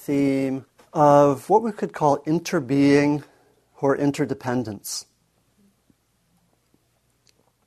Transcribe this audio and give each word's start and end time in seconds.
theme 0.00 0.64
of 0.92 1.48
what 1.50 1.62
we 1.62 1.72
could 1.72 1.92
call 1.92 2.18
interbeing 2.24 3.22
or 3.80 3.96
interdependence. 3.96 5.06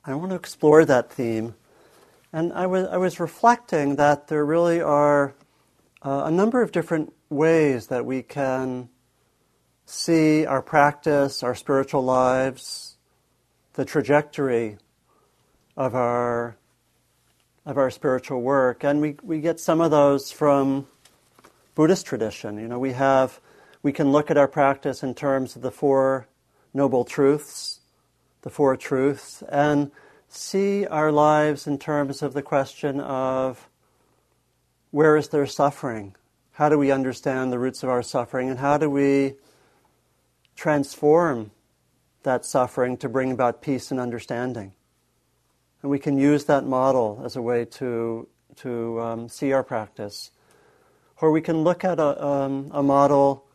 I 0.03 0.15
want 0.15 0.31
to 0.31 0.35
explore 0.35 0.83
that 0.83 1.11
theme. 1.11 1.55
And 2.33 2.51
I 2.53 2.65
was, 2.65 2.87
I 2.87 2.97
was 2.97 3.19
reflecting 3.19 3.95
that 3.97 4.27
there 4.27 4.43
really 4.43 4.81
are 4.81 5.35
uh, 6.01 6.23
a 6.25 6.31
number 6.31 6.61
of 6.61 6.71
different 6.71 7.13
ways 7.29 7.87
that 7.87 8.05
we 8.05 8.23
can 8.23 8.89
see 9.85 10.45
our 10.45 10.61
practice, 10.61 11.43
our 11.43 11.55
spiritual 11.55 12.03
lives, 12.03 12.97
the 13.73 13.85
trajectory 13.85 14.77
of 15.77 15.95
our 15.95 16.57
of 17.65 17.77
our 17.77 17.89
spiritual 17.89 18.41
work. 18.41 18.83
And 18.83 18.99
we, 18.99 19.15
we 19.23 19.39
get 19.39 19.57
some 19.57 19.79
of 19.79 19.89
those 19.89 20.33
from 20.33 20.85
Buddhist 21.75 22.05
tradition. 22.05 22.57
You 22.57 22.67
know, 22.67 22.79
we 22.79 22.93
have 22.93 23.39
we 23.81 23.91
can 23.91 24.11
look 24.11 24.31
at 24.31 24.37
our 24.37 24.47
practice 24.47 25.03
in 25.03 25.13
terms 25.13 25.55
of 25.55 25.61
the 25.61 25.71
four 25.71 26.27
noble 26.73 27.03
truths, 27.03 27.81
the 28.41 28.49
four 28.49 28.75
truths, 28.77 29.43
and 29.49 29.91
see 30.27 30.85
our 30.87 31.11
lives 31.11 31.67
in 31.67 31.77
terms 31.77 32.21
of 32.21 32.33
the 32.33 32.41
question 32.41 32.99
of 32.99 33.69
where 34.91 35.17
is 35.17 35.29
there 35.29 35.45
suffering? 35.45 36.15
How 36.53 36.69
do 36.69 36.77
we 36.77 36.91
understand 36.91 37.51
the 37.51 37.59
roots 37.59 37.83
of 37.83 37.89
our 37.89 38.03
suffering? 38.03 38.49
And 38.49 38.59
how 38.59 38.77
do 38.77 38.89
we 38.89 39.33
transform 40.55 41.51
that 42.21 42.45
suffering 42.45 42.97
to 42.97 43.09
bring 43.09 43.31
about 43.31 43.61
peace 43.61 43.89
and 43.89 43.99
understanding? 43.99 44.73
And 45.81 45.89
we 45.89 45.99
can 45.99 46.17
use 46.17 46.45
that 46.45 46.63
model 46.63 47.21
as 47.25 47.35
a 47.35 47.41
way 47.41 47.65
to, 47.65 48.27
to 48.57 49.01
um, 49.01 49.29
see 49.29 49.51
our 49.51 49.63
practice. 49.63 50.31
Or 51.23 51.31
we 51.31 51.39
can 51.39 51.63
look 51.63 51.85
at 51.85 52.01
a, 52.01 52.21
um, 52.21 52.69
a 52.73 52.83
model 52.83 53.45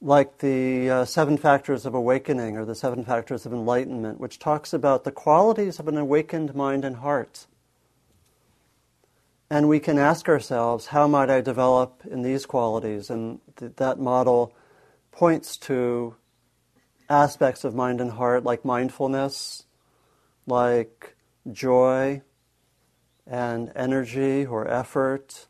like 0.00 0.38
the 0.38 0.88
uh, 0.88 1.04
Seven 1.04 1.36
Factors 1.36 1.84
of 1.84 1.92
Awakening 1.94 2.56
or 2.56 2.64
the 2.64 2.74
Seven 2.74 3.04
Factors 3.04 3.44
of 3.44 3.52
Enlightenment, 3.52 4.18
which 4.18 4.38
talks 4.38 4.72
about 4.72 5.04
the 5.04 5.12
qualities 5.12 5.78
of 5.78 5.86
an 5.86 5.98
awakened 5.98 6.54
mind 6.54 6.86
and 6.86 6.96
heart. 6.96 7.46
And 9.50 9.68
we 9.68 9.80
can 9.80 9.98
ask 9.98 10.30
ourselves, 10.30 10.86
how 10.86 11.06
might 11.06 11.28
I 11.28 11.42
develop 11.42 12.04
in 12.10 12.22
these 12.22 12.46
qualities? 12.46 13.10
And 13.10 13.40
th- 13.56 13.72
that 13.76 14.00
model 14.00 14.54
points 15.12 15.58
to 15.58 16.16
aspects 17.10 17.64
of 17.64 17.74
mind 17.74 18.00
and 18.00 18.12
heart 18.12 18.44
like 18.44 18.64
mindfulness, 18.64 19.64
like 20.46 21.16
joy 21.52 22.22
and 23.26 23.70
energy 23.76 24.46
or 24.46 24.66
effort, 24.66 25.48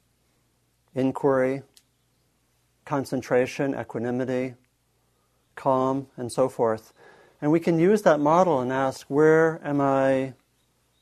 inquiry, 0.98 1.62
concentration, 2.84 3.78
equanimity, 3.78 4.54
calm, 5.54 6.06
and 6.16 6.30
so 6.32 6.48
forth. 6.48 6.92
And 7.40 7.52
we 7.52 7.60
can 7.60 7.78
use 7.78 8.02
that 8.02 8.18
model 8.18 8.60
and 8.60 8.72
ask, 8.72 9.06
where 9.08 9.60
am 9.62 9.80
I 9.80 10.34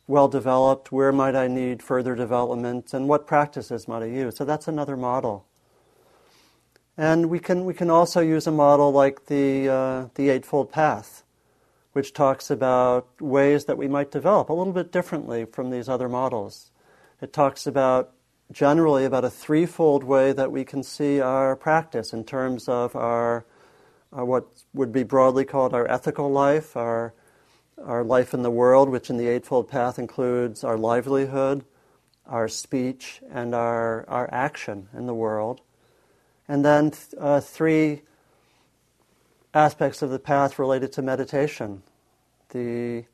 well 0.07 0.29
developed? 0.29 0.93
Where 0.93 1.13
might 1.13 1.35
I 1.35 1.49
need 1.49 1.83
further 1.83 2.15
development? 2.15 2.93
And 2.93 3.09
what 3.09 3.27
practices 3.27 3.89
might 3.89 4.03
I 4.03 4.07
use? 4.07 4.37
So 4.37 4.45
that's 4.45 4.69
another 4.69 4.97
model. 4.97 5.47
And 6.99 7.27
we 7.29 7.39
can, 7.39 7.65
we 7.65 7.75
can 7.75 7.91
also 7.91 8.21
use 8.21 8.47
a 8.47 8.53
model 8.53 8.91
like 8.91 9.27
the, 9.27 9.69
uh, 9.69 10.09
the 10.15 10.31
Eightfold 10.31 10.73
Path, 10.73 11.25
which 11.93 12.13
talks 12.13 12.51
about 12.51 13.09
ways 13.21 13.67
that 13.67 13.77
we 13.79 13.89
might 13.89 14.11
develop 14.11 14.49
a 14.49 14.53
little 14.53 14.73
bit 14.73 14.93
differently 14.93 15.45
from 15.45 15.71
these 15.71 15.89
other 15.89 16.09
models. 16.09 16.71
It 17.21 17.33
talks 17.33 17.67
about 17.67 18.13
generally 18.53 19.05
about 19.05 19.25
a 19.25 19.31
threefold 19.31 20.05
way 20.05 20.33
that 20.33 20.53
we 20.53 20.65
can 20.65 20.83
see 20.83 21.21
our 21.21 21.57
practice 21.57 22.13
in 22.13 22.25
terms 22.25 22.69
of 22.69 22.95
our, 22.95 23.45
what 24.11 24.47
would 24.73 24.93
be 24.93 25.03
broadly 25.03 25.45
called 25.45 25.75
our 25.75 25.91
ethical 25.91 26.31
life, 26.31 26.77
our 26.77 27.13
our 27.83 28.05
life 28.05 28.33
in 28.33 28.43
the 28.43 28.51
world, 28.51 28.89
which 28.89 29.11
in 29.11 29.17
the 29.17 29.29
Eightfold 29.29 29.69
Path 29.69 29.99
includes 29.99 30.65
our 30.65 30.79
livelihood, 30.79 31.65
our 32.27 32.49
speech, 32.49 33.21
and 33.31 33.55
our, 33.55 34.09
our 34.09 34.29
action 34.33 34.89
in 34.97 35.07
the 35.07 35.15
world. 35.15 35.61
And 36.49 36.65
then 36.65 36.93
uh, 37.19 37.41
three 37.41 38.03
aspects 39.53 40.03
of 40.03 40.11
the 40.11 40.19
path 40.19 40.59
related 40.59 40.93
to 40.93 41.03
meditation 41.03 41.83
the 42.51 43.05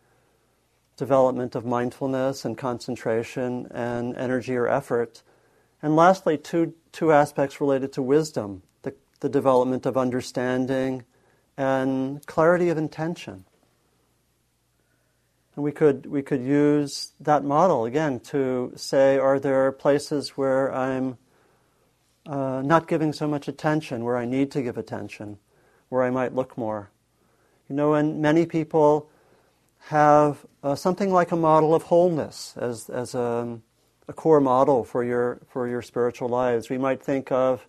development 0.96 1.54
of 1.54 1.64
mindfulness 1.64 2.44
and 2.44 2.56
concentration 2.56 3.66
and 3.70 4.14
energy 4.16 4.54
or 4.54 4.68
effort. 4.68 5.22
And 5.82 5.96
lastly, 5.96 6.38
two, 6.38 6.74
two 6.92 7.12
aspects 7.12 7.60
related 7.60 7.92
to 7.94 8.02
wisdom 8.02 8.62
the, 8.82 8.94
the 9.20 9.28
development 9.28 9.84
of 9.84 9.96
understanding 9.96 11.04
and 11.56 12.24
clarity 12.26 12.68
of 12.68 12.78
intention. 12.78 13.44
And 15.54 15.64
we 15.64 15.72
could, 15.72 16.06
we 16.06 16.22
could 16.22 16.42
use 16.42 17.12
that 17.20 17.44
model 17.44 17.84
again 17.84 18.20
to 18.20 18.72
say, 18.76 19.18
are 19.18 19.38
there 19.38 19.70
places 19.72 20.30
where 20.30 20.72
I'm 20.72 21.18
uh, 22.24 22.62
not 22.64 22.88
giving 22.88 23.12
so 23.12 23.26
much 23.26 23.48
attention, 23.48 24.04
where 24.04 24.16
I 24.16 24.24
need 24.24 24.50
to 24.52 24.62
give 24.62 24.78
attention, 24.78 25.38
where 25.88 26.04
I 26.04 26.10
might 26.10 26.34
look 26.34 26.56
more? 26.56 26.90
You 27.68 27.76
know, 27.76 27.94
and 27.94 28.22
many 28.22 28.46
people 28.46 29.10
have 29.88 30.46
uh, 30.62 30.74
something 30.74 31.12
like 31.12 31.32
a 31.32 31.36
model 31.36 31.74
of 31.74 31.82
wholeness 31.82 32.54
as, 32.56 32.88
as 32.88 33.14
a, 33.14 33.58
a 34.12 34.14
core 34.14 34.42
model 34.42 34.84
for 34.84 35.02
your, 35.02 35.40
for 35.48 35.66
your 35.66 35.80
spiritual 35.80 36.28
lives. 36.28 36.68
We 36.68 36.76
might 36.76 37.02
think 37.02 37.32
of 37.32 37.66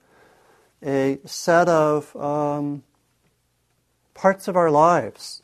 a 0.86 1.20
set 1.24 1.70
of 1.70 2.14
um, 2.18 2.84
parts 4.14 4.50
of 4.50 4.58
our 4.58 4.70
lives 4.70 5.42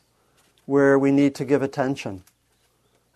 where 0.66 0.98
we 0.98 1.10
need 1.10 1.34
to 1.36 1.46
give 1.46 1.62
attention. 1.62 2.22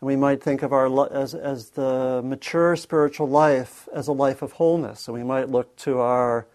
And 0.00 0.06
we 0.06 0.16
might 0.16 0.42
think 0.42 0.62
of 0.62 0.72
our 0.72 1.12
as, 1.12 1.34
as 1.34 1.70
the 1.70 2.22
mature 2.24 2.74
spiritual 2.74 3.28
life 3.28 3.86
as 3.92 4.08
a 4.08 4.12
life 4.12 4.40
of 4.40 4.52
wholeness. 4.52 5.06
And 5.06 5.14
we 5.14 5.22
might 5.22 5.50
look 5.50 5.76
to 5.84 5.98
our 6.00 6.46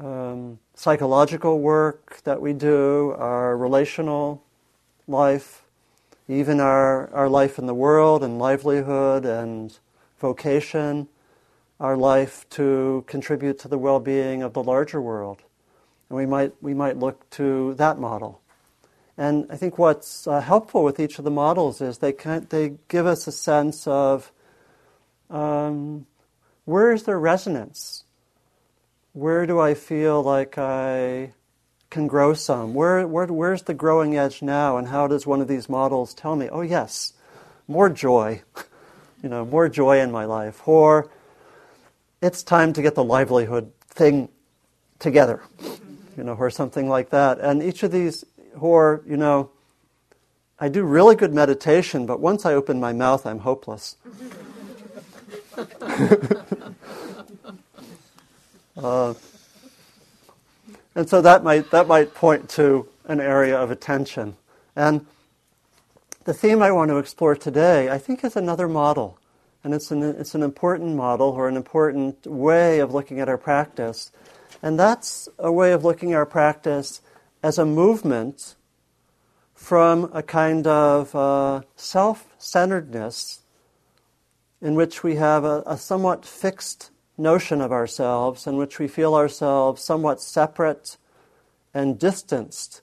um, 0.00 0.60
psychological 0.74 1.60
work 1.60 2.22
that 2.24 2.40
we 2.40 2.54
do, 2.54 3.14
our 3.18 3.54
relational 3.54 4.42
life, 5.06 5.63
even 6.28 6.60
our, 6.60 7.12
our 7.12 7.28
life 7.28 7.58
in 7.58 7.66
the 7.66 7.74
world 7.74 8.22
and 8.22 8.38
livelihood 8.38 9.24
and 9.24 9.78
vocation, 10.18 11.08
our 11.78 11.96
life 11.96 12.48
to 12.50 13.04
contribute 13.06 13.58
to 13.58 13.68
the 13.68 13.78
well 13.78 14.00
being 14.00 14.42
of 14.42 14.52
the 14.54 14.62
larger 14.62 15.00
world. 15.00 15.42
And 16.08 16.16
we 16.16 16.26
might, 16.26 16.52
we 16.62 16.74
might 16.74 16.96
look 16.96 17.28
to 17.30 17.74
that 17.74 17.98
model. 17.98 18.40
And 19.16 19.46
I 19.50 19.56
think 19.56 19.78
what's 19.78 20.26
uh, 20.26 20.40
helpful 20.40 20.82
with 20.82 20.98
each 20.98 21.18
of 21.18 21.24
the 21.24 21.30
models 21.30 21.80
is 21.80 21.98
they, 21.98 22.12
can, 22.12 22.46
they 22.50 22.74
give 22.88 23.06
us 23.06 23.26
a 23.26 23.32
sense 23.32 23.86
of 23.86 24.32
um, 25.30 26.06
where 26.64 26.92
is 26.92 27.04
there 27.04 27.18
resonance? 27.18 28.04
Where 29.12 29.46
do 29.46 29.60
I 29.60 29.74
feel 29.74 30.22
like 30.22 30.58
I 30.58 31.32
can 31.94 32.06
grow 32.08 32.34
some? 32.34 32.74
Where, 32.74 33.06
where, 33.06 33.26
where's 33.26 33.62
the 33.62 33.72
growing 33.72 34.16
edge 34.16 34.42
now? 34.42 34.78
And 34.78 34.88
how 34.88 35.06
does 35.06 35.28
one 35.28 35.40
of 35.40 35.46
these 35.46 35.68
models 35.68 36.12
tell 36.12 36.34
me, 36.34 36.48
oh, 36.48 36.62
yes, 36.62 37.12
more 37.68 37.88
joy, 37.88 38.42
you 39.22 39.28
know, 39.28 39.44
more 39.44 39.68
joy 39.68 40.00
in 40.00 40.10
my 40.10 40.24
life? 40.24 40.66
Or 40.66 41.08
it's 42.20 42.42
time 42.42 42.72
to 42.72 42.82
get 42.82 42.96
the 42.96 43.04
livelihood 43.04 43.70
thing 43.86 44.28
together, 44.98 45.40
you 46.16 46.24
know, 46.24 46.34
or 46.34 46.50
something 46.50 46.88
like 46.88 47.10
that. 47.10 47.38
And 47.38 47.62
each 47.62 47.84
of 47.84 47.92
these 47.92 48.24
or, 48.58 49.00
you 49.06 49.16
know, 49.16 49.52
I 50.58 50.70
do 50.70 50.82
really 50.82 51.14
good 51.14 51.32
meditation, 51.32 52.06
but 52.06 52.18
once 52.18 52.44
I 52.44 52.54
open 52.54 52.80
my 52.80 52.92
mouth, 52.92 53.24
I'm 53.24 53.38
hopeless. 53.38 53.94
uh, 58.76 59.14
and 60.94 61.08
so 61.08 61.20
that 61.22 61.42
might, 61.42 61.70
that 61.70 61.88
might 61.88 62.14
point 62.14 62.48
to 62.50 62.88
an 63.06 63.20
area 63.20 63.56
of 63.56 63.70
attention. 63.70 64.36
And 64.76 65.06
the 66.24 66.34
theme 66.34 66.62
I 66.62 66.72
want 66.72 66.90
to 66.90 66.98
explore 66.98 67.34
today, 67.34 67.90
I 67.90 67.98
think, 67.98 68.24
is 68.24 68.36
another 68.36 68.68
model. 68.68 69.18
And 69.62 69.74
it's 69.74 69.90
an, 69.90 70.02
it's 70.02 70.34
an 70.34 70.42
important 70.42 70.94
model 70.94 71.28
or 71.28 71.48
an 71.48 71.56
important 71.56 72.26
way 72.26 72.80
of 72.80 72.92
looking 72.92 73.20
at 73.20 73.28
our 73.28 73.38
practice. 73.38 74.12
And 74.62 74.78
that's 74.78 75.28
a 75.38 75.52
way 75.52 75.72
of 75.72 75.84
looking 75.84 76.12
at 76.12 76.16
our 76.16 76.26
practice 76.26 77.00
as 77.42 77.58
a 77.58 77.64
movement 77.66 78.54
from 79.54 80.10
a 80.12 80.22
kind 80.22 80.66
of 80.66 81.14
uh, 81.14 81.62
self 81.76 82.26
centeredness 82.38 83.40
in 84.60 84.74
which 84.74 85.02
we 85.02 85.16
have 85.16 85.44
a, 85.44 85.62
a, 85.66 85.76
somewhat 85.76 86.24
fixed 86.24 86.90
notion 87.16 87.60
of 87.60 87.72
ourselves, 87.72 88.46
in 88.46 88.56
which 88.56 88.78
we 88.78 88.88
feel 88.88 89.14
ourselves 89.14 89.82
somewhat 89.82 90.20
separate 90.20 90.96
and 91.72 91.98
distanced 91.98 92.82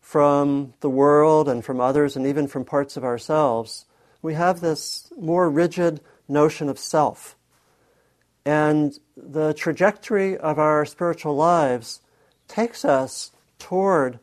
from 0.00 0.74
the 0.80 0.90
world 0.90 1.48
and 1.48 1.64
from 1.64 1.80
others 1.80 2.16
and 2.16 2.26
even 2.26 2.48
from 2.48 2.64
parts 2.64 2.96
of 2.96 3.04
ourselves. 3.04 3.86
We 4.22 4.34
have 4.34 4.60
this 4.60 5.12
more 5.18 5.48
rigid 5.48 6.00
notion 6.28 6.68
of 6.68 6.78
self. 6.78 7.36
And 8.44 8.98
the 9.16 9.52
trajectory 9.52 10.36
of 10.36 10.58
our 10.58 10.84
spiritual 10.84 11.36
lives 11.36 12.00
takes 12.48 12.84
us 12.84 13.32
toward 13.58 14.18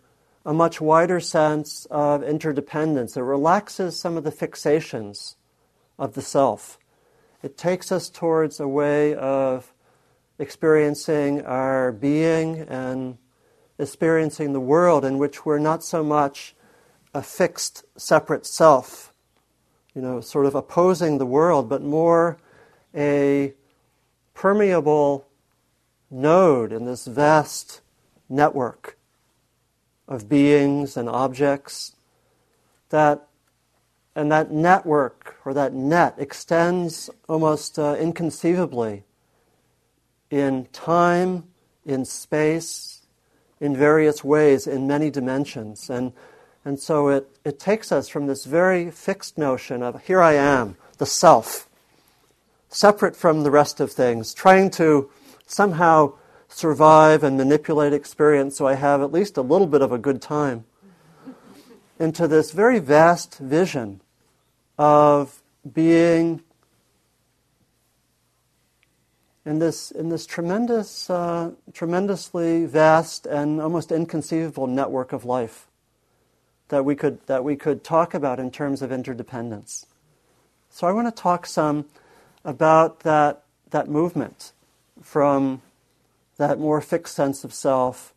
a 0.46 0.54
much 0.54 0.82
wider 0.82 1.20
sense 1.20 1.86
of 1.92 2.24
interdependence. 2.24 3.16
It 3.16 3.22
relaxes 3.22 4.00
some 4.00 4.18
of 4.18 4.24
the 4.24 4.32
fixations 4.32 5.36
of 6.00 6.14
the 6.14 6.22
self. 6.22 6.80
It 7.44 7.58
takes 7.58 7.92
us 7.92 8.10
towards 8.10 8.60
a 8.60 8.68
way 8.68 9.14
of 9.16 9.74
experiencing 10.40 11.46
our 11.46 11.92
being 11.92 12.60
and 12.62 13.18
experiencing 13.78 14.54
the 14.54 14.60
world 14.60 15.06
in 15.06 15.18
which 15.18 15.46
we're 15.46 15.60
not 15.60 15.84
so 15.84 16.04
much 16.04 16.56
a 17.14 17.22
fixed, 17.22 17.86
separate 17.98 18.46
self, 18.46 19.14
you 19.94 20.02
know, 20.02 20.20
sort 20.22 20.46
of 20.46 20.56
opposing 20.56 21.18
the 21.18 21.26
world, 21.26 21.70
but 21.70 21.82
more 21.82 22.38
a 22.96 23.54
permeable 24.34 25.28
node 26.10 26.72
in 26.72 26.86
this 26.86 27.06
vast 27.06 27.82
network 28.30 28.98
of 30.08 30.30
beings 30.30 30.96
and 30.96 31.10
objects 31.10 31.96
that 32.90 33.27
and 34.18 34.32
that 34.32 34.50
network 34.50 35.36
or 35.46 35.54
that 35.54 35.74
net 35.74 36.16
extends 36.18 37.08
almost 37.30 37.78
uh, 37.78 37.96
inconceivably 38.00 39.04
in 40.32 40.66
time, 40.74 41.44
in 41.86 42.04
space, 42.04 43.04
in 43.62 43.78
various 43.78 44.24
ways, 44.24 44.66
in 44.66 44.88
many 44.88 45.12
dimensions. 45.12 45.88
And, 45.92 46.14
and 46.66 46.80
so 46.80 47.10
it, 47.10 47.30
it 47.46 47.60
takes 47.60 47.92
us 47.92 48.10
from 48.10 48.26
this 48.26 48.46
very 48.46 48.90
fixed 48.90 49.38
notion 49.38 49.84
of 49.84 50.04
here 50.08 50.20
I 50.20 50.34
am, 50.34 50.78
the 50.98 51.06
self, 51.06 51.70
separate 52.70 53.16
from 53.16 53.44
the 53.44 53.52
rest 53.52 53.80
of 53.80 53.92
things, 53.92 54.34
trying 54.34 54.72
to 54.72 55.12
somehow 55.46 56.14
survive 56.48 57.24
and 57.24 57.38
manipulate 57.38 57.94
experience 57.94 58.58
so 58.58 58.66
I 58.66 58.74
have 58.74 59.00
at 59.00 59.12
least 59.12 59.38
a 59.38 59.44
little 59.44 59.68
bit 59.68 59.84
of 59.84 59.92
a 59.92 60.00
good 60.00 60.24
time, 60.24 60.66
into 62.00 62.28
this 62.28 62.50
very 62.50 62.80
vast 62.80 63.38
vision 63.38 64.02
of 64.78 65.42
being 65.74 66.42
in 69.46 69.60
this, 69.60 69.92
in 69.92 70.10
this 70.10 70.26
tremendous, 70.26 71.10
uh, 71.10 71.52
tremendously 71.74 72.66
vast 72.66 73.26
and 73.26 73.62
almost 73.62 73.92
inconceivable 73.92 74.68
network 74.68 75.14
of 75.14 75.24
life 75.24 75.68
that 76.68 76.84
we, 76.84 76.96
could, 76.96 77.26
that 77.28 77.44
we 77.44 77.56
could 77.56 77.84
talk 77.84 78.14
about 78.14 78.40
in 78.40 78.52
terms 78.52 78.82
of 78.82 78.92
interdependence. 78.92 79.86
So 80.70 80.86
I 80.86 80.92
want 80.92 81.08
to 81.08 81.22
talk 81.22 81.46
some 81.46 81.86
about 82.44 83.02
that, 83.02 83.44
that 83.70 83.88
movement 83.88 84.52
from 85.02 85.62
that 86.38 86.60
more 86.60 86.82
fixed 86.82 87.16
sense 87.16 87.44
of 87.44 87.54
self 87.54 88.14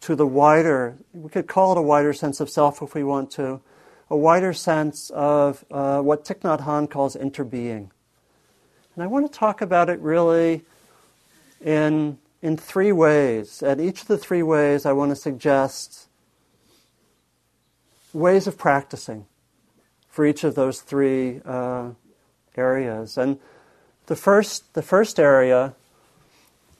to 0.00 0.16
the 0.16 0.26
wider, 0.26 0.96
we 1.12 1.28
could 1.28 1.46
call 1.46 1.72
it 1.72 1.78
a 1.78 1.82
wider 1.82 2.12
sense 2.12 2.40
of 2.40 2.48
self 2.48 2.80
if 2.80 2.94
we 2.94 3.04
want 3.04 3.30
to, 3.32 3.60
a 4.10 4.16
wider 4.16 4.52
sense 4.52 5.10
of 5.10 5.64
uh, 5.70 6.00
what 6.00 6.24
Thich 6.24 6.40
Nhat 6.40 6.64
Hanh 6.64 6.90
calls 6.90 7.14
interbeing. 7.14 7.90
And 8.94 9.04
I 9.04 9.06
want 9.06 9.30
to 9.30 9.38
talk 9.38 9.60
about 9.60 9.88
it 9.88 10.00
really 10.00 10.62
in, 11.64 12.18
in 12.42 12.56
three 12.56 12.92
ways. 12.92 13.62
At 13.62 13.80
each 13.80 14.02
of 14.02 14.08
the 14.08 14.18
three 14.18 14.42
ways, 14.42 14.84
I 14.84 14.92
want 14.92 15.10
to 15.10 15.16
suggest 15.16 16.08
ways 18.12 18.48
of 18.48 18.58
practicing 18.58 19.26
for 20.08 20.26
each 20.26 20.42
of 20.42 20.56
those 20.56 20.80
three 20.80 21.40
uh, 21.44 21.90
areas. 22.56 23.16
And 23.16 23.38
the 24.06 24.16
first, 24.16 24.74
the 24.74 24.82
first 24.82 25.20
area 25.20 25.76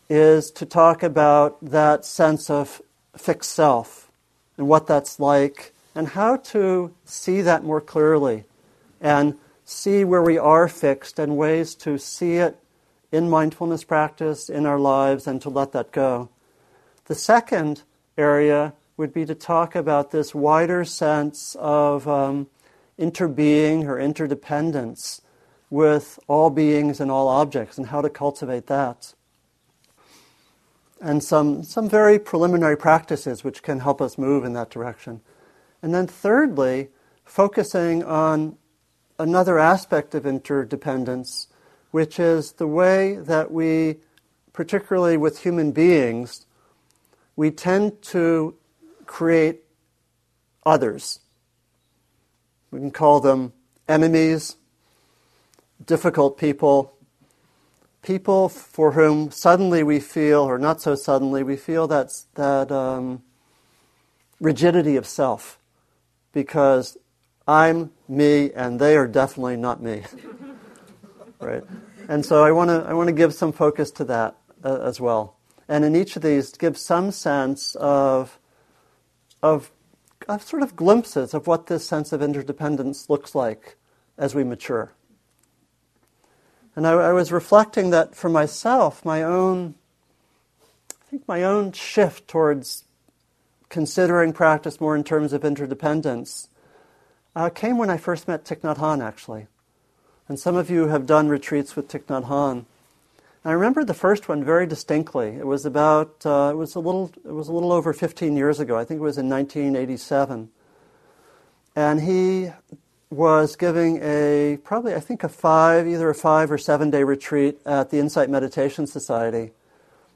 is 0.09 0.50
to 0.50 0.67
talk 0.67 1.05
about 1.05 1.65
that 1.65 2.05
sense 2.05 2.50
of 2.50 2.83
fixed 3.17 3.53
self 3.53 4.11
and 4.56 4.67
what 4.67 4.88
that's 4.88 5.21
like 5.21 5.73
and 5.95 6.09
how 6.09 6.37
to 6.37 6.95
see 7.05 7.41
that 7.43 7.65
more 7.65 7.81
clearly 7.81 8.45
and 9.01 9.37
see 9.65 10.05
where 10.05 10.23
we 10.23 10.39
are 10.39 10.69
fixed 10.69 11.19
and 11.19 11.37
ways 11.37 11.75
to 11.75 11.99
see 11.99 12.37
it 12.37 12.57
in 13.13 13.29
mindfulness 13.29 13.85
practice 13.85 14.49
in 14.49 14.67
our 14.67 14.79
lives 14.79 15.27
and 15.27 15.43
to 15.43 15.49
let 15.49 15.73
that 15.73 15.93
go. 15.93 16.29
The 17.07 17.15
second 17.15 17.83
area 18.17 18.75
would 18.97 19.13
be 19.13 19.25
to 19.27 19.35
talk 19.35 19.75
about 19.75 20.11
this 20.11 20.35
wider 20.35 20.85
sense 20.85 21.57
of 21.59 22.07
um, 22.07 22.49
interbeing 22.99 23.85
or 23.85 23.99
interdependence 23.99 25.23
with 25.71 26.19
all 26.29 26.51
beings 26.51 27.01
and 27.01 27.11
all 27.11 27.29
objects 27.29 27.79
and 27.79 27.89
how 27.89 28.01
to 28.01 28.11
cultivate 28.11 28.67
that 28.67 29.15
and 31.01 31.25
some, 31.25 31.63
some 31.63 31.89
very 31.89 32.19
preliminary 32.19 32.77
practices 32.77 33.43
which 33.43 33.63
can 33.63 33.81
help 33.81 34.03
us 34.03 34.19
move 34.19 34.45
in 34.45 34.53
that 34.53 34.71
direction. 34.71 35.21
And 35.82 35.94
then, 35.94 36.06
thirdly, 36.06 36.88
focusing 37.25 38.03
on 38.05 38.56
another 39.19 39.59
aspect 39.59 40.15
of 40.15 40.27
interdependence, 40.27 41.47
which 41.91 42.19
is 42.19 42.53
the 42.53 42.67
way 42.67 43.17
that 43.17 43.50
we, 43.50 43.97
particularly 44.53 45.17
with 45.17 45.43
human 45.43 45.73
beings, 45.73 46.47
we 47.37 47.50
tend 47.50 48.03
to 48.03 48.56
create 49.06 49.61
others. 50.67 51.21
We 52.71 52.81
can 52.81 52.91
call 52.91 53.21
them 53.21 53.53
enemies, 53.88 54.56
difficult 55.85 56.37
people, 56.37 56.93
people 58.03 58.49
for 58.49 58.93
whom 58.93 59.31
suddenly 59.31 59.83
we 59.83 60.00
feel, 60.00 60.41
or 60.41 60.59
not 60.59 60.81
so 60.81 60.94
suddenly, 60.94 61.43
we 61.43 61.56
feel 61.56 61.87
that, 61.88 62.11
that 62.35 62.73
um, 62.73 63.23
rigidity 64.41 64.97
of 64.97 65.06
self 65.06 65.60
because 66.32 66.97
I'm 67.47 67.91
me 68.09 68.53
and 68.53 68.81
they 68.81 68.97
are 68.97 69.06
definitely 69.06 69.56
not 69.56 69.82
me. 69.82 70.03
right? 71.41 71.65
And 72.09 72.25
so 72.25 72.44
I 72.44 72.53
want 72.53 72.71
to 72.71 72.85
I 72.88 72.93
want 72.93 73.09
to 73.09 73.12
give 73.12 73.35
some 73.35 73.53
focus 73.53 73.91
to 73.93 74.05
that 74.05 74.37
uh, 74.65 74.81
as 74.82 75.00
well. 75.00 75.37
And 75.71 75.85
in 75.85 75.94
each 75.94 76.17
of 76.17 76.23
these, 76.23 76.50
give 76.50 76.77
some 76.77 77.12
sense 77.12 77.77
of, 77.77 78.41
of, 79.41 79.71
of 80.29 80.43
sort 80.43 80.65
of 80.65 80.75
glimpses 80.75 81.32
of 81.32 81.47
what 81.47 81.69
this 81.69 81.87
sense 81.87 82.12
of 82.12 82.21
interdependence 82.21 83.09
looks 83.09 83.37
like 83.37 83.76
as 84.19 84.35
we 84.35 84.43
mature. 84.43 84.93
And 86.75 86.88
I, 86.88 86.91
I 86.91 87.12
was 87.12 87.31
reflecting 87.31 87.91
that 87.91 88.17
for 88.17 88.29
myself, 88.29 89.05
my 89.05 89.23
own, 89.23 89.76
I 90.90 91.05
think 91.09 91.28
my 91.28 91.45
own 91.45 91.71
shift 91.71 92.26
towards 92.26 92.85
considering 93.71 94.35
practice 94.35 94.81
more 94.81 94.95
in 94.95 95.03
terms 95.03 95.33
of 95.33 95.45
interdependence 95.45 96.49
uh, 97.35 97.49
came 97.49 97.79
when 97.79 97.89
I 97.89 97.97
first 97.97 98.29
met 98.29 98.45
Thich 98.45 98.61
Nhat 98.61 98.77
Hanh, 98.77 99.03
actually. 99.03 99.47
And 100.29 100.39
some 100.39 100.57
of 100.57 100.69
you 100.69 100.89
have 100.89 101.07
done 101.07 101.29
retreats 101.29 101.75
with 101.75 101.89
Thich 101.89 102.05
Nhat 102.05 102.27
Hanh. 102.27 102.67
I 103.45 103.53
remember 103.53 103.85
the 103.85 103.95
first 103.95 104.29
one 104.29 104.45
very 104.45 104.67
distinctly. 104.67 105.29
It 105.29 105.47
was 105.47 105.65
about, 105.65 106.27
uh, 106.27 106.50
it 106.53 106.57
was 106.57 106.75
a 106.75 106.81
little, 106.81 107.11
it 107.25 107.33
was 107.33 107.49
a 107.49 107.53
little 107.53 107.73
over 107.73 107.95
15 107.95 108.37
years 108.37 108.61
ago. 108.61 108.77
I 108.77 108.85
think 108.85 108.99
it 108.99 109.03
was 109.03 109.17
in 109.17 109.31
1987. 109.31 110.50
And 111.75 112.00
he 112.03 112.50
was 113.11 113.57
giving 113.57 113.99
a 114.03 114.59
probably 114.62 114.95
I 114.95 115.00
think 115.00 115.25
a 115.25 115.29
five 115.29 115.87
either 115.87 116.09
a 116.09 116.15
five 116.15 116.50
or 116.50 116.59
seven 116.59 116.91
day 116.91 117.03
retreat 117.03 117.61
at 117.67 117.91
the 117.91 117.99
Insight 117.99 118.31
Meditation 118.31 118.87
Society 118.87 119.50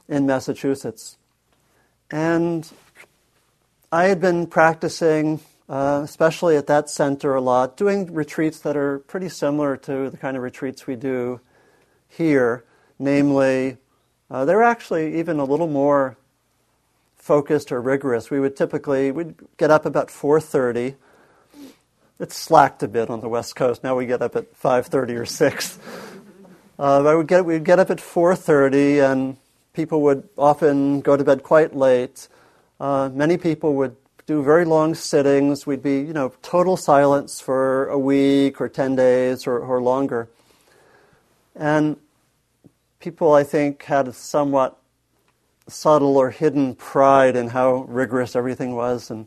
in 0.09 0.27
Massachusetts, 0.27 1.17
and 2.11 2.71
I 3.95 4.07
had 4.07 4.21
been 4.21 4.49
practicing, 4.49 5.39
uh, 5.69 6.01
especially 6.03 6.57
at 6.57 6.67
that 6.67 6.91
center, 6.91 7.37
a 7.37 7.41
lot, 7.41 7.77
doing 7.77 8.13
retreats 8.13 8.59
that 8.59 8.77
are 8.77 8.99
pretty 8.99 9.29
similar 9.29 9.77
to 9.77 10.11
the 10.11 10.17
kind 10.17 10.37
of 10.37 10.43
retreats 10.43 10.89
we 10.89 10.97
do 10.97 11.41
here. 12.09 12.65
Namely, 12.99 13.77
uh, 14.29 14.47
they're 14.47 14.65
actually 14.65 15.21
even 15.21 15.39
a 15.39 15.45
little 15.45 15.69
more 15.69 16.17
focused 17.15 17.71
or 17.71 17.81
rigorous. 17.81 18.33
We 18.33 18.41
would 18.41 18.57
typically 18.57 19.13
we'd 19.13 19.37
get 19.59 19.71
up 19.71 19.87
about 19.87 20.09
4:30 20.09 20.97
it's 22.19 22.35
slacked 22.35 22.83
a 22.83 22.89
bit 22.89 23.11
on 23.11 23.21
the 23.21 23.29
West 23.29 23.55
Coast. 23.55 23.85
Now 23.85 23.95
we 23.95 24.07
get 24.07 24.23
up 24.23 24.35
at 24.35 24.57
5:30 24.57 25.15
or 25.15 25.25
6. 25.25 25.79
Uh, 26.81 27.05
I 27.09 27.15
would 27.15 27.29
get 27.29 27.47
we'd 27.47 27.63
get 27.63 27.79
up 27.79 27.93
at 27.93 28.01
4:30, 28.01 28.99
and 28.99 29.37
people 29.73 30.03
would 30.03 30.29
often 30.37 31.01
go 31.01 31.17
to 31.17 31.23
bed 31.23 31.45
quite 31.45 31.77
late. 31.77 32.27
Uh, 32.81 33.09
many 33.13 33.37
people 33.37 33.75
would 33.75 33.97
do 34.27 34.43
very 34.43 34.65
long 34.65 34.95
sittings. 34.95 35.67
We'd 35.67 35.83
be, 35.83 35.99
you 35.99 36.13
know, 36.13 36.33
total 36.43 36.77
silence 36.77 37.41
for 37.41 37.87
a 37.89 37.99
week 37.99 38.61
or 38.61 38.69
10 38.69 38.97
days 38.97 39.47
or, 39.47 39.59
or 39.59 39.83
longer. 39.83 40.29
And 41.55 41.97
people, 43.01 43.35
I 43.35 43.45
think, 43.45 43.85
had 43.85 44.09
a 44.09 44.13
somewhat 44.13 44.79
subtle 45.69 46.17
or 46.17 46.31
hidden 46.31 46.75
pride 46.75 47.37
in 47.37 47.49
how 47.49 47.85
rigorous 47.89 48.35
everything 48.35 48.75
was 48.75 49.11
and 49.11 49.27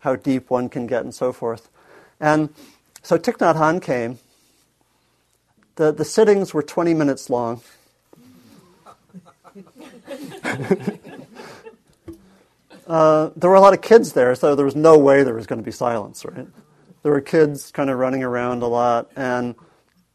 how 0.00 0.16
deep 0.16 0.50
one 0.50 0.68
can 0.68 0.86
get 0.86 1.02
and 1.02 1.14
so 1.14 1.32
forth. 1.32 1.68
And 2.20 2.50
so 3.02 3.18
Thich 3.18 3.38
Nhat 3.38 3.56
Hanh 3.56 3.82
came. 3.82 4.18
The, 5.76 5.92
the 5.92 6.04
sittings 6.04 6.54
were 6.54 6.62
20 6.62 6.94
minutes 6.94 7.30
long. 7.30 7.60
uh, 12.88 13.30
there 13.36 13.50
were 13.50 13.56
a 13.56 13.60
lot 13.60 13.74
of 13.74 13.82
kids 13.82 14.14
there, 14.14 14.34
so 14.34 14.54
there 14.54 14.64
was 14.64 14.74
no 14.74 14.98
way 14.98 15.22
there 15.22 15.34
was 15.34 15.46
going 15.46 15.60
to 15.60 15.64
be 15.64 15.70
silence, 15.70 16.24
right? 16.24 16.46
There 17.02 17.12
were 17.12 17.20
kids 17.20 17.70
kind 17.70 17.90
of 17.90 17.98
running 17.98 18.24
around 18.24 18.62
a 18.62 18.66
lot, 18.66 19.10
and 19.14 19.54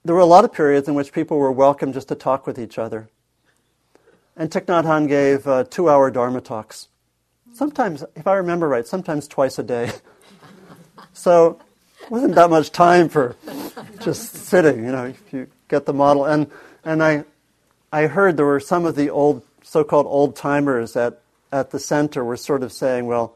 there 0.04 0.16
were 0.16 0.22
a 0.22 0.26
lot 0.26 0.44
of 0.44 0.52
periods 0.52 0.88
in 0.88 0.96
which 0.96 1.14
people 1.14 1.38
were 1.38 1.52
welcome 1.52 1.94
just 1.94 2.08
to 2.08 2.16
talk 2.16 2.48
with 2.48 2.58
each 2.58 2.80
other. 2.80 3.10
And 4.36 4.50
Thich 4.50 4.66
Nhat 4.66 4.86
Hanh 4.86 5.08
gave 5.08 5.48
uh, 5.48 5.66
two 5.66 5.88
hour 5.88 6.10
Dharma 6.10 6.42
talks. 6.42 6.88
Sometimes, 7.54 8.04
if 8.16 8.26
I 8.26 8.34
remember 8.34 8.68
right, 8.68 8.88
sometimes 8.88 9.28
twice 9.28 9.60
a 9.60 9.64
day. 9.64 9.92
so 11.14 11.60
wasn't 12.10 12.34
that 12.36 12.50
much 12.50 12.72
time 12.72 13.08
for 13.08 13.36
just 14.02 14.34
sitting, 14.34 14.84
you 14.84 14.92
know, 14.92 15.06
if 15.06 15.32
you 15.32 15.48
get 15.68 15.86
the 15.86 15.94
model. 15.94 16.26
And, 16.26 16.50
and 16.84 17.04
I, 17.04 17.24
I 17.92 18.08
heard 18.08 18.36
there 18.36 18.48
were 18.48 18.60
some 18.60 18.86
of 18.86 18.96
the 18.96 19.12
old, 19.12 19.44
so 19.62 19.84
called 19.84 20.08
old 20.08 20.36
timers 20.36 20.96
at, 20.96 21.23
at 21.54 21.70
the 21.70 21.78
center 21.78 22.24
were 22.26 22.36
sort 22.36 22.64
of 22.64 22.74
saying, 22.74 23.06
well, 23.06 23.36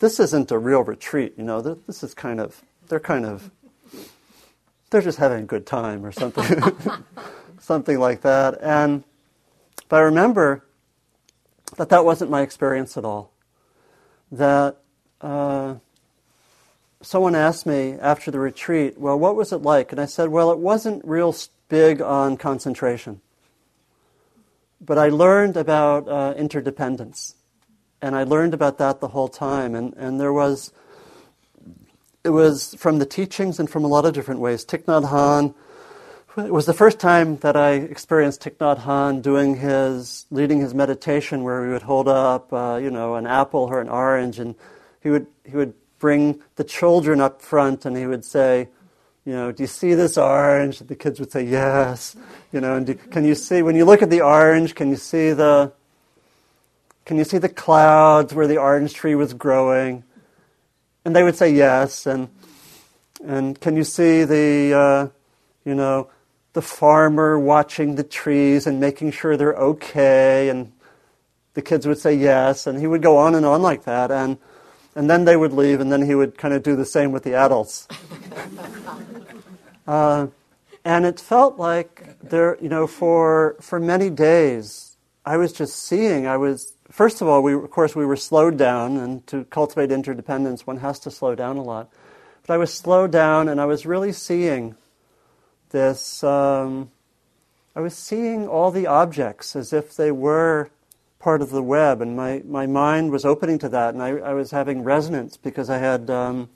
this 0.00 0.18
isn't 0.18 0.50
a 0.50 0.58
real 0.58 0.82
retreat, 0.82 1.34
you 1.38 1.44
know, 1.44 1.60
this 1.60 2.02
is 2.02 2.12
kind 2.12 2.40
of, 2.40 2.60
they're 2.88 3.00
kind 3.00 3.24
of, 3.24 3.50
they're 4.90 5.00
just 5.00 5.18
having 5.18 5.44
a 5.44 5.46
good 5.46 5.64
time 5.64 6.04
or 6.04 6.10
something, 6.10 6.60
something 7.60 8.00
like 8.00 8.22
that. 8.22 8.58
And, 8.60 9.04
but 9.88 9.96
I 9.96 10.00
remember 10.00 10.64
that 11.76 11.88
that 11.90 12.04
wasn't 12.04 12.32
my 12.32 12.42
experience 12.42 12.96
at 12.96 13.04
all. 13.04 13.32
That 14.32 14.78
uh, 15.20 15.76
someone 17.00 17.36
asked 17.36 17.64
me 17.64 17.92
after 17.92 18.32
the 18.32 18.40
retreat, 18.40 18.98
well, 18.98 19.16
what 19.16 19.36
was 19.36 19.52
it 19.52 19.58
like? 19.58 19.92
And 19.92 20.00
I 20.00 20.06
said, 20.06 20.30
well, 20.30 20.50
it 20.50 20.58
wasn't 20.58 21.04
real 21.04 21.34
big 21.68 22.02
on 22.02 22.36
concentration. 22.36 23.20
But 24.80 24.98
I 24.98 25.08
learned 25.08 25.56
about 25.56 26.08
uh, 26.08 26.34
interdependence. 26.36 27.35
And 28.02 28.14
I 28.14 28.24
learned 28.24 28.54
about 28.54 28.78
that 28.78 29.00
the 29.00 29.08
whole 29.08 29.28
time. 29.28 29.74
And, 29.74 29.94
and 29.94 30.20
there 30.20 30.32
was, 30.32 30.72
it 32.24 32.30
was 32.30 32.74
from 32.74 32.98
the 32.98 33.06
teachings 33.06 33.58
and 33.58 33.68
from 33.68 33.84
a 33.84 33.88
lot 33.88 34.04
of 34.04 34.12
different 34.12 34.40
ways. 34.40 34.64
Thich 34.64 34.84
Nhat 34.84 35.08
Hanh, 35.08 35.54
it 36.36 36.52
was 36.52 36.66
the 36.66 36.74
first 36.74 37.00
time 37.00 37.38
that 37.38 37.56
I 37.56 37.72
experienced 37.72 38.42
Thich 38.42 38.56
Nhat 38.56 38.80
Hanh 38.82 39.22
doing 39.22 39.56
his, 39.56 40.26
leading 40.30 40.60
his 40.60 40.74
meditation 40.74 41.42
where 41.42 41.62
we 41.62 41.68
would 41.68 41.82
hold 41.82 42.08
up, 42.08 42.52
uh, 42.52 42.78
you 42.82 42.90
know, 42.90 43.14
an 43.14 43.26
apple 43.26 43.60
or 43.60 43.80
an 43.80 43.88
orange 43.88 44.38
and 44.38 44.54
he 45.00 45.08
would, 45.08 45.26
he 45.44 45.56
would 45.56 45.72
bring 45.98 46.42
the 46.56 46.64
children 46.64 47.20
up 47.20 47.40
front 47.40 47.86
and 47.86 47.96
he 47.96 48.06
would 48.06 48.24
say, 48.24 48.68
you 49.24 49.32
know, 49.32 49.50
do 49.50 49.62
you 49.62 49.66
see 49.66 49.94
this 49.94 50.16
orange? 50.16 50.78
The 50.78 50.94
kids 50.94 51.18
would 51.18 51.32
say, 51.32 51.44
yes. 51.44 52.14
You 52.52 52.60
know, 52.60 52.76
and 52.76 52.86
do, 52.86 52.94
can 52.94 53.24
you 53.24 53.34
see, 53.34 53.62
when 53.62 53.74
you 53.74 53.84
look 53.84 54.02
at 54.02 54.10
the 54.10 54.20
orange, 54.20 54.74
can 54.74 54.90
you 54.90 54.96
see 54.96 55.32
the, 55.32 55.72
can 57.06 57.16
you 57.18 57.24
see 57.24 57.38
the 57.38 57.48
clouds 57.48 58.34
where 58.34 58.48
the 58.48 58.58
orange 58.58 58.92
tree 58.92 59.14
was 59.14 59.32
growing? 59.32 60.02
And 61.04 61.14
they 61.14 61.22
would 61.22 61.36
say 61.36 61.52
yes. 61.52 62.04
And, 62.04 62.28
and 63.24 63.58
can 63.60 63.76
you 63.76 63.84
see 63.84 64.24
the, 64.24 64.74
uh, 64.76 65.08
you 65.64 65.76
know, 65.76 66.10
the 66.52 66.62
farmer 66.62 67.38
watching 67.38 67.94
the 67.94 68.02
trees 68.02 68.66
and 68.66 68.80
making 68.80 69.12
sure 69.12 69.36
they're 69.36 69.54
okay? 69.54 70.48
And 70.48 70.72
the 71.54 71.62
kids 71.62 71.86
would 71.86 71.98
say 71.98 72.12
yes. 72.12 72.66
And 72.66 72.80
he 72.80 72.88
would 72.88 73.02
go 73.02 73.18
on 73.18 73.36
and 73.36 73.46
on 73.46 73.62
like 73.62 73.84
that. 73.84 74.10
And, 74.10 74.36
and 74.96 75.08
then 75.08 75.26
they 75.26 75.36
would 75.36 75.52
leave, 75.52 75.78
and 75.78 75.92
then 75.92 76.02
he 76.02 76.14
would 76.14 76.36
kind 76.36 76.54
of 76.54 76.64
do 76.64 76.74
the 76.74 76.86
same 76.86 77.12
with 77.12 77.22
the 77.22 77.34
adults. 77.34 77.86
uh, 79.86 80.26
and 80.84 81.04
it 81.04 81.20
felt 81.20 81.56
like 81.56 82.18
there, 82.20 82.56
you 82.60 82.68
know, 82.68 82.88
for, 82.88 83.56
for 83.60 83.78
many 83.78 84.10
days, 84.10 84.96
I 85.24 85.36
was 85.36 85.52
just 85.52 85.76
seeing, 85.76 86.26
I 86.26 86.38
was 86.38 86.72
first 86.96 87.20
of 87.20 87.28
all, 87.28 87.42
we, 87.42 87.52
of 87.52 87.70
course, 87.70 87.94
we 87.94 88.06
were 88.06 88.16
slowed 88.16 88.56
down, 88.56 88.96
and 88.96 89.26
to 89.26 89.44
cultivate 89.44 89.92
interdependence, 89.92 90.66
one 90.66 90.78
has 90.78 90.98
to 91.00 91.10
slow 91.10 91.34
down 91.34 91.58
a 91.58 91.62
lot. 91.62 91.92
But 92.46 92.54
I 92.54 92.56
was 92.56 92.72
slowed 92.72 93.12
down, 93.12 93.50
and 93.50 93.60
I 93.60 93.66
was 93.66 93.84
really 93.84 94.12
seeing 94.12 94.76
this. 95.70 96.24
Um, 96.24 96.90
I 97.74 97.80
was 97.80 97.94
seeing 97.94 98.48
all 98.48 98.70
the 98.70 98.86
objects 98.86 99.54
as 99.54 99.74
if 99.74 99.94
they 99.94 100.10
were 100.10 100.70
part 101.18 101.42
of 101.42 101.50
the 101.50 101.62
web, 101.62 102.00
and 102.00 102.16
my, 102.16 102.42
my 102.46 102.66
mind 102.66 103.10
was 103.10 103.26
opening 103.26 103.58
to 103.58 103.68
that, 103.68 103.92
and 103.92 104.02
I, 104.02 104.16
I 104.16 104.32
was 104.32 104.50
having 104.50 104.82
resonance 104.82 105.36
because 105.36 105.68
I 105.68 105.78
had, 105.78 106.08
um, 106.08 106.48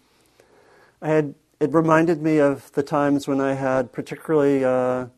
I 1.02 1.08
had. 1.08 1.34
It 1.60 1.74
reminded 1.74 2.22
me 2.22 2.38
of 2.38 2.72
the 2.72 2.82
times 2.82 3.28
when 3.28 3.38
I 3.38 3.52
had 3.52 3.92
particularly 3.92 4.64
uh, 4.64 5.08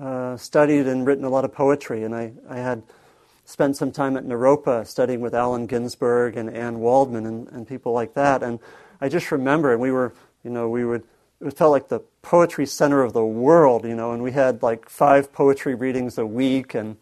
uh, 0.00 0.38
studied 0.38 0.86
and 0.86 1.06
written 1.06 1.26
a 1.26 1.28
lot 1.28 1.44
of 1.44 1.52
poetry, 1.52 2.04
and 2.04 2.14
I, 2.14 2.32
I 2.48 2.56
had 2.56 2.82
spent 3.44 3.76
some 3.76 3.92
time 3.92 4.16
at 4.16 4.24
Naropa 4.24 4.86
studying 4.86 5.20
with 5.20 5.34
Allen 5.34 5.66
Ginsberg 5.66 6.36
and 6.36 6.50
Anne 6.50 6.80
Waldman 6.80 7.26
and, 7.26 7.48
and 7.48 7.68
people 7.68 7.92
like 7.92 8.14
that. 8.14 8.42
And 8.42 8.58
I 9.00 9.08
just 9.08 9.30
remember, 9.30 9.72
and 9.72 9.80
we 9.80 9.90
were, 9.90 10.14
you 10.42 10.50
know, 10.50 10.68
we 10.68 10.84
would, 10.84 11.04
it 11.40 11.56
felt 11.56 11.72
like 11.72 11.88
the 11.88 12.00
poetry 12.22 12.66
center 12.66 13.02
of 13.02 13.12
the 13.12 13.24
world, 13.24 13.84
you 13.84 13.94
know, 13.94 14.12
and 14.12 14.22
we 14.22 14.32
had 14.32 14.62
like 14.62 14.88
five 14.88 15.32
poetry 15.32 15.74
readings 15.74 16.16
a 16.16 16.24
week 16.24 16.74
and, 16.74 16.96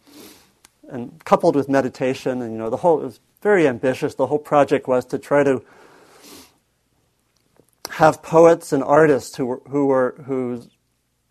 and 0.88 1.24
coupled 1.24 1.54
with 1.54 1.68
meditation. 1.68 2.42
And, 2.42 2.52
you 2.52 2.58
know, 2.58 2.70
the 2.70 2.78
whole, 2.78 3.00
it 3.00 3.04
was 3.04 3.20
very 3.40 3.68
ambitious. 3.68 4.16
The 4.16 4.26
whole 4.26 4.38
project 4.38 4.88
was 4.88 5.04
to 5.06 5.18
try 5.18 5.44
to 5.44 5.62
have 7.90 8.22
poets 8.22 8.72
and 8.72 8.82
artists 8.82 9.36
who 9.36 9.46
were, 9.46 9.62
who 9.68 9.86
were, 9.86 10.14
whose, 10.24 10.68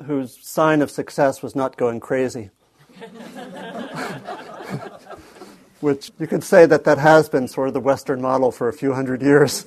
whose 0.05 0.37
sign 0.41 0.81
of 0.81 0.89
success 0.89 1.43
was 1.43 1.55
not 1.55 1.75
going 1.75 1.99
crazy. 1.99 2.49
which 5.81 6.11
you 6.19 6.27
could 6.27 6.43
say 6.43 6.65
that 6.65 6.83
that 6.85 6.97
has 6.97 7.29
been 7.29 7.47
sort 7.47 7.67
of 7.67 7.73
the 7.73 7.79
Western 7.79 8.21
model 8.21 8.51
for 8.51 8.69
a 8.69 8.73
few 8.73 8.93
hundred 8.93 9.21
years. 9.21 9.65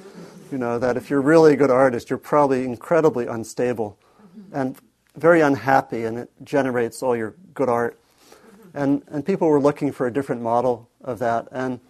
You 0.51 0.59
know, 0.59 0.79
that 0.79 0.97
if 0.97 1.11
you're 1.11 1.21
really 1.21 1.55
a 1.55 1.57
good 1.57 1.71
artist, 1.71 2.11
you're 2.11 2.19
probably 2.19 2.65
incredibly 2.65 3.27
unstable 3.27 3.99
and 4.53 4.77
very 5.17 5.41
unhappy, 5.41 6.05
and 6.05 6.19
it 6.19 6.31
generates 6.43 7.03
all 7.03 7.17
your 7.17 7.35
good 7.55 7.69
art. 7.69 7.99
And, 8.73 9.03
and 9.09 9.25
people 9.25 9.49
were 9.49 9.61
looking 9.61 9.93
for 9.93 10.07
a 10.07 10.13
different 10.13 10.43
model 10.43 10.89
of 11.01 11.19
that. 11.21 11.49
And, 11.53 11.81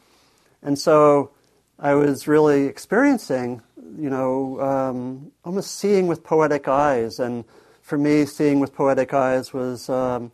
and 0.63 0.79
so 0.79 1.31
I 1.79 1.95
was 1.95 2.29
really 2.29 2.67
experiencing, 2.67 3.63
you 3.99 4.11
know, 4.11 4.61
um, 4.61 5.33
almost 5.45 5.77
seeing 5.79 6.07
with 6.07 6.23
poetic 6.23 6.69
eyes. 6.69 7.19
And 7.19 7.45
for 7.81 7.97
me, 7.97 8.27
seeing 8.27 8.61
with 8.61 8.75
poetic 8.75 9.15
eyes 9.15 9.53
was, 9.53 9.89
um, 9.89 10.31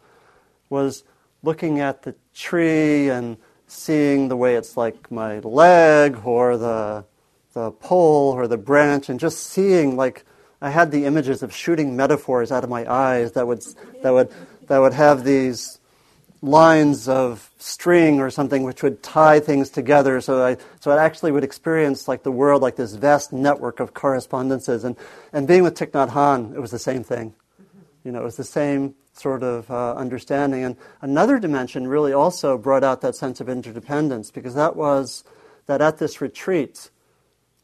was 0.69 1.05
looking 1.43 1.81
at 1.81 2.03
the 2.03 2.15
tree 2.35 3.09
and 3.09 3.37
seeing 3.71 4.29
the 4.29 4.37
way 4.37 4.57
it's 4.57 4.77
like 4.77 5.11
my 5.11 5.39
leg 5.41 6.21
or 6.25 6.57
the, 6.57 7.05
the 7.53 7.71
pole 7.71 8.33
or 8.33 8.49
the 8.49 8.57
branch 8.57 9.09
and 9.09 9.21
just 9.21 9.47
seeing 9.47 9.97
like 9.97 10.25
I 10.61 10.71
had 10.71 10.91
the 10.91 11.05
images 11.05 11.43
of 11.43 11.55
shooting 11.55 11.97
metaphors 11.97 12.51
out 12.51 12.65
of 12.65 12.71
my 12.71 12.91
eyes 12.91 13.33
that 13.33 13.47
would, 13.47 13.65
that 14.03 14.13
would, 14.13 14.33
that 14.67 14.79
would 14.79 14.93
have 14.93 15.25
these 15.25 15.79
lines 16.43 17.09
of 17.09 17.51
string 17.59 18.21
or 18.21 18.31
something 18.31 18.65
which 18.65 18.83
would 18.83 19.03
tie 19.03 19.39
things 19.39 19.71
together. 19.71 20.21
So 20.21 20.45
I, 20.45 20.57
so 20.81 20.91
I 20.91 21.05
actually 21.05 21.33
would 21.33 21.45
experience 21.45 22.09
like 22.09 22.23
the 22.23 22.33
world 22.33 22.63
like 22.63 22.77
this 22.77 22.95
vast 22.95 23.33
network 23.33 23.79
of 23.79 23.95
correspondences. 23.95 24.85
And, 24.85 24.97
and 25.33 25.47
being 25.47 25.63
with 25.63 25.77
Thich 25.77 25.93
Nhat 25.93 26.55
it 26.55 26.61
was 26.61 26.71
the 26.71 26.79
same 26.79 27.05
thing. 27.05 27.35
You 28.05 28.13
know 28.13 28.21
it 28.21 28.25
was 28.25 28.37
the 28.37 28.45
same 28.45 28.95
sort 29.13 29.43
of 29.43 29.71
uh, 29.71 29.95
understanding. 29.95 30.65
And 30.65 30.77
another 31.01 31.39
dimension 31.39 31.87
really 31.87 32.13
also 32.13 32.57
brought 32.57 32.85
out 32.85 33.01
that 33.03 33.17
sense 33.17 33.41
of 33.41 33.49
interdependence 33.49 34.31
because 34.31 34.55
that 34.55 34.77
was 34.77 35.25
that 35.67 35.81
at 35.81 35.99
this 35.99 36.21
retreat, 36.21 36.91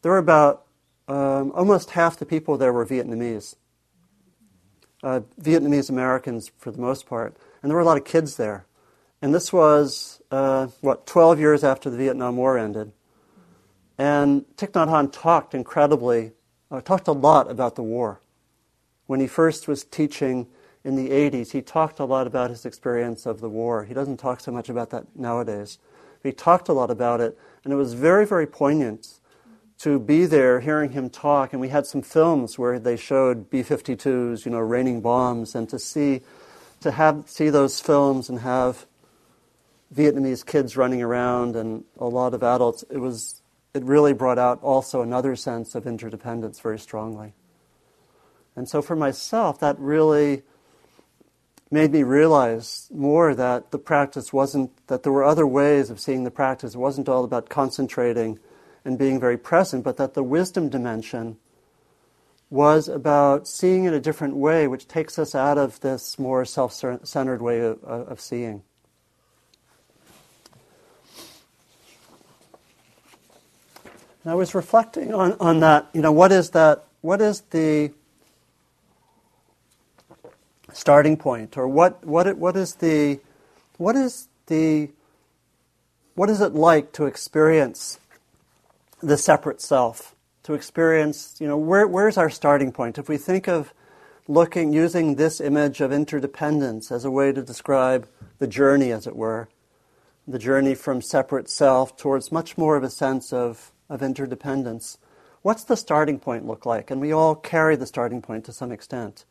there 0.03 0.13
were 0.13 0.19
about 0.19 0.67
um, 1.09 1.53
almost 1.55 1.91
half 1.91 2.19
the 2.19 2.27
people 2.27 2.57
there 2.57 2.73
were 2.73 2.87
Vietnamese. 2.87 3.57
Uh, 5.03 5.21
Vietnamese 5.41 5.91
Americans 5.91 6.51
for 6.59 6.71
the 6.71 6.81
most 6.81 7.07
part. 7.07 7.37
And 7.63 7.71
there 7.71 7.77
were 7.77 7.83
a 7.83 7.87
lot 7.87 7.97
of 7.97 8.05
kids 8.05 8.37
there. 8.37 8.67
And 9.23 9.35
this 9.35 9.53
was, 9.53 10.21
uh, 10.31 10.69
what, 10.81 11.07
12 11.07 11.39
years 11.39 11.65
after 11.65 11.91
the 11.91 11.97
Vietnam 11.97 12.37
War 12.37 12.59
ended. 12.59 12.93
And 13.99 14.45
Thich 14.57 14.73
Nhat 14.73 14.89
Hanh 14.89 15.11
talked 15.13 15.55
incredibly, 15.55 16.33
uh, 16.71 16.81
talked 16.81 17.09
a 17.09 17.13
lot 17.13 17.51
about 17.51 17.77
the 17.77 17.83
war. 17.83 18.21
When 19.07 19.21
he 19.21 19.27
first 19.27 19.69
was 19.69 19.85
teaching 19.85 20.49
in 20.87 20.95
the 20.95 21.11
80s, 21.11 21.51
he 21.51 21.63
talked 21.63 21.99
a 21.99 22.05
lot 22.05 22.29
about 22.29 22.49
his 22.49 22.65
experience 22.65 23.27
of 23.27 23.41
the 23.41 23.49
war. 23.49 23.85
He 23.85 23.93
doesn't 23.93 24.19
talk 24.19 24.39
so 24.39 24.53
much 24.53 24.69
about 24.69 24.91
that 24.91 25.05
nowadays. 25.17 25.79
But 26.23 26.29
he 26.29 26.33
talked 26.33 26.69
a 26.69 26.73
lot 26.73 26.93
about 26.93 27.21
it, 27.21 27.37
and 27.65 27.73
it 27.73 27.77
was 27.77 27.95
very, 27.95 28.25
very 28.25 28.47
poignant 28.47 29.19
to 29.79 29.99
be 29.99 30.27
there 30.27 30.61
hearing 30.61 30.93
him 30.93 31.11
talk. 31.11 31.53
And 31.53 31.61
we 31.61 31.71
had 31.71 31.87
some 31.87 32.03
films 32.03 32.57
where 32.57 32.79
they 32.79 32.97
showed 32.97 33.51
B 33.51 33.65
52s, 33.65 34.45
you 34.45 34.53
know, 34.53 34.61
raining 34.61 35.01
bombs, 35.01 35.57
and 35.57 35.69
to 35.71 35.79
see, 35.81 36.21
to 36.83 36.93
have, 36.93 37.25
see 37.29 37.51
those 37.51 37.81
films 37.81 38.29
and 38.29 38.39
have 38.39 38.87
Vietnamese 39.93 40.47
kids 40.47 40.77
running 40.77 41.03
around 41.03 41.57
and 41.57 41.83
a 41.99 42.07
lot 42.07 42.33
of 42.33 42.45
adults, 42.45 42.85
it 42.91 42.99
was, 42.99 43.43
it 43.75 43.83
really 43.83 44.13
brought 44.13 44.39
out 44.39 44.63
also 44.63 45.03
another 45.03 45.35
sense 45.35 45.75
of 45.75 45.85
interdependence 45.85 46.61
very 46.61 46.79
strongly. 46.79 47.33
And 48.55 48.69
so 48.69 48.81
for 48.83 48.95
myself, 48.95 49.59
that 49.59 49.77
really 49.81 50.45
made 51.71 51.93
me 51.93 52.03
realize 52.03 52.89
more 52.93 53.35
that 53.35 53.71
the 53.71 53.79
practice 53.79 54.33
wasn't, 54.33 54.71
that 54.87 55.03
there 55.03 55.13
were 55.13 55.25
other 55.25 55.47
ways 55.47 55.91
of 55.91 56.01
seeing 56.01 56.25
the 56.25 56.31
practice. 56.31 56.75
It 56.75 56.79
wasn't 56.79 57.09
all 57.09 57.25
about 57.25 57.49
concentrating 57.49 58.39
and 58.85 58.97
being 58.97 59.19
very 59.19 59.37
present, 59.37 59.83
but 59.83 59.97
that 59.97 60.15
the 60.15 60.23
wisdom 60.23 60.69
dimension 60.69 61.39
was 62.49 62.87
about 62.87 63.49
seeing 63.49 63.85
in 63.85 63.93
a 63.93 64.01
different 64.01 64.37
way, 64.37 64.69
which 64.69 64.87
takes 64.87 65.19
us 65.19 65.35
out 65.35 65.59
of 65.59 65.81
this 65.81 66.19
more 66.19 66.45
self 66.45 66.73
centered 66.73 67.43
way 67.43 67.61
of, 67.61 67.83
of 67.83 68.21
seeing. 68.21 68.63
And 74.23 74.33
I 74.33 74.35
was 74.35 74.55
reflecting 74.55 75.13
on, 75.13 75.37
on 75.39 75.61
that, 75.61 75.89
you 75.93 76.01
know, 76.01 76.13
what 76.13 76.31
is 76.31 76.51
that, 76.51 76.85
what 77.01 77.21
is 77.21 77.43
the 77.51 77.93
starting 80.77 81.17
point, 81.17 81.57
or 81.57 81.67
what, 81.67 82.05
what, 82.05 82.37
what 82.37 82.57
is 82.57 82.77
the, 82.77 83.19
what 83.79 83.97
is 83.97 84.29
the, 84.47 84.91
what 86.15 86.29
is 86.29 86.41
it 86.41 86.55
like 86.55 86.93
to 86.93 87.07
experience 87.07 87.99
the 89.03 89.17
separate 89.17 89.61
self? 89.61 90.15
To 90.45 90.55
experience, 90.55 91.37
you 91.41 91.49
know, 91.49 91.57
where, 91.57 91.87
where's 91.87 92.19
our 92.19 92.31
starting 92.31 92.73
point? 92.73 92.99
If 92.99 93.09
we 93.09 93.17
think 93.17 93.49
of 93.49 93.73
looking, 94.29 94.73
using 94.73 95.15
this 95.15 95.41
image 95.41 95.81
of 95.81 95.93
interdependence 95.93 96.93
as 96.93 97.05
a 97.05 97.11
way 97.11 97.33
to 97.33 97.43
describe 97.43 98.07
the 98.39 98.47
journey, 98.47 98.93
as 98.93 99.07
it 99.07 99.17
were, 99.17 99.49
the 100.29 100.39
journey 100.39 100.75
from 100.75 101.01
separate 101.01 101.49
self 101.49 101.97
towards 101.97 102.31
much 102.31 102.59
more 102.59 102.77
of 102.77 102.85
a 102.85 102.91
sense 102.91 103.33
of, 103.33 103.73
of 103.89 104.03
interdependence. 104.03 104.99
What's 105.43 105.65
the 105.65 105.77
starting 105.77 106.19
point 106.19 106.47
look 106.47 106.67
like? 106.67 106.91
And 106.91 107.01
we 107.01 107.13
all 107.13 107.35
carry 107.35 107.77
the 107.77 107.87
starting 107.87 108.21
point 108.21 108.45
to 108.45 108.53
some 108.53 108.73
extent. 108.73 109.25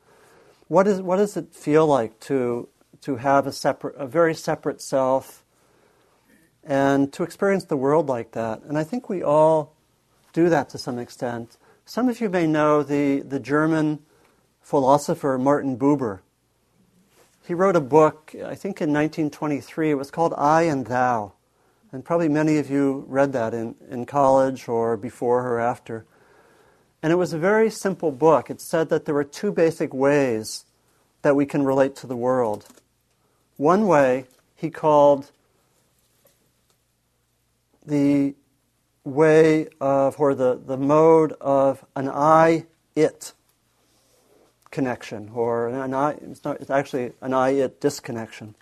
What, 0.68 0.88
is, 0.88 1.02
what 1.02 1.18
does 1.18 1.38
it 1.38 1.54
feel 1.54 1.86
like 1.86 2.20
to, 2.22 2.68
to 3.02 3.18
have 3.18 3.46
a, 3.46 3.52
separate, 3.52 3.96
a 3.98 4.08
very 4.08 4.34
separate 4.34 4.82
self 4.82 5.44
and 6.64 7.14
to 7.14 7.24
experience 7.24 7.66
the 7.66 7.78
world 7.78 8.10
like 8.10 8.32
that? 8.32 8.64
And 8.64 8.78
I 8.78 8.84
think 8.84 9.08
we 9.08 9.22
all 9.22 9.76
do 10.34 10.50
that 10.50 10.70
to 10.70 10.78
some 10.80 10.98
extent. 10.98 11.58
Some 11.86 12.10
of 12.10 12.20
you 12.20 12.30
may 12.30 12.48
know 12.48 12.82
the, 12.82 13.22
the 13.22 13.40
German 13.40 14.00
philosopher 14.60 15.38
Martin 15.38 15.78
Buber. 15.78 16.22
He 17.48 17.54
wrote 17.54 17.76
a 17.76 17.82
book, 17.82 18.32
I 18.34 18.56
think 18.56 18.82
in 18.82 18.92
1923. 18.92 19.92
It 19.92 19.94
was 19.94 20.10
called 20.10 20.34
I 20.36 20.64
and 20.64 20.88
Thou. 20.88 21.34
And 21.92 22.04
probably 22.04 22.28
many 22.28 22.58
of 22.58 22.72
you 22.72 23.06
read 23.08 23.34
that 23.34 23.54
in, 23.54 23.76
in 23.88 24.08
college 24.08 24.68
or 24.68 24.98
before 24.98 25.48
or 25.48 25.60
after. 25.60 26.08
And 27.06 27.12
it 27.12 27.18
was 27.18 27.34
a 27.34 27.38
very 27.38 27.70
simple 27.70 28.12
book. 28.12 28.50
It 28.50 28.60
said 28.60 28.90
that 28.90 29.06
there 29.06 29.14
were 29.14 29.24
two 29.24 29.52
basic 29.52 29.94
ways 29.94 30.66
that 31.22 31.36
we 31.36 31.46
can 31.46 31.64
relate 31.64 31.96
to 31.98 32.08
the 32.08 32.16
world. 32.16 32.66
One 33.58 33.86
way 33.86 34.26
he 34.56 34.72
called 34.72 35.30
the 37.86 38.34
way 39.04 39.68
of, 39.80 40.20
or 40.20 40.34
the, 40.34 40.56
the 40.56 40.78
mode 40.78 41.34
of 41.34 41.86
an 41.96 42.10
I 42.10 42.66
it 42.96 43.34
connection, 44.72 45.30
or 45.36 45.68
an 45.68 45.94
I, 45.94 46.14
it's, 46.14 46.44
not, 46.44 46.60
it's 46.60 46.72
actually 46.72 47.12
an 47.22 47.36
I 47.36 47.50
it 47.50 47.80
disconnection. 47.80 48.56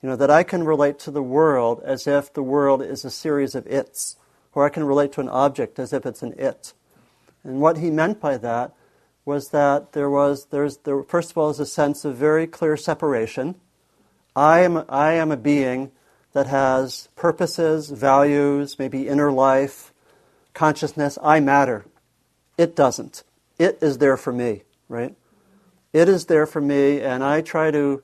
You 0.00 0.10
know, 0.10 0.14
that 0.14 0.30
I 0.30 0.44
can 0.44 0.62
relate 0.62 1.00
to 1.00 1.10
the 1.10 1.24
world 1.24 1.82
as 1.84 2.06
if 2.06 2.32
the 2.32 2.44
world 2.44 2.82
is 2.82 3.04
a 3.04 3.10
series 3.10 3.56
of 3.56 3.66
its, 3.66 4.14
or 4.54 4.64
I 4.64 4.68
can 4.68 4.84
relate 4.84 5.10
to 5.14 5.20
an 5.20 5.28
object 5.28 5.80
as 5.80 5.92
if 5.92 6.06
it's 6.06 6.22
an 6.22 6.34
it. 6.38 6.72
And 7.44 7.60
what 7.60 7.78
he 7.78 7.90
meant 7.90 8.20
by 8.20 8.36
that 8.38 8.72
was 9.24 9.50
that 9.50 9.92
there 9.92 10.10
was, 10.10 10.46
there's, 10.46 10.78
there, 10.78 11.02
first 11.02 11.30
of 11.30 11.38
all, 11.38 11.50
is 11.50 11.60
a 11.60 11.66
sense 11.66 12.04
of 12.04 12.16
very 12.16 12.46
clear 12.46 12.76
separation. 12.76 13.54
I 14.34 14.60
am, 14.60 14.84
I 14.88 15.12
am 15.12 15.30
a 15.30 15.36
being 15.36 15.92
that 16.32 16.46
has 16.46 17.08
purposes, 17.14 17.90
values, 17.90 18.78
maybe 18.78 19.06
inner 19.06 19.30
life, 19.30 19.92
consciousness. 20.54 21.18
I 21.22 21.40
matter. 21.40 21.84
It 22.58 22.74
doesn't. 22.74 23.22
It 23.58 23.78
is 23.80 23.98
there 23.98 24.16
for 24.16 24.32
me, 24.32 24.62
right? 24.88 25.14
It 25.92 26.08
is 26.08 26.26
there 26.26 26.46
for 26.46 26.60
me, 26.60 27.00
and 27.00 27.22
I 27.22 27.42
try 27.42 27.70
to 27.70 28.02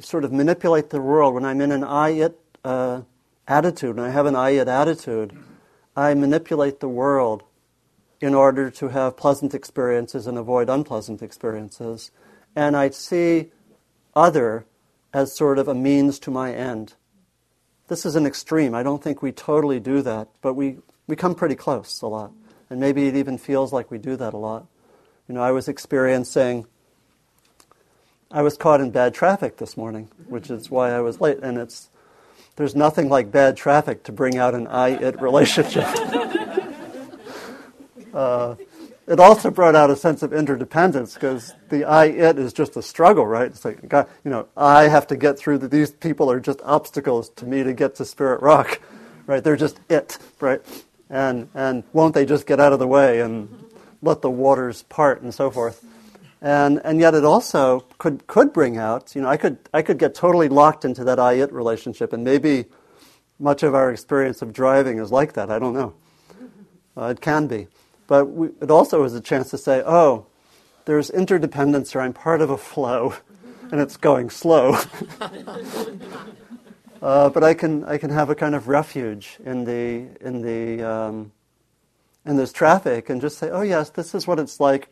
sort 0.00 0.24
of 0.24 0.32
manipulate 0.32 0.90
the 0.90 1.00
world 1.00 1.34
when 1.34 1.44
I'm 1.44 1.60
in 1.60 1.72
an 1.72 1.84
I 1.84 2.10
it 2.10 2.38
uh, 2.64 3.02
attitude, 3.46 3.96
and 3.96 4.04
I 4.04 4.10
have 4.10 4.26
an 4.26 4.36
I 4.36 4.50
it 4.50 4.68
attitude. 4.68 5.38
I 5.96 6.14
manipulate 6.14 6.80
the 6.80 6.88
world 6.88 7.44
in 8.20 8.34
order 8.34 8.70
to 8.70 8.88
have 8.88 9.16
pleasant 9.16 9.54
experiences 9.54 10.26
and 10.26 10.36
avoid 10.36 10.68
unpleasant 10.68 11.22
experiences. 11.22 12.10
And 12.56 12.76
I 12.76 12.90
see 12.90 13.50
other 14.14 14.66
as 15.12 15.34
sort 15.34 15.58
of 15.58 15.68
a 15.68 15.74
means 15.74 16.18
to 16.20 16.30
my 16.30 16.52
end. 16.52 16.94
This 17.86 18.04
is 18.04 18.16
an 18.16 18.26
extreme. 18.26 18.74
I 18.74 18.82
don't 18.82 19.02
think 19.02 19.22
we 19.22 19.32
totally 19.32 19.80
do 19.80 20.02
that, 20.02 20.28
but 20.42 20.54
we, 20.54 20.78
we 21.06 21.16
come 21.16 21.34
pretty 21.34 21.54
close 21.54 22.02
a 22.02 22.06
lot. 22.06 22.32
And 22.68 22.80
maybe 22.80 23.06
it 23.06 23.16
even 23.16 23.38
feels 23.38 23.72
like 23.72 23.90
we 23.90 23.98
do 23.98 24.16
that 24.16 24.34
a 24.34 24.36
lot. 24.36 24.66
You 25.26 25.34
know, 25.34 25.42
I 25.42 25.52
was 25.52 25.68
experiencing, 25.68 26.66
I 28.30 28.42
was 28.42 28.56
caught 28.56 28.80
in 28.80 28.90
bad 28.90 29.14
traffic 29.14 29.56
this 29.56 29.76
morning, 29.76 30.10
which 30.26 30.50
is 30.50 30.70
why 30.70 30.90
I 30.90 31.00
was 31.00 31.20
late. 31.20 31.38
And 31.42 31.56
it's, 31.56 31.88
there's 32.56 32.74
nothing 32.74 33.08
like 33.08 33.30
bad 33.30 33.56
traffic 33.56 34.02
to 34.04 34.12
bring 34.12 34.36
out 34.36 34.54
an 34.54 34.66
I 34.66 34.88
it 34.88 35.20
relationship. 35.20 35.86
Uh, 38.18 38.56
it 39.06 39.20
also 39.20 39.48
brought 39.48 39.76
out 39.76 39.90
a 39.90 39.96
sense 39.96 40.24
of 40.24 40.32
interdependence 40.32 41.14
because 41.14 41.54
the 41.68 41.84
I 41.84 42.06
it 42.06 42.36
is 42.36 42.52
just 42.52 42.76
a 42.76 42.82
struggle, 42.82 43.24
right? 43.24 43.46
It's 43.46 43.64
like, 43.64 43.88
God, 43.88 44.08
you 44.24 44.30
know, 44.32 44.48
I 44.56 44.88
have 44.88 45.06
to 45.06 45.16
get 45.16 45.38
through 45.38 45.58
that. 45.58 45.70
These 45.70 45.92
people 45.92 46.28
are 46.28 46.40
just 46.40 46.60
obstacles 46.64 47.28
to 47.36 47.46
me 47.46 47.62
to 47.62 47.72
get 47.72 47.94
to 47.94 48.04
Spirit 48.04 48.42
Rock, 48.42 48.80
right? 49.26 49.42
They're 49.42 49.56
just 49.56 49.78
it, 49.88 50.18
right? 50.40 50.60
And 51.08 51.48
and 51.54 51.84
won't 51.92 52.12
they 52.12 52.26
just 52.26 52.44
get 52.44 52.58
out 52.58 52.72
of 52.72 52.80
the 52.80 52.88
way 52.88 53.20
and 53.20 53.48
let 54.02 54.20
the 54.20 54.30
waters 54.30 54.82
part 54.82 55.22
and 55.22 55.32
so 55.32 55.48
forth? 55.48 55.84
And 56.42 56.80
and 56.82 56.98
yet 56.98 57.14
it 57.14 57.24
also 57.24 57.86
could 57.98 58.26
could 58.26 58.52
bring 58.52 58.78
out, 58.78 59.14
you 59.14 59.22
know, 59.22 59.28
I 59.28 59.36
could 59.36 59.58
I 59.72 59.80
could 59.82 59.98
get 59.98 60.16
totally 60.16 60.48
locked 60.48 60.84
into 60.84 61.04
that 61.04 61.20
I 61.20 61.34
it 61.34 61.52
relationship, 61.52 62.12
and 62.12 62.24
maybe 62.24 62.64
much 63.38 63.62
of 63.62 63.76
our 63.76 63.92
experience 63.92 64.42
of 64.42 64.52
driving 64.52 64.98
is 64.98 65.12
like 65.12 65.34
that. 65.34 65.52
I 65.52 65.60
don't 65.60 65.72
know. 65.72 65.94
Uh, 66.96 67.14
it 67.14 67.20
can 67.20 67.46
be. 67.46 67.68
But 68.08 68.24
we, 68.24 68.48
it 68.60 68.72
also 68.72 69.04
is 69.04 69.14
a 69.14 69.20
chance 69.20 69.50
to 69.50 69.58
say, 69.58 69.84
oh, 69.86 70.26
there's 70.86 71.10
interdependence 71.10 71.94
or 71.94 72.00
I'm 72.00 72.12
part 72.12 72.40
of 72.40 72.50
a 72.50 72.58
flow 72.58 73.14
and 73.70 73.80
it's 73.80 73.96
going 73.96 74.30
slow. 74.30 74.76
uh, 77.02 77.30
but 77.30 77.44
I 77.44 77.54
can, 77.54 77.84
I 77.84 77.98
can 77.98 78.10
have 78.10 78.30
a 78.30 78.34
kind 78.34 78.56
of 78.56 78.66
refuge 78.66 79.38
in, 79.44 79.64
the, 79.64 80.08
in, 80.20 80.42
the, 80.42 80.82
um, 80.82 81.30
in 82.24 82.36
this 82.36 82.52
traffic 82.52 83.10
and 83.10 83.20
just 83.20 83.38
say, 83.38 83.50
oh, 83.50 83.62
yes, 83.62 83.90
this 83.90 84.14
is 84.14 84.26
what 84.26 84.40
it's 84.40 84.58
like 84.58 84.88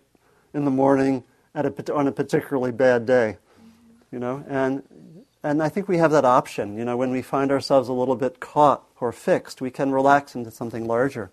in 0.54 0.64
the 0.64 0.70
morning 0.70 1.24
at 1.54 1.66
a, 1.66 1.94
on 1.94 2.06
a 2.06 2.12
particularly 2.12 2.70
bad 2.70 3.06
day. 3.06 3.38
You 4.12 4.18
know, 4.18 4.44
and, 4.46 4.82
and 5.42 5.62
I 5.62 5.68
think 5.68 5.88
we 5.88 5.98
have 5.98 6.10
that 6.12 6.24
option. 6.24 6.76
You 6.76 6.84
know, 6.84 6.96
when 6.96 7.10
we 7.10 7.22
find 7.22 7.50
ourselves 7.50 7.88
a 7.88 7.92
little 7.92 8.14
bit 8.14 8.40
caught 8.40 8.84
or 9.00 9.10
fixed, 9.10 9.60
we 9.60 9.70
can 9.70 9.90
relax 9.90 10.34
into 10.34 10.50
something 10.50 10.86
larger. 10.86 11.30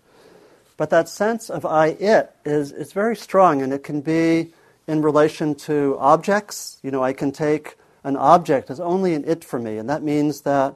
But 0.76 0.90
that 0.90 1.08
sense 1.08 1.50
of 1.50 1.64
I 1.64 1.88
it 1.88 2.34
is, 2.44 2.72
is 2.72 2.92
very 2.92 3.16
strong, 3.16 3.62
and 3.62 3.72
it 3.72 3.84
can 3.84 4.00
be 4.00 4.52
in 4.86 5.02
relation 5.02 5.54
to 5.54 5.96
objects. 5.98 6.78
You 6.82 6.90
know, 6.90 7.02
I 7.02 7.12
can 7.12 7.32
take 7.32 7.76
an 8.02 8.16
object 8.16 8.70
as 8.70 8.80
only 8.80 9.14
an 9.14 9.24
it 9.24 9.44
for 9.44 9.58
me, 9.58 9.78
and 9.78 9.88
that 9.88 10.02
means 10.02 10.42
that 10.42 10.74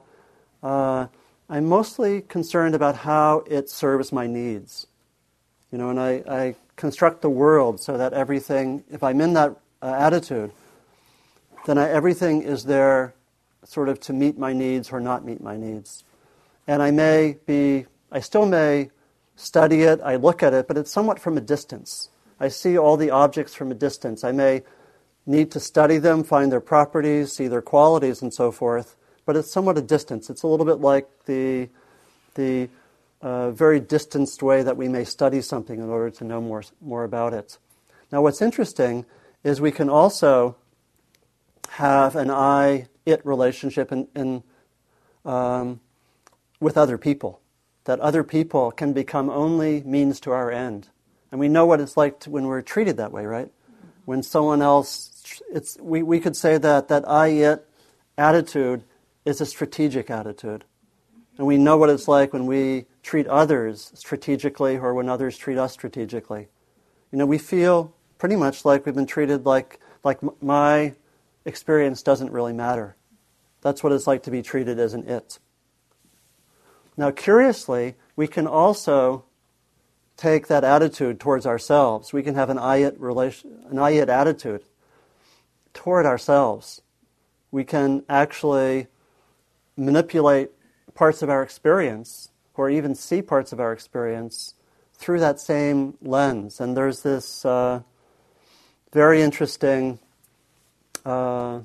uh, 0.63 1.07
I'm 1.49 1.65
mostly 1.65 2.21
concerned 2.21 2.75
about 2.75 2.95
how 2.95 3.43
it 3.47 3.69
serves 3.69 4.11
my 4.11 4.25
needs. 4.25 4.87
You 5.71 5.77
know, 5.77 5.89
and 5.89 5.99
I, 5.99 6.23
I 6.27 6.55
construct 6.75 7.21
the 7.21 7.29
world 7.29 7.79
so 7.79 7.97
that 7.97 8.13
everything, 8.13 8.83
if 8.89 9.03
I'm 9.03 9.21
in 9.21 9.33
that 9.33 9.55
uh, 9.81 9.93
attitude, 9.97 10.51
then 11.65 11.77
I, 11.77 11.89
everything 11.89 12.41
is 12.41 12.63
there 12.63 13.13
sort 13.65 13.89
of 13.89 13.99
to 13.99 14.13
meet 14.13 14.37
my 14.37 14.53
needs 14.53 14.91
or 14.91 14.99
not 14.99 15.25
meet 15.25 15.41
my 15.41 15.57
needs. 15.57 16.03
And 16.67 16.81
I 16.81 16.91
may 16.91 17.37
be, 17.45 17.85
I 18.11 18.21
still 18.21 18.45
may 18.45 18.89
study 19.39 19.83
it, 19.83 20.01
I 20.03 20.17
look 20.17 20.43
at 20.43 20.53
it, 20.53 20.67
but 20.67 20.77
it's 20.77 20.91
somewhat 20.91 21.19
from 21.19 21.37
a 21.37 21.41
distance. 21.41 22.09
I 22.39 22.49
see 22.49 22.77
all 22.77 22.97
the 22.97 23.09
objects 23.09 23.55
from 23.55 23.71
a 23.71 23.75
distance. 23.75 24.23
I 24.23 24.31
may 24.31 24.63
need 25.25 25.51
to 25.51 25.59
study 25.59 25.97
them, 25.97 26.23
find 26.23 26.51
their 26.51 26.61
properties, 26.61 27.33
see 27.33 27.47
their 27.47 27.61
qualities, 27.61 28.21
and 28.21 28.33
so 28.33 28.51
forth, 28.51 28.95
but 29.25 29.37
it's 29.37 29.51
somewhat 29.51 29.77
a 29.77 29.81
distance. 29.81 30.29
It's 30.29 30.43
a 30.43 30.47
little 30.47 30.65
bit 30.65 30.79
like 30.79 31.07
the, 31.25 31.69
the 32.35 32.69
uh, 33.21 33.51
very 33.51 33.79
distanced 33.79 34.43
way 34.43 34.61
that 34.61 34.75
we 34.75 34.87
may 34.87 35.05
study 35.05 35.41
something 35.41 35.79
in 35.79 35.89
order 35.89 36.09
to 36.09 36.23
know 36.23 36.41
more, 36.41 36.63
more 36.81 37.03
about 37.03 37.33
it. 37.33 37.57
Now, 38.11 38.21
what's 38.21 38.41
interesting 38.41 39.05
is 39.43 39.61
we 39.61 39.71
can 39.71 39.89
also 39.89 40.57
have 41.69 42.15
an 42.15 42.29
I 42.29 42.87
it 43.05 43.25
relationship 43.25 43.91
in, 43.91 44.07
in 44.15 44.43
um, 45.23 45.79
with 46.59 46.77
other 46.77 46.97
people 46.97 47.38
that 47.89 47.99
other 48.01 48.23
people 48.23 48.69
can 48.69 48.93
become 48.93 49.31
only 49.31 49.81
means 49.81 50.19
to 50.19 50.29
our 50.29 50.51
end. 50.51 50.87
And 51.31 51.39
we 51.39 51.47
know 51.47 51.65
what 51.65 51.81
it's 51.81 51.97
like 51.97 52.19
to, 52.19 52.29
when 52.29 52.45
we're 52.45 52.61
treated 52.61 52.97
that 52.97 53.11
way, 53.11 53.25
right? 53.25 53.51
When 54.05 54.21
someone 54.21 54.61
else 54.61 55.41
it's, 55.49 55.75
we, 55.79 56.03
we 56.03 56.19
could 56.19 56.35
say 56.35 56.59
that 56.59 56.87
that 56.89 57.09
I 57.09 57.29
it 57.29 57.67
attitude 58.15 58.83
is 59.25 59.41
a 59.41 59.45
strategic 59.47 60.11
attitude. 60.11 60.65
And 61.39 61.47
we 61.47 61.57
know 61.57 61.77
what 61.77 61.89
it's 61.89 62.07
like 62.07 62.31
when 62.31 62.45
we 62.45 62.85
treat 63.01 63.25
others 63.25 63.91
strategically 63.95 64.77
or 64.77 64.93
when 64.93 65.09
others 65.09 65.35
treat 65.35 65.57
us 65.57 65.73
strategically. 65.73 66.47
You 67.11 67.17
know, 67.17 67.25
we 67.25 67.39
feel 67.39 67.91
pretty 68.19 68.35
much 68.35 68.65
like 68.65 68.85
we've 68.85 68.93
been 68.93 69.07
treated 69.07 69.47
like, 69.47 69.79
like 70.03 70.19
my 70.43 70.93
experience 71.43 72.03
doesn't 72.03 72.31
really 72.31 72.53
matter. 72.53 72.95
That's 73.61 73.81
what 73.81 73.93
it's 73.93 74.05
like 74.05 74.21
to 74.23 74.31
be 74.31 74.43
treated 74.43 74.77
as 74.77 74.93
an 74.93 75.09
it. 75.09 75.39
Now, 76.99 77.11
curiously, 77.11 77.95
we 78.17 78.27
can 78.27 78.45
also 78.45 79.23
take 80.17 80.47
that 80.47 80.65
attitude 80.65 81.17
towards 81.17 81.45
ourselves. 81.45 82.11
We 82.11 82.21
can 82.23 82.35
have 82.35 82.49
an 82.49 82.59
I 82.59 82.91
relation, 82.97 83.63
an 83.71 83.79
attitude 83.79 84.63
toward 85.73 86.05
ourselves. 86.05 86.81
We 87.51 87.63
can 87.63 88.03
actually 88.09 88.87
manipulate 89.77 90.51
parts 90.93 91.21
of 91.21 91.29
our 91.29 91.41
experience 91.41 92.31
or 92.55 92.69
even 92.69 92.95
see 92.95 93.21
parts 93.21 93.53
of 93.53 93.61
our 93.61 93.71
experience 93.71 94.55
through 94.93 95.21
that 95.21 95.39
same 95.39 95.97
lens. 96.01 96.59
And 96.59 96.75
there's 96.75 97.01
this 97.01 97.45
uh, 97.45 97.81
very 98.91 99.21
interesting 99.21 99.99
uh, 101.05 101.61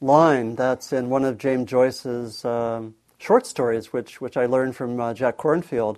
line 0.00 0.54
that's 0.54 0.92
in 0.92 1.10
one 1.10 1.24
of 1.24 1.38
James 1.38 1.68
Joyce's 1.68 2.44
um, 2.44 2.94
short 3.24 3.46
stories, 3.46 3.90
which, 3.90 4.20
which 4.20 4.36
I 4.36 4.44
learned 4.44 4.76
from 4.76 5.00
uh, 5.00 5.14
Jack 5.14 5.38
Kornfield, 5.38 5.96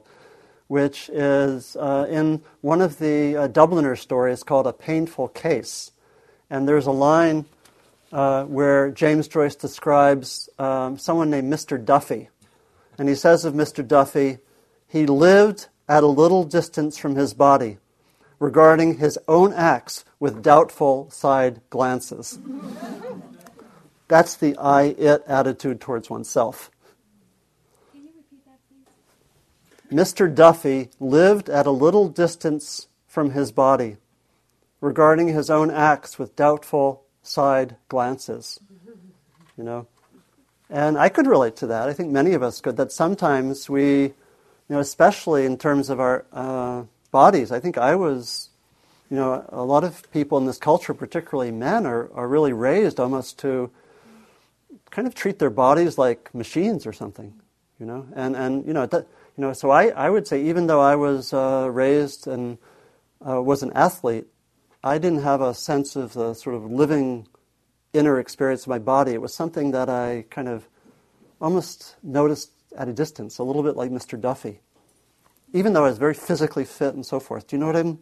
which 0.68 1.08
is 1.08 1.74
uh, 1.74 2.06
in 2.08 2.40
one 2.60 2.80
of 2.80 3.00
the 3.00 3.36
uh, 3.36 3.48
Dubliner 3.48 3.98
stories 3.98 4.44
called 4.44 4.68
A 4.68 4.72
Painful 4.72 5.28
Case. 5.28 5.90
And 6.50 6.68
there's 6.68 6.86
a 6.86 6.92
line 6.92 7.46
uh, 8.12 8.44
where 8.44 8.92
James 8.92 9.26
Joyce 9.26 9.56
describes 9.56 10.48
um, 10.60 10.98
someone 10.98 11.28
named 11.28 11.52
Mr. 11.52 11.84
Duffy. 11.84 12.28
And 12.96 13.08
he 13.08 13.16
says 13.16 13.44
of 13.44 13.54
Mr. 13.54 13.86
Duffy, 13.86 14.38
he 14.86 15.06
lived 15.06 15.66
at 15.88 16.04
a 16.04 16.08
little 16.08 16.44
distance 16.44 16.96
from 16.96 17.16
his 17.16 17.34
body, 17.34 17.78
regarding 18.38 18.98
his 18.98 19.18
own 19.26 19.52
acts 19.52 20.04
with 20.20 20.42
doubtful 20.42 21.10
side 21.10 21.60
glances. 21.70 22.38
That's 24.08 24.36
the 24.36 24.56
I 24.56 24.84
it 24.84 25.24
attitude 25.26 25.80
towards 25.80 26.08
oneself. 26.08 26.70
Mr. 29.90 30.32
Duffy 30.32 30.90
lived 30.98 31.48
at 31.48 31.66
a 31.66 31.70
little 31.70 32.08
distance 32.08 32.88
from 33.06 33.30
his 33.30 33.52
body, 33.52 33.96
regarding 34.80 35.28
his 35.28 35.48
own 35.48 35.70
acts 35.70 36.18
with 36.18 36.36
doubtful 36.36 37.02
side 37.22 37.76
glances. 37.88 38.60
You 39.56 39.64
know? 39.64 39.86
And 40.68 40.98
I 40.98 41.08
could 41.08 41.26
relate 41.26 41.56
to 41.56 41.68
that. 41.68 41.88
I 41.88 41.92
think 41.92 42.10
many 42.10 42.34
of 42.34 42.42
us 42.42 42.60
could. 42.60 42.76
That 42.76 42.92
sometimes 42.92 43.70
we, 43.70 44.02
you 44.02 44.14
know, 44.68 44.80
especially 44.80 45.46
in 45.46 45.56
terms 45.56 45.90
of 45.90 46.00
our 46.00 46.26
uh, 46.32 46.84
bodies, 47.10 47.52
I 47.52 47.60
think 47.60 47.78
I 47.78 47.94
was, 47.94 48.50
you 49.10 49.16
know, 49.16 49.44
a 49.48 49.62
lot 49.62 49.84
of 49.84 50.10
people 50.12 50.38
in 50.38 50.46
this 50.46 50.58
culture, 50.58 50.92
particularly 50.92 51.52
men, 51.52 51.86
are, 51.86 52.10
are 52.14 52.26
really 52.26 52.52
raised 52.52 52.98
almost 52.98 53.38
to 53.40 53.70
kind 54.90 55.06
of 55.06 55.14
treat 55.14 55.38
their 55.38 55.50
bodies 55.50 55.98
like 55.98 56.34
machines 56.34 56.86
or 56.86 56.92
something, 56.92 57.32
you 57.78 57.86
know. 57.86 58.06
And, 58.16 58.34
and 58.34 58.66
you 58.66 58.72
know, 58.72 58.86
that, 58.86 59.06
you 59.36 59.42
know, 59.42 59.52
so 59.52 59.70
I, 59.70 59.88
I 59.88 60.08
would 60.08 60.26
say 60.26 60.44
even 60.44 60.66
though 60.66 60.80
I 60.80 60.96
was 60.96 61.32
uh, 61.32 61.68
raised 61.70 62.26
and 62.26 62.56
uh, 63.26 63.42
was 63.42 63.62
an 63.62 63.72
athlete, 63.74 64.26
I 64.82 64.98
didn't 64.98 65.22
have 65.22 65.40
a 65.40 65.52
sense 65.52 65.94
of 65.94 66.14
the 66.14 66.32
sort 66.32 66.56
of 66.56 66.70
living 66.70 67.28
inner 67.92 68.18
experience 68.18 68.62
of 68.62 68.68
my 68.68 68.78
body. 68.78 69.12
It 69.12 69.20
was 69.20 69.34
something 69.34 69.72
that 69.72 69.88
I 69.88 70.24
kind 70.30 70.48
of 70.48 70.68
almost 71.40 71.96
noticed 72.02 72.50
at 72.76 72.88
a 72.88 72.92
distance, 72.92 73.38
a 73.38 73.42
little 73.42 73.62
bit 73.62 73.76
like 73.76 73.90
Mr. 73.90 74.20
Duffy. 74.20 74.60
Even 75.52 75.72
though 75.72 75.84
I 75.84 75.88
was 75.88 75.98
very 75.98 76.14
physically 76.14 76.64
fit 76.64 76.94
and 76.94 77.04
so 77.04 77.20
forth. 77.20 77.46
Do 77.46 77.56
you 77.56 77.60
know 77.60 77.66
what 77.66 77.76
I'm 77.76 77.98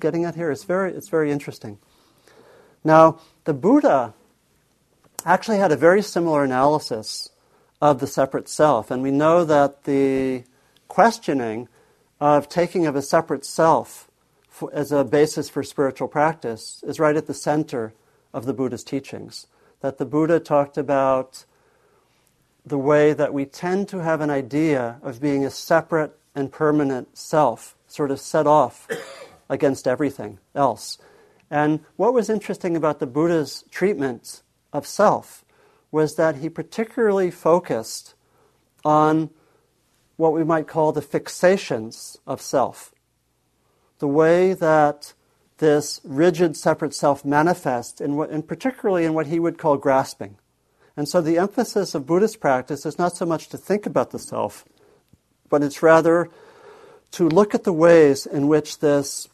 getting 0.00 0.24
at 0.24 0.34
here? 0.34 0.50
It's 0.50 0.64
very, 0.64 0.92
it's 0.92 1.08
very 1.08 1.30
interesting. 1.30 1.78
Now, 2.82 3.20
the 3.44 3.54
Buddha 3.54 4.14
actually 5.24 5.58
had 5.58 5.72
a 5.72 5.76
very 5.76 6.02
similar 6.02 6.44
analysis 6.44 7.30
of 7.80 8.00
the 8.00 8.06
separate 8.06 8.48
self, 8.48 8.90
and 8.90 9.02
we 9.02 9.10
know 9.10 9.44
that 9.44 9.84
the 9.84 10.44
questioning 10.88 11.68
of 12.20 12.48
taking 12.48 12.86
of 12.86 12.96
a 12.96 13.02
separate 13.02 13.44
self 13.44 14.10
for, 14.48 14.72
as 14.72 14.92
a 14.92 15.04
basis 15.04 15.48
for 15.48 15.62
spiritual 15.62 16.08
practice 16.08 16.82
is 16.86 17.00
right 17.00 17.16
at 17.16 17.26
the 17.26 17.34
center 17.34 17.92
of 18.32 18.46
the 18.46 18.54
Buddha's 18.54 18.84
teachings. 18.84 19.46
That 19.80 19.98
the 19.98 20.04
Buddha 20.04 20.40
talked 20.40 20.78
about 20.78 21.44
the 22.64 22.78
way 22.78 23.12
that 23.12 23.34
we 23.34 23.44
tend 23.44 23.88
to 23.88 23.98
have 23.98 24.20
an 24.20 24.30
idea 24.30 24.98
of 25.02 25.20
being 25.20 25.44
a 25.44 25.50
separate 25.50 26.18
and 26.34 26.50
permanent 26.50 27.16
self, 27.16 27.76
sort 27.86 28.10
of 28.10 28.20
set 28.20 28.46
off 28.46 28.88
against 29.48 29.86
everything 29.86 30.38
else. 30.54 30.98
And 31.50 31.80
what 31.96 32.14
was 32.14 32.30
interesting 32.30 32.76
about 32.76 33.00
the 33.00 33.06
Buddha's 33.06 33.64
treatment 33.70 34.42
of 34.72 34.86
self 34.86 35.44
was 35.92 36.16
that 36.16 36.36
he 36.36 36.48
particularly 36.48 37.30
focused 37.30 38.14
on 38.84 39.30
what 40.16 40.32
we 40.32 40.44
might 40.44 40.68
call 40.68 40.92
the 40.92 41.02
fixations 41.02 42.16
of 42.26 42.40
self 42.40 42.94
the 43.98 44.08
way 44.08 44.52
that 44.52 45.14
this 45.58 46.00
rigid 46.04 46.56
separate 46.56 46.94
self 46.94 47.24
manifests, 47.24 48.00
in 48.00 48.16
what, 48.16 48.30
and 48.30 48.46
particularly 48.46 49.04
in 49.04 49.14
what 49.14 49.28
he 49.28 49.38
would 49.38 49.58
call 49.58 49.76
grasping. 49.76 50.36
And 50.96 51.08
so 51.08 51.20
the 51.20 51.38
emphasis 51.38 51.94
of 51.94 52.06
Buddhist 52.06 52.40
practice 52.40 52.84
is 52.84 52.98
not 52.98 53.16
so 53.16 53.24
much 53.24 53.48
to 53.48 53.56
think 53.56 53.86
about 53.86 54.10
the 54.10 54.18
self, 54.18 54.64
but 55.48 55.62
it's 55.62 55.82
rather 55.82 56.28
to 57.12 57.28
look 57.28 57.54
at 57.54 57.64
the 57.64 57.72
ways 57.72 58.26
in 58.26 58.48
which 58.48 58.80
this 58.80 59.28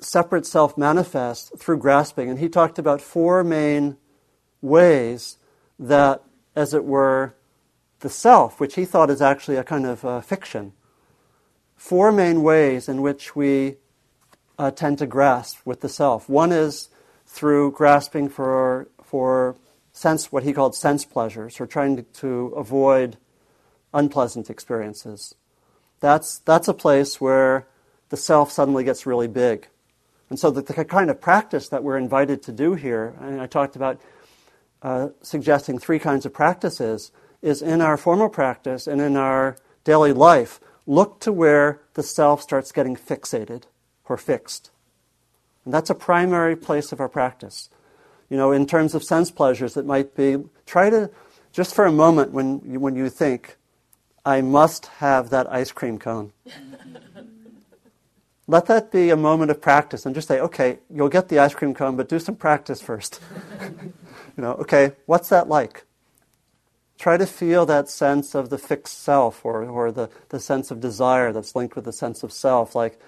separate 0.00 0.46
self 0.46 0.78
manifests 0.78 1.50
through 1.58 1.78
grasping. 1.78 2.30
And 2.30 2.38
he 2.38 2.48
talked 2.48 2.78
about 2.78 3.00
four 3.00 3.42
main 3.44 3.96
ways 4.62 5.38
that, 5.78 6.22
as 6.54 6.72
it 6.72 6.84
were, 6.84 7.34
the 8.04 8.10
self, 8.10 8.60
which 8.60 8.74
he 8.74 8.84
thought 8.84 9.08
is 9.08 9.22
actually 9.22 9.56
a 9.56 9.64
kind 9.64 9.86
of 9.86 10.04
uh, 10.04 10.20
fiction, 10.20 10.74
four 11.74 12.12
main 12.12 12.42
ways 12.42 12.86
in 12.86 13.00
which 13.00 13.34
we 13.34 13.76
uh, 14.58 14.70
tend 14.70 14.98
to 14.98 15.06
grasp 15.06 15.56
with 15.64 15.80
the 15.80 15.88
self. 15.88 16.28
One 16.28 16.52
is 16.52 16.90
through 17.26 17.72
grasping 17.72 18.28
for, 18.28 18.88
for 19.02 19.56
sense, 19.94 20.30
what 20.30 20.42
he 20.42 20.52
called 20.52 20.74
sense 20.74 21.06
pleasures, 21.06 21.58
or 21.58 21.66
trying 21.66 21.96
to, 21.96 22.02
to 22.02 22.52
avoid 22.54 23.16
unpleasant 23.94 24.50
experiences. 24.50 25.34
That's, 26.00 26.40
that's 26.40 26.68
a 26.68 26.74
place 26.74 27.22
where 27.22 27.66
the 28.10 28.18
self 28.18 28.52
suddenly 28.52 28.84
gets 28.84 29.06
really 29.06 29.28
big. 29.28 29.66
And 30.28 30.38
so 30.38 30.50
the, 30.50 30.60
the 30.60 30.84
kind 30.84 31.08
of 31.08 31.22
practice 31.22 31.70
that 31.70 31.82
we're 31.82 31.96
invited 31.96 32.42
to 32.42 32.52
do 32.52 32.74
here, 32.74 33.16
and 33.18 33.40
I 33.40 33.46
talked 33.46 33.76
about 33.76 33.98
uh, 34.82 35.08
suggesting 35.22 35.78
three 35.78 35.98
kinds 35.98 36.26
of 36.26 36.34
practices, 36.34 37.10
is 37.44 37.60
in 37.60 37.82
our 37.82 37.98
formal 37.98 38.30
practice 38.30 38.86
and 38.86 39.02
in 39.02 39.16
our 39.16 39.56
daily 39.84 40.14
life 40.14 40.58
look 40.86 41.20
to 41.20 41.30
where 41.30 41.82
the 41.92 42.02
self 42.02 42.42
starts 42.42 42.72
getting 42.72 42.96
fixated 42.96 43.64
or 44.08 44.16
fixed. 44.16 44.70
And 45.64 45.72
that's 45.72 45.90
a 45.90 45.94
primary 45.94 46.56
place 46.56 46.90
of 46.90 47.00
our 47.00 47.08
practice. 47.08 47.68
You 48.30 48.38
know, 48.38 48.50
in 48.50 48.66
terms 48.66 48.94
of 48.94 49.04
sense 49.04 49.30
pleasures, 49.30 49.76
it 49.76 49.84
might 49.84 50.16
be 50.16 50.38
try 50.64 50.88
to, 50.88 51.10
just 51.52 51.74
for 51.74 51.84
a 51.84 51.92
moment, 51.92 52.32
when 52.32 52.62
you, 52.64 52.80
when 52.80 52.96
you 52.96 53.10
think, 53.10 53.58
I 54.24 54.40
must 54.40 54.86
have 54.86 55.28
that 55.30 55.52
ice 55.52 55.70
cream 55.70 55.98
cone. 55.98 56.32
Let 58.46 58.66
that 58.66 58.90
be 58.90 59.10
a 59.10 59.16
moment 59.16 59.50
of 59.50 59.60
practice 59.60 60.06
and 60.06 60.14
just 60.14 60.28
say, 60.28 60.40
okay, 60.40 60.78
you'll 60.90 61.10
get 61.10 61.28
the 61.28 61.38
ice 61.38 61.54
cream 61.54 61.74
cone, 61.74 61.96
but 61.96 62.08
do 62.08 62.18
some 62.18 62.36
practice 62.36 62.80
first. 62.80 63.20
you 63.60 63.92
know, 64.38 64.52
okay, 64.54 64.92
what's 65.06 65.28
that 65.28 65.48
like? 65.48 65.84
Try 66.98 67.16
to 67.16 67.26
feel 67.26 67.66
that 67.66 67.88
sense 67.88 68.34
of 68.34 68.50
the 68.50 68.58
fixed 68.58 69.02
self 69.02 69.44
or, 69.44 69.64
or 69.64 69.90
the, 69.90 70.10
the 70.28 70.38
sense 70.38 70.70
of 70.70 70.80
desire 70.80 71.32
that's 71.32 71.56
linked 71.56 71.74
with 71.74 71.84
the 71.84 71.92
sense 71.92 72.22
of 72.22 72.32
self. 72.32 72.74
Like, 72.74 73.00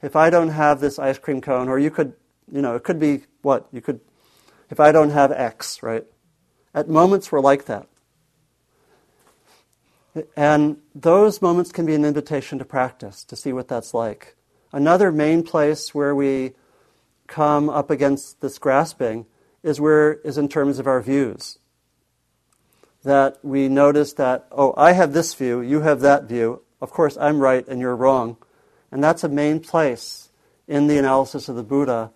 if 0.00 0.16
I 0.16 0.30
don't 0.30 0.50
have 0.50 0.80
this 0.80 0.98
ice 0.98 1.18
cream 1.18 1.40
cone, 1.40 1.68
or 1.68 1.78
you 1.78 1.90
could, 1.90 2.14
you 2.50 2.62
know, 2.62 2.74
it 2.76 2.84
could 2.84 3.00
be 3.00 3.22
what? 3.42 3.66
You 3.72 3.80
could, 3.80 4.00
if 4.70 4.80
I 4.80 4.92
don't 4.92 5.10
have 5.10 5.32
X, 5.32 5.82
right? 5.82 6.04
At 6.74 6.88
moments 6.88 7.30
we're 7.30 7.40
like 7.40 7.66
that. 7.66 7.88
And 10.36 10.76
those 10.94 11.40
moments 11.40 11.72
can 11.72 11.86
be 11.86 11.94
an 11.94 12.04
invitation 12.04 12.58
to 12.58 12.64
practice, 12.64 13.24
to 13.24 13.36
see 13.36 13.52
what 13.52 13.68
that's 13.68 13.94
like. 13.94 14.36
Another 14.72 15.10
main 15.10 15.42
place 15.42 15.94
where 15.94 16.14
we 16.14 16.52
come 17.26 17.70
up 17.70 17.90
against 17.90 18.40
this 18.40 18.58
grasping 18.58 19.26
is 19.62 19.80
where 19.80 20.14
is 20.14 20.36
in 20.36 20.48
terms 20.48 20.78
of 20.78 20.86
our 20.86 21.00
views 21.00 21.58
that 23.02 23.38
we 23.42 23.68
notice 23.68 24.12
that, 24.14 24.46
oh, 24.52 24.74
I 24.76 24.92
have 24.92 25.12
this 25.12 25.34
view, 25.34 25.60
you 25.60 25.80
have 25.80 26.00
that 26.00 26.24
view. 26.24 26.62
Of 26.80 26.90
course, 26.90 27.16
I'm 27.20 27.40
right 27.40 27.66
and 27.66 27.80
you're 27.80 27.96
wrong. 27.96 28.36
And 28.90 29.02
that's 29.02 29.24
a 29.24 29.28
main 29.28 29.60
place 29.60 30.30
in 30.68 30.86
the 30.86 30.98
analysis 30.98 31.48
of 31.48 31.56
the 31.56 31.62
Buddha 31.62 32.12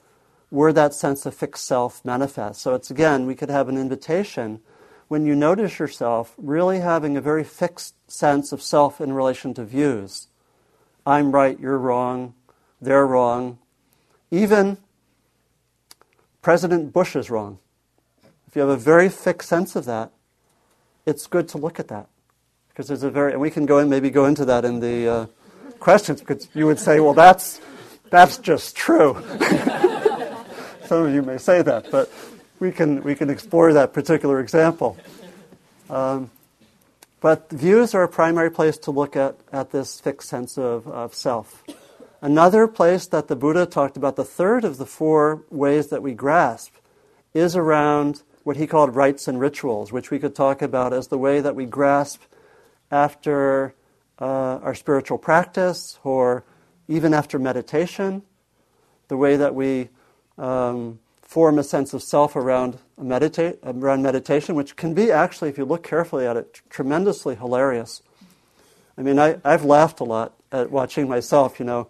where 0.50 0.72
that 0.72 0.94
sense 0.94 1.26
of 1.26 1.34
fixed 1.34 1.64
self 1.64 2.04
manifests. 2.04 2.62
So 2.62 2.74
it's 2.74 2.90
again, 2.90 3.26
we 3.26 3.34
could 3.34 3.50
have 3.50 3.68
an 3.68 3.76
invitation 3.76 4.60
when 5.08 5.26
you 5.26 5.34
notice 5.34 5.78
yourself 5.78 6.34
really 6.36 6.80
having 6.80 7.16
a 7.16 7.20
very 7.20 7.44
fixed 7.44 7.94
sense 8.10 8.52
of 8.52 8.62
self 8.62 9.00
in 9.00 9.12
relation 9.12 9.54
to 9.54 9.64
views. 9.64 10.28
I'm 11.04 11.32
right, 11.32 11.58
you're 11.58 11.78
wrong, 11.78 12.34
they're 12.80 13.06
wrong. 13.06 13.58
Even 14.30 14.78
President 16.42 16.92
Bush 16.92 17.16
is 17.16 17.30
wrong. 17.30 17.58
If 18.46 18.56
you 18.56 18.62
have 18.62 18.70
a 18.70 18.76
very 18.76 19.08
fixed 19.08 19.48
sense 19.48 19.76
of 19.76 19.84
that, 19.84 20.12
it's 21.06 21.26
good 21.26 21.48
to 21.50 21.58
look 21.58 21.80
at 21.80 21.88
that. 21.88 22.08
Because 22.68 22.88
there's 22.88 23.04
a 23.04 23.10
very, 23.10 23.32
and 23.32 23.40
we 23.40 23.50
can 23.50 23.64
go 23.64 23.78
and 23.78 23.88
maybe 23.88 24.10
go 24.10 24.26
into 24.26 24.44
that 24.44 24.64
in 24.64 24.80
the 24.80 25.08
uh, 25.08 25.26
questions, 25.78 26.20
because 26.20 26.48
you 26.52 26.66
would 26.66 26.78
say, 26.78 27.00
well, 27.00 27.14
that's, 27.14 27.60
that's 28.10 28.36
just 28.38 28.76
true. 28.76 29.14
Some 30.84 31.06
of 31.06 31.14
you 31.14 31.22
may 31.22 31.38
say 31.38 31.62
that, 31.62 31.90
but 31.90 32.12
we 32.60 32.70
can, 32.72 33.02
we 33.02 33.14
can 33.14 33.30
explore 33.30 33.72
that 33.72 33.92
particular 33.92 34.40
example. 34.40 34.96
Um, 35.88 36.30
but 37.20 37.50
views 37.50 37.94
are 37.94 38.02
a 38.02 38.08
primary 38.08 38.50
place 38.50 38.76
to 38.78 38.90
look 38.90 39.16
at, 39.16 39.36
at 39.52 39.70
this 39.70 40.00
fixed 40.00 40.28
sense 40.28 40.58
of, 40.58 40.86
of 40.86 41.14
self. 41.14 41.64
Another 42.20 42.66
place 42.66 43.06
that 43.08 43.28
the 43.28 43.36
Buddha 43.36 43.66
talked 43.66 43.96
about, 43.96 44.16
the 44.16 44.24
third 44.24 44.64
of 44.64 44.78
the 44.78 44.86
four 44.86 45.42
ways 45.50 45.88
that 45.88 46.02
we 46.02 46.12
grasp, 46.12 46.74
is 47.34 47.56
around 47.56 48.22
what 48.46 48.56
he 48.56 48.64
called 48.64 48.94
rites 48.94 49.26
and 49.26 49.40
rituals, 49.40 49.90
which 49.90 50.12
we 50.12 50.20
could 50.20 50.32
talk 50.32 50.62
about 50.62 50.92
as 50.92 51.08
the 51.08 51.18
way 51.18 51.40
that 51.40 51.56
we 51.56 51.66
grasp 51.66 52.22
after 52.92 53.74
uh, 54.20 54.58
our 54.62 54.72
spiritual 54.72 55.18
practice 55.18 55.98
or 56.04 56.44
even 56.86 57.12
after 57.12 57.40
meditation, 57.40 58.22
the 59.08 59.16
way 59.16 59.36
that 59.36 59.52
we 59.52 59.88
um, 60.38 60.96
form 61.22 61.58
a 61.58 61.64
sense 61.64 61.92
of 61.92 62.04
self 62.04 62.36
around, 62.36 62.78
medita- 63.02 63.58
around 63.64 64.04
meditation, 64.04 64.54
which 64.54 64.76
can 64.76 64.94
be 64.94 65.10
actually, 65.10 65.48
if 65.48 65.58
you 65.58 65.64
look 65.64 65.82
carefully 65.82 66.24
at 66.24 66.36
it, 66.36 66.60
tremendously 66.70 67.34
hilarious. 67.34 68.00
I 68.96 69.02
mean, 69.02 69.18
I, 69.18 69.40
I've 69.44 69.64
laughed 69.64 69.98
a 69.98 70.04
lot 70.04 70.34
at 70.52 70.70
watching 70.70 71.08
myself, 71.08 71.58
you 71.58 71.66
know. 71.66 71.88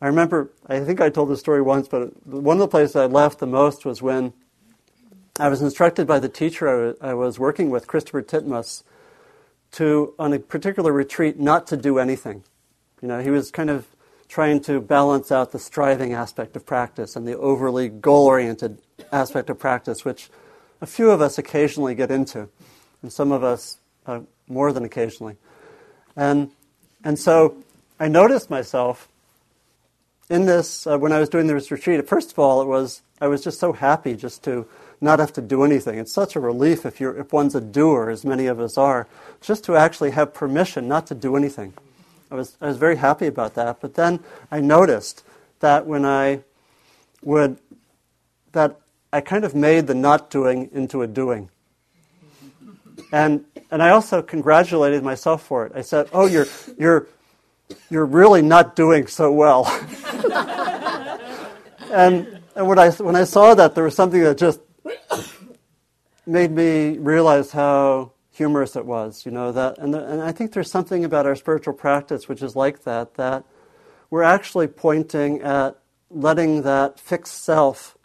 I 0.00 0.06
remember, 0.06 0.52
I 0.68 0.78
think 0.84 1.00
I 1.00 1.10
told 1.10 1.30
this 1.30 1.40
story 1.40 1.62
once, 1.62 1.88
but 1.88 2.24
one 2.24 2.58
of 2.58 2.60
the 2.60 2.68
places 2.68 2.94
I 2.94 3.06
laughed 3.06 3.40
the 3.40 3.48
most 3.48 3.84
was 3.84 4.00
when 4.00 4.34
I 5.40 5.48
was 5.48 5.62
instructed 5.62 6.06
by 6.06 6.18
the 6.18 6.28
teacher 6.28 6.94
I 7.00 7.14
was 7.14 7.38
working 7.38 7.70
with, 7.70 7.86
Christopher 7.86 8.22
Titmuss, 8.22 8.82
to, 9.72 10.12
on 10.18 10.34
a 10.34 10.38
particular 10.38 10.92
retreat, 10.92 11.40
not 11.40 11.66
to 11.68 11.78
do 11.78 11.98
anything. 11.98 12.44
You 13.00 13.08
know, 13.08 13.22
he 13.22 13.30
was 13.30 13.50
kind 13.50 13.70
of 13.70 13.86
trying 14.28 14.60
to 14.60 14.80
balance 14.80 15.32
out 15.32 15.52
the 15.52 15.58
striving 15.58 16.12
aspect 16.12 16.56
of 16.56 16.66
practice 16.66 17.16
and 17.16 17.26
the 17.26 17.38
overly 17.38 17.88
goal 17.88 18.26
oriented 18.26 18.78
aspect 19.12 19.48
of 19.48 19.58
practice, 19.58 20.04
which 20.04 20.28
a 20.82 20.86
few 20.86 21.10
of 21.10 21.22
us 21.22 21.38
occasionally 21.38 21.94
get 21.94 22.10
into, 22.10 22.48
and 23.00 23.10
some 23.10 23.32
of 23.32 23.42
us 23.42 23.78
uh, 24.06 24.20
more 24.46 24.74
than 24.74 24.84
occasionally. 24.84 25.36
And, 26.16 26.50
and 27.02 27.18
so 27.18 27.56
I 27.98 28.08
noticed 28.08 28.50
myself 28.50 29.08
in 30.28 30.44
this, 30.44 30.86
uh, 30.86 30.98
when 30.98 31.12
I 31.12 31.18
was 31.18 31.30
doing 31.30 31.46
this 31.46 31.70
retreat, 31.70 32.06
first 32.06 32.30
of 32.30 32.38
all, 32.38 32.60
it 32.60 32.66
was, 32.66 33.00
I 33.22 33.26
was 33.26 33.42
just 33.42 33.58
so 33.58 33.72
happy 33.72 34.14
just 34.14 34.44
to 34.44 34.66
not 35.00 35.18
have 35.18 35.32
to 35.34 35.40
do 35.40 35.64
anything. 35.64 35.98
It's 35.98 36.12
such 36.12 36.36
a 36.36 36.40
relief 36.40 36.84
if, 36.84 37.00
you're, 37.00 37.16
if 37.16 37.32
one's 37.32 37.54
a 37.54 37.60
doer, 37.60 38.10
as 38.10 38.24
many 38.24 38.46
of 38.46 38.60
us 38.60 38.76
are, 38.76 39.06
just 39.40 39.64
to 39.64 39.76
actually 39.76 40.10
have 40.10 40.34
permission 40.34 40.88
not 40.88 41.06
to 41.08 41.14
do 41.14 41.36
anything. 41.36 41.74
I 42.30 42.34
was, 42.34 42.56
I 42.60 42.66
was 42.66 42.76
very 42.76 42.96
happy 42.96 43.26
about 43.26 43.54
that. 43.54 43.80
But 43.80 43.94
then 43.94 44.20
I 44.50 44.60
noticed 44.60 45.24
that 45.60 45.86
when 45.86 46.04
I 46.04 46.42
would, 47.22 47.58
that 48.52 48.78
I 49.12 49.20
kind 49.20 49.44
of 49.44 49.54
made 49.54 49.86
the 49.86 49.94
not 49.94 50.30
doing 50.30 50.70
into 50.72 51.02
a 51.02 51.06
doing. 51.06 51.50
And, 53.12 53.44
and 53.70 53.82
I 53.82 53.90
also 53.90 54.22
congratulated 54.22 55.02
myself 55.02 55.42
for 55.42 55.66
it. 55.66 55.72
I 55.74 55.82
said, 55.82 56.08
Oh, 56.12 56.26
you're, 56.26 56.46
you're, 56.78 57.08
you're 57.88 58.06
really 58.06 58.42
not 58.42 58.76
doing 58.76 59.06
so 59.06 59.32
well. 59.32 59.66
and 61.90 62.40
and 62.60 62.68
when, 62.68 62.78
I, 62.78 62.90
when 62.90 63.16
I 63.16 63.24
saw 63.24 63.54
that, 63.54 63.74
there 63.74 63.84
was 63.84 63.94
something 63.94 64.22
that 64.22 64.36
just 64.36 64.60
made 66.26 66.50
me 66.50 66.98
realize 66.98 67.52
how 67.52 68.12
humorous 68.30 68.76
it 68.76 68.86
was, 68.86 69.26
you 69.26 69.32
know, 69.32 69.52
that, 69.52 69.78
and, 69.78 69.92
the, 69.92 70.04
and 70.06 70.22
I 70.22 70.32
think 70.32 70.52
there's 70.52 70.70
something 70.70 71.04
about 71.04 71.26
our 71.26 71.36
spiritual 71.36 71.74
practice 71.74 72.28
which 72.28 72.42
is 72.42 72.56
like 72.56 72.84
that, 72.84 73.14
that 73.14 73.44
we're 74.08 74.22
actually 74.22 74.66
pointing 74.66 75.40
at 75.42 75.76
letting 76.10 76.62
that 76.62 76.98
fixed 76.98 77.42
self 77.44 77.96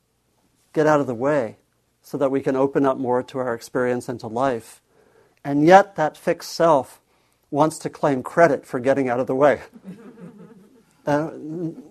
get 0.74 0.86
out 0.86 1.00
of 1.00 1.08
the 1.08 1.16
way 1.16 1.58
so 2.02 2.18
that 2.18 2.30
we 2.30 2.42
can 2.42 2.56
open 2.56 2.86
up 2.86 2.98
more 2.98 3.24
to 3.24 3.40
our 3.40 3.54
experience 3.54 4.08
and 4.08 4.20
to 4.20 4.28
life. 4.28 4.82
And 5.44 5.66
yet, 5.66 5.96
that 5.96 6.18
fixed 6.18 6.52
self 6.52 7.00
wants 7.50 7.78
to 7.80 7.90
claim 7.90 8.22
credit 8.22 8.66
for 8.66 8.80
getting 8.80 9.10
out 9.10 9.20
of 9.20 9.28
the 9.28 9.36
way. 9.36 9.62
uh, 11.08 11.30
do 11.30 11.84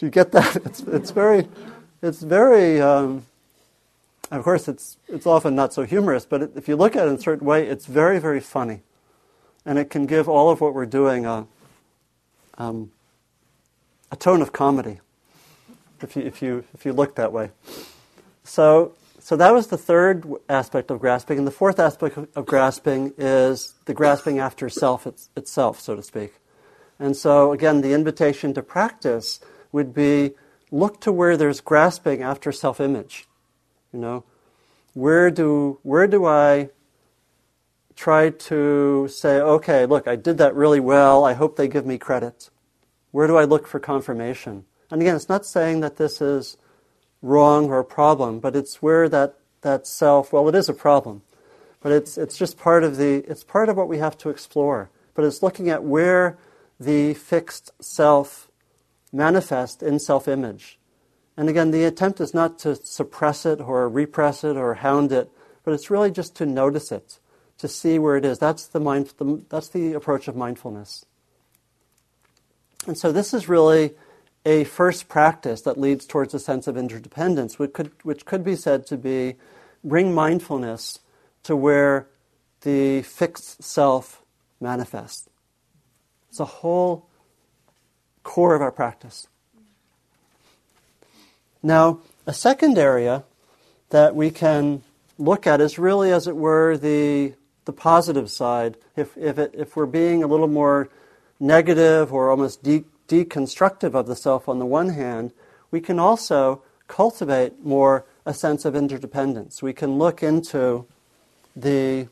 you 0.00 0.10
get 0.10 0.32
that? 0.32 0.56
It's, 0.64 0.80
it's 0.80 1.10
very, 1.10 1.48
it's 2.02 2.22
very 2.22 2.80
um, 2.80 3.26
of 4.38 4.44
course, 4.44 4.66
it's, 4.66 4.96
it's 5.08 5.26
often 5.26 5.54
not 5.54 5.74
so 5.74 5.82
humorous, 5.82 6.24
but 6.24 6.52
if 6.56 6.66
you 6.66 6.74
look 6.74 6.96
at 6.96 7.06
it 7.06 7.10
in 7.10 7.16
a 7.16 7.20
certain 7.20 7.46
way, 7.46 7.66
it's 7.66 7.84
very, 7.84 8.18
very 8.18 8.40
funny. 8.40 8.82
And 9.66 9.78
it 9.78 9.90
can 9.90 10.06
give 10.06 10.28
all 10.28 10.50
of 10.50 10.60
what 10.60 10.74
we're 10.74 10.86
doing 10.86 11.26
a, 11.26 11.46
um, 12.56 12.92
a 14.10 14.16
tone 14.16 14.40
of 14.40 14.52
comedy, 14.52 15.00
if 16.00 16.16
you, 16.16 16.22
if, 16.22 16.40
you, 16.40 16.64
if 16.72 16.86
you 16.86 16.92
look 16.94 17.16
that 17.16 17.32
way. 17.32 17.50
So, 18.42 18.94
so 19.18 19.36
that 19.36 19.52
was 19.52 19.66
the 19.66 19.76
third 19.76 20.24
aspect 20.48 20.90
of 20.90 20.98
grasping. 20.98 21.36
And 21.36 21.46
the 21.46 21.52
fourth 21.52 21.78
aspect 21.78 22.18
of 22.34 22.46
grasping 22.46 23.12
is 23.18 23.74
the 23.84 23.94
grasping 23.94 24.38
after 24.38 24.68
self 24.68 25.06
it's, 25.06 25.28
itself, 25.36 25.78
so 25.78 25.94
to 25.94 26.02
speak. 26.02 26.34
And 26.98 27.16
so, 27.16 27.52
again, 27.52 27.82
the 27.82 27.92
invitation 27.92 28.54
to 28.54 28.62
practice 28.62 29.40
would 29.72 29.92
be 29.92 30.32
look 30.70 31.00
to 31.02 31.12
where 31.12 31.36
there's 31.36 31.60
grasping 31.60 32.22
after 32.22 32.50
self 32.50 32.80
image. 32.80 33.26
You 33.92 33.98
know, 33.98 34.24
where 34.94 35.30
do 35.30 35.78
where 35.82 36.06
do 36.06 36.24
I 36.24 36.70
try 37.94 38.30
to 38.30 39.08
say, 39.08 39.38
okay, 39.38 39.86
look, 39.86 40.08
I 40.08 40.16
did 40.16 40.38
that 40.38 40.54
really 40.54 40.80
well. 40.80 41.24
I 41.24 41.34
hope 41.34 41.56
they 41.56 41.68
give 41.68 41.86
me 41.86 41.98
credit. 41.98 42.50
Where 43.10 43.26
do 43.26 43.36
I 43.36 43.44
look 43.44 43.66
for 43.66 43.78
confirmation? 43.78 44.64
And 44.90 45.00
again, 45.00 45.16
it's 45.16 45.28
not 45.28 45.46
saying 45.46 45.80
that 45.80 45.96
this 45.96 46.20
is 46.20 46.56
wrong 47.20 47.70
or 47.70 47.78
a 47.78 47.84
problem, 47.84 48.40
but 48.40 48.56
it's 48.56 48.82
where 48.82 49.08
that, 49.08 49.36
that 49.60 49.86
self, 49.86 50.32
well, 50.32 50.48
it 50.48 50.54
is 50.54 50.68
a 50.68 50.74
problem, 50.74 51.22
but 51.80 51.92
it's, 51.92 52.18
it's 52.18 52.36
just 52.36 52.58
part 52.58 52.84
of 52.84 52.96
the, 52.96 53.18
it's 53.28 53.44
part 53.44 53.68
of 53.68 53.76
what 53.76 53.88
we 53.88 53.98
have 53.98 54.18
to 54.18 54.30
explore. 54.30 54.90
But 55.14 55.24
it's 55.24 55.42
looking 55.42 55.68
at 55.68 55.84
where 55.84 56.38
the 56.80 57.14
fixed 57.14 57.70
self 57.80 58.50
manifests 59.12 59.82
in 59.82 59.98
self 59.98 60.26
image. 60.26 60.78
And 61.36 61.48
again, 61.48 61.70
the 61.70 61.84
attempt 61.84 62.20
is 62.20 62.34
not 62.34 62.58
to 62.60 62.76
suppress 62.76 63.46
it 63.46 63.60
or 63.60 63.88
repress 63.88 64.44
it 64.44 64.56
or 64.56 64.74
hound 64.74 65.12
it, 65.12 65.30
but 65.64 65.72
it's 65.72 65.90
really 65.90 66.10
just 66.10 66.36
to 66.36 66.46
notice 66.46 66.92
it, 66.92 67.18
to 67.58 67.68
see 67.68 67.98
where 67.98 68.16
it 68.16 68.24
is. 68.24 68.38
That's 68.38 68.66
the, 68.66 68.80
mind, 68.80 69.12
the, 69.18 69.42
that's 69.48 69.68
the 69.68 69.94
approach 69.94 70.28
of 70.28 70.36
mindfulness. 70.36 71.06
And 72.86 72.98
so 72.98 73.12
this 73.12 73.32
is 73.32 73.48
really 73.48 73.94
a 74.44 74.64
first 74.64 75.08
practice 75.08 75.62
that 75.62 75.78
leads 75.78 76.04
towards 76.04 76.34
a 76.34 76.38
sense 76.38 76.66
of 76.66 76.76
interdependence, 76.76 77.58
which 77.58 77.72
could, 77.72 77.92
which 78.02 78.26
could 78.26 78.44
be 78.44 78.56
said 78.56 78.86
to 78.86 78.96
be 78.96 79.36
bring 79.84 80.14
mindfulness 80.14 80.98
to 81.44 81.56
where 81.56 82.08
the 82.62 83.02
fixed 83.02 83.62
self 83.62 84.22
manifests. 84.60 85.28
It's 86.28 86.40
a 86.40 86.44
whole 86.44 87.08
core 88.22 88.54
of 88.54 88.62
our 88.62 88.72
practice. 88.72 89.26
Now, 91.62 92.00
a 92.26 92.32
second 92.32 92.76
area 92.76 93.24
that 93.90 94.16
we 94.16 94.30
can 94.30 94.82
look 95.18 95.46
at 95.46 95.60
is 95.60 95.78
really, 95.78 96.10
as 96.10 96.26
it 96.26 96.36
were, 96.36 96.76
the, 96.76 97.34
the 97.64 97.72
positive 97.72 98.30
side. 98.30 98.76
If, 98.96 99.16
if, 99.16 99.38
it, 99.38 99.54
if 99.54 99.76
we're 99.76 99.86
being 99.86 100.24
a 100.24 100.26
little 100.26 100.48
more 100.48 100.88
negative 101.38 102.12
or 102.12 102.30
almost 102.30 102.62
de- 102.62 102.84
deconstructive 103.08 103.94
of 103.94 104.06
the 104.06 104.16
self 104.16 104.48
on 104.48 104.58
the 104.58 104.66
one 104.66 104.90
hand, 104.90 105.32
we 105.70 105.80
can 105.80 105.98
also 105.98 106.62
cultivate 106.88 107.64
more 107.64 108.04
a 108.26 108.34
sense 108.34 108.64
of 108.64 108.74
interdependence. 108.74 109.62
We 109.62 109.72
can 109.72 109.98
look 109.98 110.22
into 110.22 110.86
the 111.54 112.08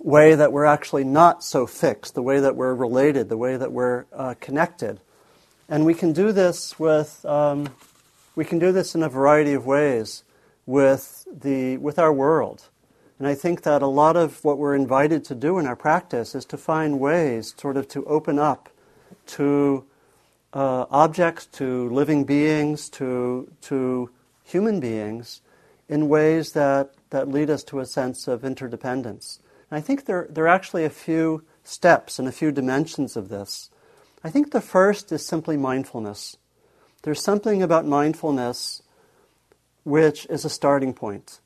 way 0.00 0.34
that 0.34 0.52
we're 0.52 0.64
actually 0.64 1.04
not 1.04 1.44
so 1.44 1.66
fixed, 1.66 2.14
the 2.14 2.22
way 2.22 2.40
that 2.40 2.56
we're 2.56 2.74
related, 2.74 3.28
the 3.28 3.36
way 3.36 3.56
that 3.56 3.72
we're 3.72 4.06
uh, 4.12 4.34
connected. 4.40 5.00
And 5.70 5.86
we 5.86 5.94
can 5.94 6.12
do 6.12 6.32
this 6.32 6.78
with 6.78 7.24
um, 7.24 7.68
we 8.36 8.44
can 8.44 8.58
do 8.58 8.72
this 8.72 8.94
in 8.94 9.02
a 9.02 9.08
variety 9.08 9.54
of 9.54 9.64
ways 9.64 10.24
with 10.66 11.26
the 11.32 11.78
with 11.78 11.98
our 11.98 12.12
world. 12.12 12.68
And 13.18 13.28
I 13.28 13.34
think 13.34 13.62
that 13.62 13.80
a 13.80 13.86
lot 13.86 14.16
of 14.16 14.44
what 14.44 14.58
we're 14.58 14.74
invited 14.74 15.24
to 15.26 15.34
do 15.34 15.58
in 15.58 15.66
our 15.66 15.76
practice 15.76 16.34
is 16.34 16.44
to 16.46 16.58
find 16.58 16.98
ways 16.98 17.54
sort 17.56 17.76
of 17.76 17.86
to 17.88 18.04
open 18.06 18.38
up 18.38 18.68
to 19.26 19.84
uh, 20.52 20.86
objects, 20.90 21.46
to 21.46 21.88
living 21.90 22.24
beings, 22.24 22.88
to, 22.90 23.50
to 23.62 24.10
human 24.42 24.80
beings 24.80 25.40
in 25.88 26.08
ways 26.08 26.52
that, 26.52 26.92
that 27.10 27.28
lead 27.28 27.50
us 27.50 27.62
to 27.64 27.80
a 27.80 27.86
sense 27.86 28.26
of 28.26 28.44
interdependence. 28.44 29.40
And 29.70 29.78
I 29.78 29.80
think 29.80 30.06
there, 30.06 30.26
there 30.30 30.44
are 30.44 30.48
actually 30.48 30.84
a 30.84 30.90
few 30.90 31.44
steps 31.62 32.18
and 32.18 32.26
a 32.26 32.32
few 32.32 32.50
dimensions 32.50 33.16
of 33.16 33.28
this. 33.28 33.70
I 34.22 34.30
think 34.30 34.52
the 34.52 34.60
first 34.60 35.12
is 35.12 35.26
simply 35.26 35.56
mindfulness. 35.56 36.36
There's 37.02 37.22
something 37.22 37.62
about 37.62 37.86
mindfulness 37.86 38.82
which 39.84 40.26
is 40.26 40.44
a 40.44 40.50
starting 40.50 40.92
point. 40.92 41.40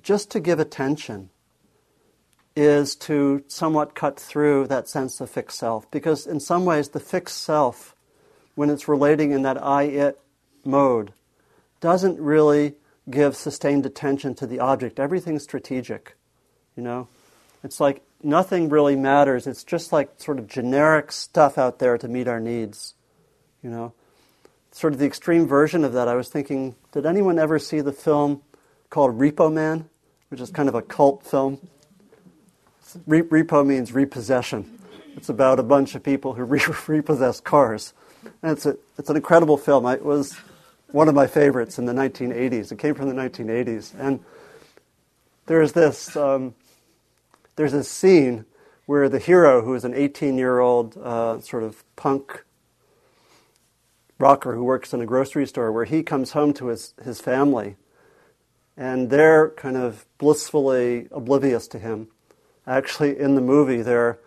Just 0.00 0.30
to 0.30 0.40
give 0.40 0.60
attention 0.60 1.30
is 2.54 2.94
to 2.96 3.42
somewhat 3.48 3.94
cut 3.94 4.18
through 4.18 4.66
that 4.68 4.88
sense 4.88 5.20
of 5.20 5.30
fixed 5.30 5.58
self. 5.58 5.90
Because 5.90 6.26
in 6.26 6.40
some 6.40 6.64
ways, 6.64 6.90
the 6.90 7.00
fixed 7.00 7.42
self, 7.42 7.94
when 8.54 8.70
it's 8.70 8.88
relating 8.88 9.32
in 9.32 9.42
that 9.42 9.62
I 9.62 9.84
it 9.84 10.20
mode, 10.64 11.12
doesn't 11.80 12.20
really 12.20 12.74
give 13.08 13.34
sustained 13.34 13.86
attention 13.86 14.34
to 14.36 14.46
the 14.46 14.60
object. 14.60 15.00
Everything's 15.00 15.42
strategic, 15.42 16.14
you 16.76 16.82
know? 16.82 17.08
It's 17.64 17.80
like 17.80 18.02
nothing 18.22 18.68
really 18.68 18.96
matters. 18.96 19.46
It's 19.46 19.64
just 19.64 19.92
like 19.92 20.10
sort 20.18 20.38
of 20.38 20.46
generic 20.46 21.12
stuff 21.12 21.58
out 21.58 21.78
there 21.78 21.98
to 21.98 22.08
meet 22.08 22.28
our 22.28 22.40
needs, 22.40 22.94
you 23.62 23.70
know? 23.70 23.92
Sort 24.72 24.92
of 24.92 24.98
the 24.98 25.06
extreme 25.06 25.46
version 25.46 25.84
of 25.84 25.92
that, 25.94 26.06
I 26.06 26.14
was 26.14 26.28
thinking, 26.28 26.76
did 26.92 27.04
anyone 27.04 27.38
ever 27.38 27.58
see 27.58 27.80
the 27.80 27.92
film 27.92 28.42
called 28.88 29.18
Repo 29.18 29.52
Man, 29.52 29.88
which 30.28 30.40
is 30.40 30.50
kind 30.50 30.68
of 30.68 30.74
a 30.74 30.82
cult 30.82 31.26
film? 31.26 31.58
Re- 33.06 33.22
repo 33.22 33.66
means 33.66 33.92
repossession. 33.92 34.78
It's 35.16 35.28
about 35.28 35.58
a 35.58 35.62
bunch 35.62 35.94
of 35.94 36.02
people 36.02 36.34
who 36.34 36.44
re- 36.44 36.62
repossess 36.86 37.40
cars. 37.40 37.94
And 38.42 38.52
it's, 38.52 38.66
a, 38.66 38.76
it's 38.98 39.10
an 39.10 39.16
incredible 39.16 39.56
film. 39.56 39.86
I, 39.86 39.94
it 39.94 40.04
was 40.04 40.36
one 40.88 41.08
of 41.08 41.14
my 41.14 41.26
favorites 41.26 41.78
in 41.78 41.86
the 41.86 41.92
1980s. 41.92 42.70
It 42.70 42.78
came 42.78 42.94
from 42.94 43.08
the 43.08 43.14
1980s. 43.14 43.92
And 43.98 44.20
there's 45.46 45.72
this, 45.72 46.16
um, 46.16 46.54
there's 47.60 47.72
this 47.72 47.90
scene 47.90 48.46
where 48.86 49.10
the 49.10 49.18
hero, 49.18 49.60
who 49.60 49.74
is 49.74 49.84
an 49.84 49.92
18 49.92 50.38
year 50.38 50.60
old 50.60 50.96
uh, 50.96 51.38
sort 51.40 51.62
of 51.62 51.84
punk 51.94 52.42
rocker 54.18 54.54
who 54.54 54.64
works 54.64 54.94
in 54.94 55.02
a 55.02 55.04
grocery 55.04 55.46
store, 55.46 55.70
where 55.70 55.84
he 55.84 56.02
comes 56.02 56.32
home 56.32 56.54
to 56.54 56.68
his, 56.68 56.94
his 57.04 57.20
family 57.20 57.76
and 58.78 59.10
they're 59.10 59.50
kind 59.50 59.76
of 59.76 60.06
blissfully 60.16 61.06
oblivious 61.10 61.68
to 61.68 61.78
him. 61.78 62.08
Actually, 62.66 63.18
in 63.18 63.34
the 63.34 63.42
movie, 63.42 63.82
they're 63.82 64.18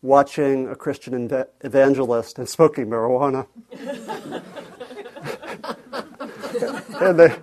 watching 0.00 0.68
a 0.68 0.76
Christian 0.76 1.28
evangelist 1.62 2.38
and 2.38 2.48
smoking 2.48 2.86
marijuana. 2.86 3.48
and 7.00 7.18
they 7.18 7.36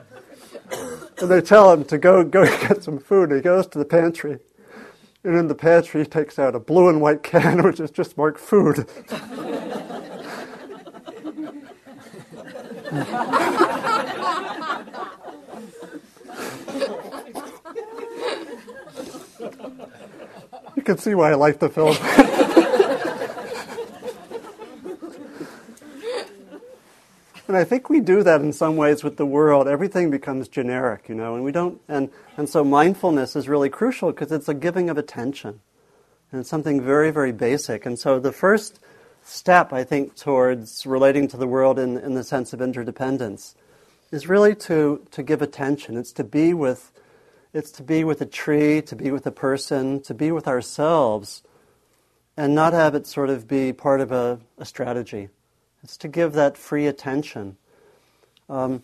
and 1.19 1.29
they 1.29 1.41
tell 1.41 1.73
him 1.73 1.83
to 1.83 1.97
go 1.97 2.23
go 2.23 2.45
get 2.67 2.81
some 2.81 2.97
food. 2.97 3.33
He 3.33 3.41
goes 3.41 3.67
to 3.67 3.77
the 3.77 3.83
pantry, 3.83 4.39
and 5.27 5.35
in 5.35 5.47
the 5.49 5.55
pantry 5.55 6.01
he 6.01 6.07
takes 6.07 6.39
out 6.39 6.55
a 6.55 6.59
blue 6.59 6.87
and 6.87 7.01
white 7.01 7.21
can, 7.21 7.61
which 7.67 7.81
is 7.81 7.91
just 7.91 8.17
marked 8.17 8.39
food. 8.39 8.87
you 20.75 20.81
can 20.81 20.97
see 20.97 21.13
why 21.13 21.31
I 21.31 21.35
like 21.35 21.59
the 21.59 21.69
film. 21.69 21.97
I 27.57 27.63
think 27.63 27.89
we 27.89 27.99
do 27.99 28.23
that 28.23 28.41
in 28.41 28.53
some 28.53 28.77
ways 28.77 29.03
with 29.03 29.17
the 29.17 29.25
world. 29.25 29.67
Everything 29.67 30.11
becomes 30.11 30.47
generic, 30.47 31.09
you 31.09 31.15
know, 31.15 31.35
and 31.35 31.43
we 31.43 31.51
don't, 31.51 31.81
and, 31.87 32.09
and 32.37 32.47
so 32.47 32.63
mindfulness 32.63 33.35
is 33.35 33.49
really 33.49 33.69
crucial 33.69 34.11
because 34.11 34.31
it's 34.31 34.47
a 34.47 34.53
giving 34.53 34.89
of 34.89 34.97
attention. 34.97 35.59
And 36.31 36.41
it's 36.41 36.49
something 36.49 36.81
very, 36.81 37.09
very 37.11 37.31
basic. 37.31 37.85
And 37.85 37.97
so 37.97 38.19
the 38.19 38.31
first 38.31 38.79
step, 39.23 39.73
I 39.73 39.83
think, 39.83 40.15
towards 40.15 40.85
relating 40.85 41.27
to 41.29 41.37
the 41.37 41.47
world 41.47 41.79
in, 41.79 41.97
in 41.97 42.13
the 42.13 42.23
sense 42.23 42.53
of 42.53 42.61
interdependence 42.61 43.55
is 44.11 44.27
really 44.27 44.55
to, 44.55 45.05
to 45.11 45.23
give 45.23 45.41
attention. 45.41 45.97
It's 45.97 46.13
to 46.13 46.23
be 46.23 46.53
with, 46.53 46.91
it's 47.53 47.71
to 47.71 47.83
be 47.83 48.03
with 48.03 48.21
a 48.21 48.25
tree, 48.25 48.81
to 48.83 48.95
be 48.95 49.11
with 49.11 49.25
a 49.25 49.31
person, 49.31 50.01
to 50.01 50.13
be 50.13 50.31
with 50.31 50.47
ourselves, 50.47 51.43
and 52.37 52.53
not 52.53 52.73
have 52.73 52.93
it 52.93 53.07
sort 53.07 53.29
of 53.29 53.47
be 53.47 53.73
part 53.73 53.99
of 53.99 54.11
a, 54.11 54.39
a 54.57 54.65
strategy. 54.65 55.29
It's 55.83 55.97
to 55.97 56.07
give 56.07 56.33
that 56.33 56.57
free 56.57 56.87
attention. 56.87 57.57
Um, 58.49 58.83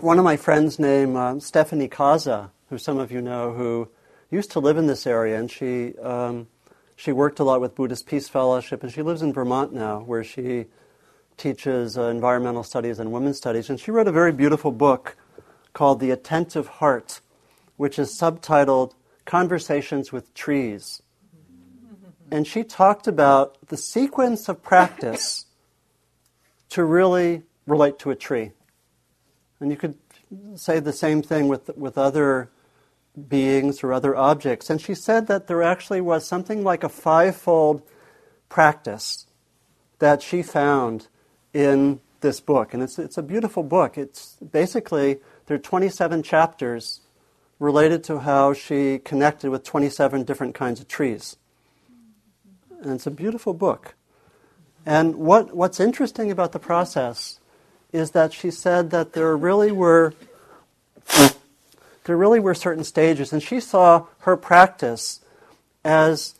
one 0.00 0.18
of 0.18 0.24
my 0.24 0.36
friends 0.36 0.78
named 0.78 1.16
uh, 1.16 1.38
Stephanie 1.40 1.88
Kaza, 1.88 2.50
who 2.70 2.78
some 2.78 2.98
of 2.98 3.12
you 3.12 3.20
know, 3.20 3.52
who 3.52 3.88
used 4.30 4.50
to 4.52 4.60
live 4.60 4.76
in 4.76 4.86
this 4.86 5.06
area, 5.06 5.38
and 5.38 5.50
she 5.50 5.96
um, 5.98 6.46
she 6.96 7.12
worked 7.12 7.40
a 7.40 7.44
lot 7.44 7.60
with 7.60 7.74
Buddhist 7.74 8.06
Peace 8.06 8.28
Fellowship, 8.28 8.82
and 8.82 8.92
she 8.92 9.02
lives 9.02 9.22
in 9.22 9.32
Vermont 9.32 9.72
now, 9.72 10.00
where 10.00 10.24
she 10.24 10.66
teaches 11.36 11.98
uh, 11.98 12.04
environmental 12.04 12.62
studies 12.62 12.98
and 12.98 13.12
women's 13.12 13.36
studies. 13.36 13.68
And 13.68 13.80
she 13.80 13.90
wrote 13.90 14.08
a 14.08 14.12
very 14.12 14.32
beautiful 14.32 14.70
book 14.70 15.16
called 15.72 16.00
The 16.00 16.10
Attentive 16.10 16.68
Heart, 16.68 17.20
which 17.76 17.98
is 17.98 18.16
subtitled 18.16 18.92
Conversations 19.24 20.12
with 20.12 20.32
Trees. 20.34 21.02
And 22.30 22.46
she 22.46 22.64
talked 22.64 23.06
about 23.06 23.58
the 23.68 23.76
sequence 23.76 24.48
of 24.48 24.62
practice 24.62 25.46
to 26.72 26.84
really 26.84 27.42
relate 27.66 27.98
to 27.98 28.10
a 28.10 28.16
tree. 28.16 28.50
And 29.60 29.70
you 29.70 29.76
could 29.76 29.98
say 30.54 30.80
the 30.80 30.92
same 30.92 31.22
thing 31.22 31.48
with, 31.48 31.76
with 31.76 31.98
other 31.98 32.50
beings 33.28 33.84
or 33.84 33.92
other 33.92 34.16
objects. 34.16 34.70
And 34.70 34.80
she 34.80 34.94
said 34.94 35.26
that 35.26 35.48
there 35.48 35.62
actually 35.62 36.00
was 36.00 36.26
something 36.26 36.64
like 36.64 36.82
a 36.82 36.88
fivefold 36.88 37.82
practice 38.48 39.26
that 39.98 40.22
she 40.22 40.42
found 40.42 41.08
in 41.52 42.00
this 42.22 42.40
book. 42.40 42.72
And 42.72 42.82
it's, 42.82 42.98
it's 42.98 43.18
a 43.18 43.22
beautiful 43.22 43.62
book. 43.62 43.98
It's 43.98 44.36
basically, 44.36 45.18
there 45.46 45.56
are 45.56 45.60
27 45.60 46.22
chapters 46.22 47.02
related 47.58 48.02
to 48.04 48.20
how 48.20 48.54
she 48.54 48.98
connected 48.98 49.50
with 49.50 49.62
27 49.62 50.24
different 50.24 50.54
kinds 50.54 50.80
of 50.80 50.88
trees. 50.88 51.36
And 52.80 52.92
it's 52.92 53.06
a 53.06 53.10
beautiful 53.10 53.52
book. 53.52 53.94
And 54.84 55.16
what, 55.16 55.54
what's 55.54 55.80
interesting 55.80 56.30
about 56.30 56.52
the 56.52 56.58
process 56.58 57.38
is 57.92 58.12
that 58.12 58.32
she 58.32 58.50
said 58.50 58.90
that 58.90 59.12
there 59.12 59.36
really 59.36 59.70
were 59.70 60.14
there 62.04 62.16
really 62.16 62.40
were 62.40 62.54
certain 62.54 62.84
stages, 62.84 63.32
and 63.32 63.42
she 63.42 63.60
saw 63.60 64.06
her 64.20 64.36
practice 64.36 65.20
as 65.84 66.34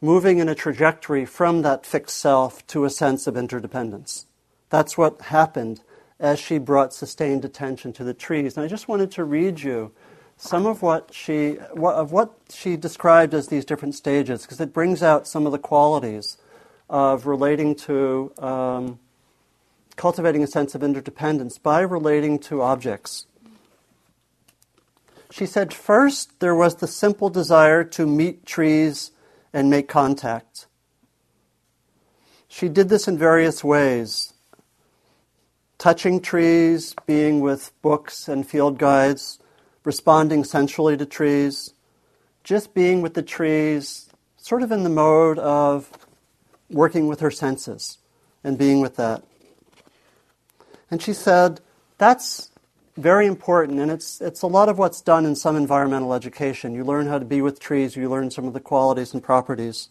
moving 0.00 0.38
in 0.38 0.48
a 0.48 0.54
trajectory 0.54 1.24
from 1.26 1.62
that 1.62 1.84
fixed 1.84 2.18
self 2.18 2.66
to 2.68 2.84
a 2.84 2.90
sense 2.90 3.26
of 3.26 3.36
interdependence. 3.36 4.26
That's 4.70 4.96
what 4.96 5.20
happened 5.22 5.82
as 6.18 6.38
she 6.38 6.58
brought 6.58 6.94
sustained 6.94 7.44
attention 7.44 7.92
to 7.94 8.04
the 8.04 8.14
trees. 8.14 8.56
And 8.56 8.64
I 8.64 8.68
just 8.68 8.88
wanted 8.88 9.10
to 9.12 9.24
read 9.24 9.60
you 9.60 9.92
some 10.36 10.66
of 10.66 10.82
what 10.82 11.12
she 11.12 11.58
of 11.76 12.10
what 12.10 12.34
she 12.48 12.76
described 12.76 13.34
as 13.34 13.48
these 13.48 13.64
different 13.64 13.94
stages 13.94 14.42
because 14.42 14.60
it 14.60 14.72
brings 14.72 15.02
out 15.02 15.28
some 15.28 15.46
of 15.46 15.52
the 15.52 15.58
qualities 15.58 16.36
of 16.92 17.26
relating 17.26 17.74
to 17.74 18.30
um, 18.38 18.98
cultivating 19.96 20.42
a 20.44 20.46
sense 20.46 20.74
of 20.74 20.82
interdependence 20.82 21.56
by 21.56 21.80
relating 21.80 22.38
to 22.38 22.60
objects. 22.60 23.26
She 25.30 25.46
said, 25.46 25.72
first, 25.72 26.38
there 26.40 26.54
was 26.54 26.76
the 26.76 26.86
simple 26.86 27.30
desire 27.30 27.82
to 27.84 28.06
meet 28.06 28.44
trees 28.44 29.10
and 29.54 29.70
make 29.70 29.88
contact. 29.88 30.66
She 32.46 32.68
did 32.68 32.90
this 32.90 33.08
in 33.08 33.16
various 33.16 33.64
ways 33.64 34.34
touching 35.78 36.20
trees, 36.20 36.94
being 37.06 37.40
with 37.40 37.72
books 37.82 38.28
and 38.28 38.46
field 38.46 38.78
guides, 38.78 39.40
responding 39.82 40.44
sensually 40.44 40.96
to 40.96 41.04
trees, 41.04 41.74
just 42.44 42.72
being 42.72 43.02
with 43.02 43.14
the 43.14 43.22
trees, 43.22 44.08
sort 44.36 44.62
of 44.62 44.70
in 44.70 44.84
the 44.84 44.90
mode 44.90 45.40
of 45.40 45.90
working 46.72 47.06
with 47.06 47.20
her 47.20 47.30
senses 47.30 47.98
and 48.42 48.58
being 48.58 48.80
with 48.80 48.96
that. 48.96 49.22
And 50.90 51.00
she 51.00 51.12
said, 51.12 51.60
that's 51.98 52.50
very 52.96 53.26
important, 53.26 53.80
and 53.80 53.90
it's, 53.90 54.20
it's 54.20 54.42
a 54.42 54.46
lot 54.46 54.68
of 54.68 54.78
what's 54.78 55.00
done 55.00 55.24
in 55.24 55.34
some 55.34 55.56
environmental 55.56 56.12
education. 56.12 56.74
You 56.74 56.84
learn 56.84 57.06
how 57.06 57.18
to 57.18 57.24
be 57.24 57.40
with 57.40 57.60
trees, 57.60 57.96
you 57.96 58.10
learn 58.10 58.30
some 58.30 58.46
of 58.46 58.52
the 58.52 58.60
qualities 58.60 59.14
and 59.14 59.22
properties. 59.22 59.88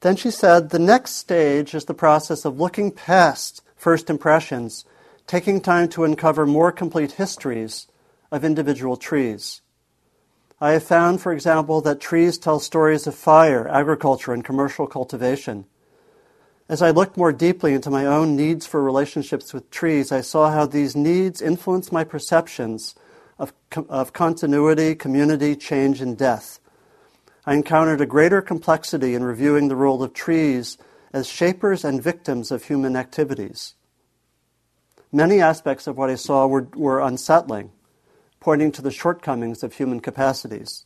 Then 0.00 0.16
she 0.16 0.30
said, 0.30 0.68
the 0.68 0.78
next 0.78 1.12
stage 1.12 1.74
is 1.74 1.86
the 1.86 1.94
process 1.94 2.44
of 2.44 2.60
looking 2.60 2.90
past 2.90 3.62
first 3.76 4.10
impressions, 4.10 4.84
taking 5.26 5.62
time 5.62 5.88
to 5.88 6.04
uncover 6.04 6.44
more 6.44 6.70
complete 6.70 7.12
histories 7.12 7.86
of 8.30 8.44
individual 8.44 8.98
trees. 8.98 9.62
I 10.64 10.72
have 10.72 10.82
found, 10.82 11.20
for 11.20 11.30
example, 11.30 11.82
that 11.82 12.00
trees 12.00 12.38
tell 12.38 12.58
stories 12.58 13.06
of 13.06 13.14
fire, 13.14 13.68
agriculture, 13.68 14.32
and 14.32 14.42
commercial 14.42 14.86
cultivation. 14.86 15.66
As 16.70 16.80
I 16.80 16.90
looked 16.90 17.18
more 17.18 17.34
deeply 17.34 17.74
into 17.74 17.90
my 17.90 18.06
own 18.06 18.34
needs 18.34 18.64
for 18.64 18.82
relationships 18.82 19.52
with 19.52 19.70
trees, 19.70 20.10
I 20.10 20.22
saw 20.22 20.50
how 20.50 20.64
these 20.64 20.96
needs 20.96 21.42
influence 21.42 21.92
my 21.92 22.02
perceptions 22.02 22.94
of, 23.38 23.52
of 23.90 24.14
continuity, 24.14 24.94
community, 24.94 25.54
change, 25.54 26.00
and 26.00 26.16
death. 26.16 26.60
I 27.44 27.52
encountered 27.52 28.00
a 28.00 28.06
greater 28.06 28.40
complexity 28.40 29.14
in 29.14 29.22
reviewing 29.22 29.68
the 29.68 29.76
role 29.76 30.02
of 30.02 30.14
trees 30.14 30.78
as 31.12 31.26
shapers 31.26 31.84
and 31.84 32.02
victims 32.02 32.50
of 32.50 32.64
human 32.64 32.96
activities. 32.96 33.74
Many 35.12 35.42
aspects 35.42 35.86
of 35.86 35.98
what 35.98 36.08
I 36.08 36.14
saw 36.14 36.46
were, 36.46 36.68
were 36.74 37.02
unsettling, 37.02 37.70
pointing 38.44 38.70
to 38.70 38.82
the 38.82 38.90
shortcomings 38.90 39.62
of 39.62 39.72
human 39.72 40.00
capacities. 40.00 40.84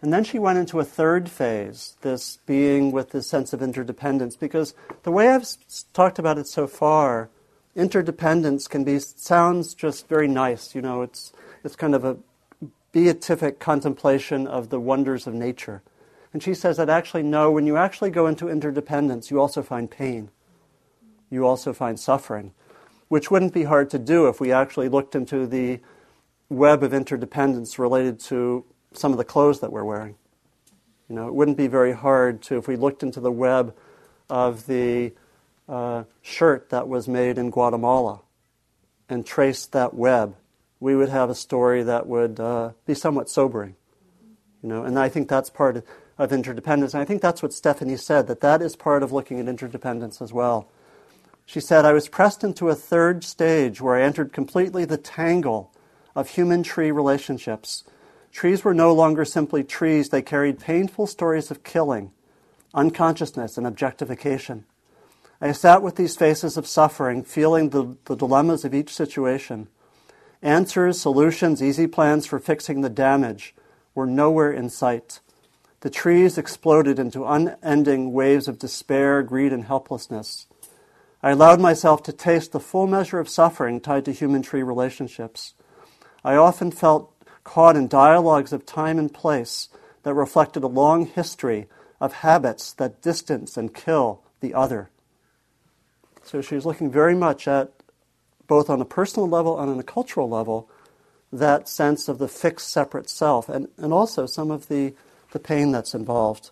And 0.00 0.14
then 0.14 0.24
she 0.24 0.38
went 0.38 0.58
into 0.58 0.80
a 0.80 0.84
third 0.84 1.28
phase, 1.28 1.96
this 2.00 2.38
being 2.46 2.90
with 2.90 3.10
this 3.10 3.26
sense 3.26 3.52
of 3.52 3.60
interdependence, 3.60 4.34
because 4.34 4.72
the 5.02 5.10
way 5.10 5.28
I've 5.28 5.46
talked 5.92 6.18
about 6.18 6.38
it 6.38 6.46
so 6.46 6.66
far, 6.66 7.28
interdependence 7.76 8.66
can 8.66 8.82
be 8.82 8.98
sounds 8.98 9.74
just 9.74 10.08
very 10.08 10.26
nice. 10.26 10.74
You 10.74 10.80
know, 10.80 11.02
it's 11.02 11.34
it's 11.62 11.76
kind 11.76 11.94
of 11.94 12.06
a 12.06 12.16
beatific 12.90 13.58
contemplation 13.58 14.46
of 14.46 14.70
the 14.70 14.80
wonders 14.80 15.26
of 15.26 15.34
nature. 15.34 15.82
And 16.32 16.42
she 16.42 16.54
says 16.54 16.78
that 16.78 16.88
actually 16.88 17.24
no, 17.24 17.50
when 17.50 17.66
you 17.66 17.76
actually 17.76 18.10
go 18.10 18.26
into 18.26 18.48
interdependence, 18.48 19.30
you 19.30 19.38
also 19.38 19.62
find 19.62 19.90
pain. 19.90 20.30
You 21.28 21.46
also 21.46 21.74
find 21.74 22.00
suffering, 22.00 22.54
which 23.08 23.30
wouldn't 23.30 23.54
be 23.54 23.64
hard 23.64 23.90
to 23.90 23.98
do 23.98 24.28
if 24.28 24.40
we 24.40 24.52
actually 24.52 24.88
looked 24.88 25.14
into 25.14 25.46
the 25.46 25.80
web 26.48 26.82
of 26.82 26.94
interdependence 26.94 27.78
related 27.78 28.20
to 28.20 28.64
some 28.92 29.12
of 29.12 29.18
the 29.18 29.24
clothes 29.24 29.60
that 29.60 29.72
we're 29.72 29.84
wearing. 29.84 30.14
You 31.08 31.16
know, 31.16 31.26
it 31.28 31.34
wouldn't 31.34 31.56
be 31.56 31.66
very 31.66 31.92
hard 31.92 32.42
to, 32.42 32.56
if 32.56 32.68
we 32.68 32.76
looked 32.76 33.02
into 33.02 33.20
the 33.20 33.32
web 33.32 33.74
of 34.28 34.66
the 34.66 35.12
uh, 35.68 36.04
shirt 36.22 36.70
that 36.70 36.88
was 36.88 37.08
made 37.08 37.38
in 37.38 37.50
Guatemala 37.50 38.20
and 39.08 39.24
traced 39.24 39.72
that 39.72 39.94
web, 39.94 40.36
we 40.80 40.94
would 40.94 41.08
have 41.08 41.30
a 41.30 41.34
story 41.34 41.82
that 41.82 42.06
would 42.06 42.38
uh, 42.38 42.72
be 42.86 42.94
somewhat 42.94 43.28
sobering. 43.28 43.74
You 44.62 44.68
know, 44.68 44.84
and 44.84 44.98
I 44.98 45.08
think 45.08 45.28
that's 45.28 45.50
part 45.50 45.78
of, 45.78 45.84
of 46.18 46.32
interdependence. 46.32 46.94
And 46.94 47.00
I 47.00 47.04
think 47.04 47.22
that's 47.22 47.42
what 47.42 47.52
Stephanie 47.52 47.96
said, 47.96 48.26
that 48.26 48.40
that 48.40 48.60
is 48.60 48.76
part 48.76 49.02
of 49.02 49.12
looking 49.12 49.40
at 49.40 49.48
interdependence 49.48 50.20
as 50.20 50.32
well. 50.32 50.68
She 51.48 51.60
said, 51.60 51.84
I 51.84 51.94
was 51.94 52.08
pressed 52.08 52.44
into 52.44 52.68
a 52.68 52.74
third 52.76 53.24
stage 53.24 53.80
where 53.80 53.96
I 53.96 54.02
entered 54.02 54.32
completely 54.32 54.84
the 54.84 54.98
tangle 54.98 55.72
of 56.14 56.28
human 56.28 56.62
tree 56.62 56.90
relationships 56.90 57.84
Trees 58.32 58.64
were 58.64 58.74
no 58.74 58.92
longer 58.92 59.24
simply 59.24 59.64
trees, 59.64 60.10
they 60.10 60.22
carried 60.22 60.60
painful 60.60 61.06
stories 61.06 61.50
of 61.50 61.64
killing, 61.64 62.12
unconsciousness, 62.74 63.56
and 63.58 63.66
objectification. 63.66 64.64
I 65.40 65.52
sat 65.52 65.82
with 65.82 65.96
these 65.96 66.16
faces 66.16 66.56
of 66.56 66.66
suffering, 66.66 67.22
feeling 67.22 67.70
the, 67.70 67.96
the 68.04 68.16
dilemmas 68.16 68.64
of 68.64 68.74
each 68.74 68.94
situation. 68.94 69.68
Answers, 70.42 71.00
solutions, 71.00 71.62
easy 71.62 71.86
plans 71.86 72.26
for 72.26 72.38
fixing 72.38 72.80
the 72.80 72.88
damage 72.88 73.54
were 73.94 74.06
nowhere 74.06 74.52
in 74.52 74.68
sight. 74.68 75.20
The 75.80 75.90
trees 75.90 76.38
exploded 76.38 76.98
into 76.98 77.24
unending 77.24 78.12
waves 78.12 78.48
of 78.48 78.58
despair, 78.58 79.22
greed, 79.22 79.52
and 79.52 79.64
helplessness. 79.64 80.46
I 81.22 81.30
allowed 81.30 81.60
myself 81.60 82.02
to 82.04 82.12
taste 82.12 82.52
the 82.52 82.60
full 82.60 82.86
measure 82.86 83.18
of 83.18 83.28
suffering 83.28 83.80
tied 83.80 84.04
to 84.04 84.12
human 84.12 84.42
tree 84.42 84.62
relationships. 84.62 85.54
I 86.24 86.36
often 86.36 86.70
felt 86.70 87.12
caught 87.42 87.76
in 87.76 87.88
dialogues 87.88 88.52
of 88.52 88.64
time 88.64 88.98
and 88.98 89.12
place 89.12 89.68
that 90.04 90.14
reflected 90.14 90.62
a 90.62 90.68
long 90.68 91.06
history 91.06 91.66
of 92.00 92.12
habits 92.12 92.72
that 92.74 93.02
distance 93.02 93.56
and 93.56 93.74
kill 93.74 94.22
the 94.40 94.54
other. 94.54 94.90
So 96.22 96.40
she's 96.40 96.66
looking 96.66 96.90
very 96.90 97.14
much 97.14 97.48
at, 97.48 97.72
both 98.46 98.70
on 98.70 98.80
a 98.80 98.84
personal 98.84 99.28
level 99.28 99.58
and 99.58 99.70
on 99.70 99.80
a 99.80 99.84
cultural 99.84 100.28
level, 100.28 100.68
that 101.32 101.68
sense 101.68 102.08
of 102.08 102.18
the 102.18 102.28
fixed, 102.28 102.68
separate 102.68 103.10
self, 103.10 103.48
and, 103.48 103.68
and 103.76 103.92
also 103.92 104.26
some 104.26 104.50
of 104.50 104.68
the, 104.68 104.94
the 105.32 105.40
pain 105.40 105.72
that's 105.72 105.94
involved. 105.94 106.50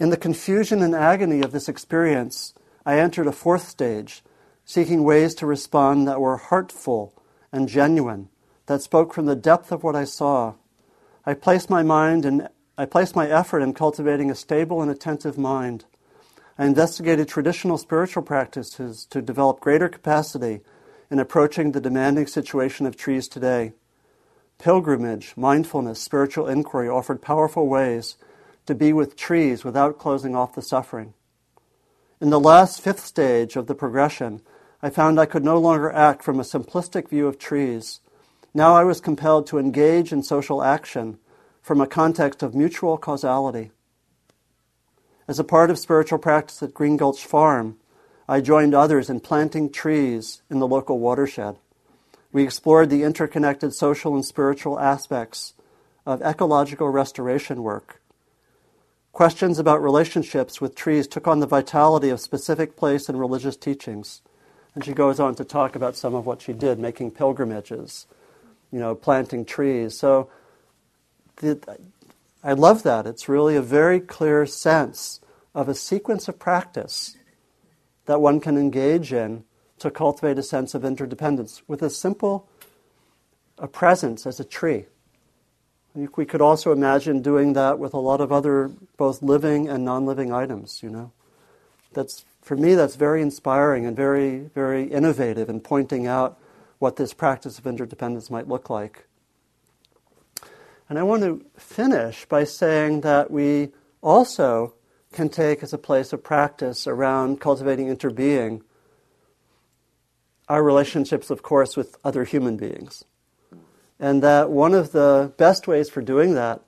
In 0.00 0.10
the 0.10 0.16
confusion 0.16 0.82
and 0.82 0.94
agony 0.94 1.42
of 1.42 1.52
this 1.52 1.68
experience, 1.68 2.54
I 2.84 2.98
entered 2.98 3.26
a 3.26 3.32
fourth 3.32 3.68
stage, 3.68 4.22
seeking 4.64 5.04
ways 5.04 5.34
to 5.36 5.46
respond 5.46 6.08
that 6.08 6.20
were 6.20 6.36
heartful 6.36 7.14
and 7.52 7.68
genuine, 7.68 8.28
that 8.66 8.82
spoke 8.82 9.12
from 9.14 9.26
the 9.26 9.36
depth 9.36 9.70
of 9.70 9.84
what 9.84 9.94
I 9.94 10.04
saw. 10.04 10.54
I 11.24 11.34
placed 11.34 11.70
my 11.70 11.82
mind 11.82 12.24
and 12.24 12.48
I 12.76 12.86
placed 12.86 13.14
my 13.14 13.28
effort 13.28 13.60
in 13.60 13.74
cultivating 13.74 14.30
a 14.30 14.34
stable 14.34 14.82
and 14.82 14.90
attentive 14.90 15.38
mind. 15.38 15.84
I 16.58 16.66
investigated 16.66 17.28
traditional 17.28 17.78
spiritual 17.78 18.22
practices 18.22 19.06
to 19.10 19.22
develop 19.22 19.60
greater 19.60 19.88
capacity 19.88 20.60
in 21.10 21.18
approaching 21.18 21.72
the 21.72 21.80
demanding 21.80 22.26
situation 22.26 22.86
of 22.86 22.96
trees 22.96 23.28
today. 23.28 23.72
Pilgrimage, 24.58 25.34
mindfulness, 25.36 26.00
spiritual 26.00 26.48
inquiry 26.48 26.88
offered 26.88 27.20
powerful 27.20 27.68
ways 27.68 28.16
to 28.66 28.74
be 28.74 28.92
with 28.92 29.16
trees 29.16 29.64
without 29.64 29.98
closing 29.98 30.34
off 30.34 30.54
the 30.54 30.62
suffering. 30.62 31.14
In 32.22 32.30
the 32.30 32.40
last 32.40 32.80
fifth 32.80 33.04
stage 33.04 33.56
of 33.56 33.66
the 33.66 33.74
progression, 33.74 34.40
I 34.80 34.90
found 34.90 35.18
I 35.18 35.26
could 35.26 35.44
no 35.44 35.58
longer 35.58 35.90
act 35.90 36.22
from 36.22 36.38
a 36.38 36.44
simplistic 36.44 37.08
view 37.08 37.26
of 37.26 37.36
trees 37.36 38.00
now 38.54 38.74
I 38.74 38.84
was 38.84 39.00
compelled 39.00 39.46
to 39.46 39.58
engage 39.58 40.12
in 40.12 40.22
social 40.22 40.62
action 40.62 41.18
from 41.62 41.80
a 41.80 41.86
context 41.86 42.42
of 42.42 42.54
mutual 42.54 42.98
causality. 42.98 43.70
As 45.26 45.38
a 45.38 45.44
part 45.44 45.70
of 45.70 45.78
spiritual 45.78 46.18
practice 46.18 46.62
at 46.62 46.74
Green 46.74 46.98
Gulch 46.98 47.24
Farm, 47.24 47.78
I 48.28 48.42
joined 48.42 48.74
others 48.74 49.08
in 49.08 49.20
planting 49.20 49.72
trees 49.72 50.42
in 50.50 50.58
the 50.58 50.68
local 50.68 50.98
watershed. 50.98 51.56
We 52.30 52.44
explored 52.44 52.90
the 52.90 53.04
interconnected 53.04 53.72
social 53.74 54.14
and 54.14 54.24
spiritual 54.24 54.78
aspects 54.78 55.54
of 56.04 56.20
ecological 56.20 56.90
restoration 56.90 57.62
work. 57.62 58.01
Questions 59.12 59.58
about 59.58 59.82
relationships 59.82 60.60
with 60.60 60.74
trees 60.74 61.06
took 61.06 61.28
on 61.28 61.40
the 61.40 61.46
vitality 61.46 62.08
of 62.08 62.18
specific 62.18 62.76
place 62.76 63.08
and 63.08 63.20
religious 63.20 63.56
teachings. 63.56 64.22
And 64.74 64.84
she 64.84 64.94
goes 64.94 65.20
on 65.20 65.34
to 65.34 65.44
talk 65.44 65.76
about 65.76 65.96
some 65.96 66.14
of 66.14 66.24
what 66.24 66.40
she 66.40 66.54
did, 66.54 66.78
making 66.78 67.10
pilgrimages, 67.10 68.06
you 68.70 68.80
know, 68.80 68.94
planting 68.94 69.44
trees. 69.44 69.98
So 69.98 70.30
the, 71.36 71.60
I 72.42 72.54
love 72.54 72.82
that. 72.84 73.06
It's 73.06 73.28
really 73.28 73.54
a 73.54 73.62
very 73.62 74.00
clear 74.00 74.46
sense 74.46 75.20
of 75.54 75.68
a 75.68 75.74
sequence 75.74 76.26
of 76.26 76.38
practice 76.38 77.16
that 78.06 78.20
one 78.20 78.40
can 78.40 78.56
engage 78.56 79.12
in 79.12 79.44
to 79.78 79.90
cultivate 79.90 80.38
a 80.38 80.42
sense 80.42 80.74
of 80.74 80.84
interdependence 80.84 81.62
with 81.68 81.82
a 81.82 81.90
simple 81.90 82.48
a 83.58 83.68
presence 83.68 84.26
as 84.26 84.40
a 84.40 84.44
tree. 84.44 84.86
We 85.94 86.24
could 86.24 86.40
also 86.40 86.72
imagine 86.72 87.20
doing 87.20 87.52
that 87.52 87.78
with 87.78 87.92
a 87.92 87.98
lot 87.98 88.20
of 88.20 88.32
other 88.32 88.70
both 88.96 89.22
living 89.22 89.68
and 89.68 89.84
non-living 89.84 90.32
items, 90.32 90.82
you 90.82 90.88
know. 90.88 91.12
That's 91.92 92.24
for 92.40 92.56
me 92.56 92.74
that's 92.74 92.96
very 92.96 93.20
inspiring 93.20 93.84
and 93.86 93.94
very 93.94 94.50
very 94.54 94.84
innovative 94.84 95.48
in 95.48 95.60
pointing 95.60 96.06
out 96.06 96.38
what 96.78 96.96
this 96.96 97.12
practice 97.12 97.58
of 97.58 97.66
interdependence 97.66 98.30
might 98.30 98.48
look 98.48 98.70
like. 98.70 99.06
And 100.88 100.98
I 100.98 101.02
want 101.02 101.22
to 101.22 101.44
finish 101.56 102.24
by 102.24 102.44
saying 102.44 103.02
that 103.02 103.30
we 103.30 103.70
also 104.02 104.74
can 105.12 105.28
take 105.28 105.62
as 105.62 105.72
a 105.72 105.78
place 105.78 106.12
of 106.12 106.24
practice 106.24 106.86
around 106.86 107.40
cultivating 107.40 107.94
interbeing 107.94 108.62
our 110.48 110.62
relationships, 110.62 111.30
of 111.30 111.42
course, 111.42 111.76
with 111.76 111.96
other 112.04 112.24
human 112.24 112.56
beings. 112.56 113.04
And 114.02 114.20
that 114.24 114.50
one 114.50 114.74
of 114.74 114.90
the 114.90 115.32
best 115.36 115.68
ways 115.68 115.88
for 115.88 116.02
doing 116.02 116.34
that 116.34 116.60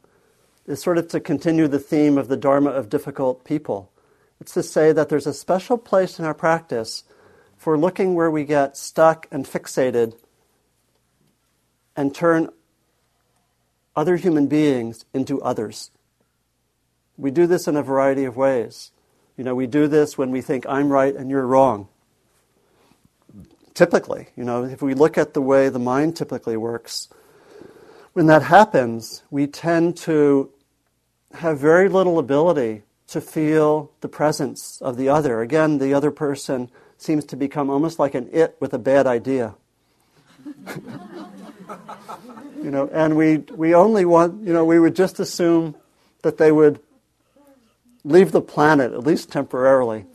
is 0.68 0.80
sort 0.80 0.98
of 0.98 1.08
to 1.08 1.18
continue 1.18 1.66
the 1.66 1.80
theme 1.80 2.16
of 2.16 2.28
the 2.28 2.36
Dharma 2.36 2.70
of 2.70 2.88
difficult 2.88 3.44
people. 3.44 3.90
It's 4.40 4.54
to 4.54 4.62
say 4.62 4.92
that 4.92 5.08
there's 5.08 5.26
a 5.26 5.34
special 5.34 5.76
place 5.76 6.20
in 6.20 6.24
our 6.24 6.32
practice 6.32 7.02
for 7.56 7.76
looking 7.76 8.14
where 8.14 8.30
we 8.30 8.44
get 8.44 8.76
stuck 8.76 9.26
and 9.32 9.44
fixated 9.44 10.14
and 11.96 12.14
turn 12.14 12.50
other 13.96 14.14
human 14.14 14.46
beings 14.46 15.04
into 15.12 15.42
others. 15.42 15.90
We 17.16 17.32
do 17.32 17.48
this 17.48 17.66
in 17.66 17.76
a 17.76 17.82
variety 17.82 18.24
of 18.24 18.36
ways. 18.36 18.92
You 19.36 19.42
know, 19.42 19.56
we 19.56 19.66
do 19.66 19.88
this 19.88 20.16
when 20.16 20.30
we 20.30 20.40
think 20.40 20.66
I'm 20.68 20.88
right 20.88 21.16
and 21.16 21.30
you're 21.30 21.48
wrong. 21.48 21.88
Typically, 23.74 24.28
you 24.36 24.44
know, 24.44 24.62
if 24.62 24.80
we 24.80 24.94
look 24.94 25.18
at 25.18 25.34
the 25.34 25.42
way 25.42 25.68
the 25.68 25.80
mind 25.80 26.16
typically 26.16 26.56
works, 26.56 27.08
when 28.14 28.26
that 28.26 28.44
happens, 28.44 29.22
we 29.30 29.46
tend 29.46 29.96
to 29.96 30.50
have 31.34 31.58
very 31.58 31.88
little 31.88 32.18
ability 32.18 32.82
to 33.08 33.20
feel 33.20 33.90
the 34.00 34.08
presence 34.08 34.80
of 34.80 34.96
the 34.96 35.08
other. 35.08 35.42
Again, 35.42 35.78
the 35.78 35.92
other 35.92 36.10
person 36.12 36.70
seems 36.96 37.24
to 37.26 37.36
become 37.36 37.68
almost 37.68 37.98
like 37.98 38.14
an 38.14 38.28
it 38.32 38.56
with 38.60 38.72
a 38.72 38.78
bad 38.78 39.06
idea. 39.06 39.54
you 42.62 42.70
know, 42.70 42.88
and 42.92 43.16
we, 43.16 43.38
we 43.38 43.74
only 43.74 44.04
want, 44.04 44.46
you 44.46 44.52
know, 44.52 44.64
we 44.64 44.78
would 44.78 44.94
just 44.94 45.18
assume 45.18 45.74
that 46.22 46.38
they 46.38 46.52
would 46.52 46.80
leave 48.04 48.30
the 48.30 48.40
planet, 48.40 48.92
at 48.92 49.00
least 49.00 49.32
temporarily. 49.32 50.06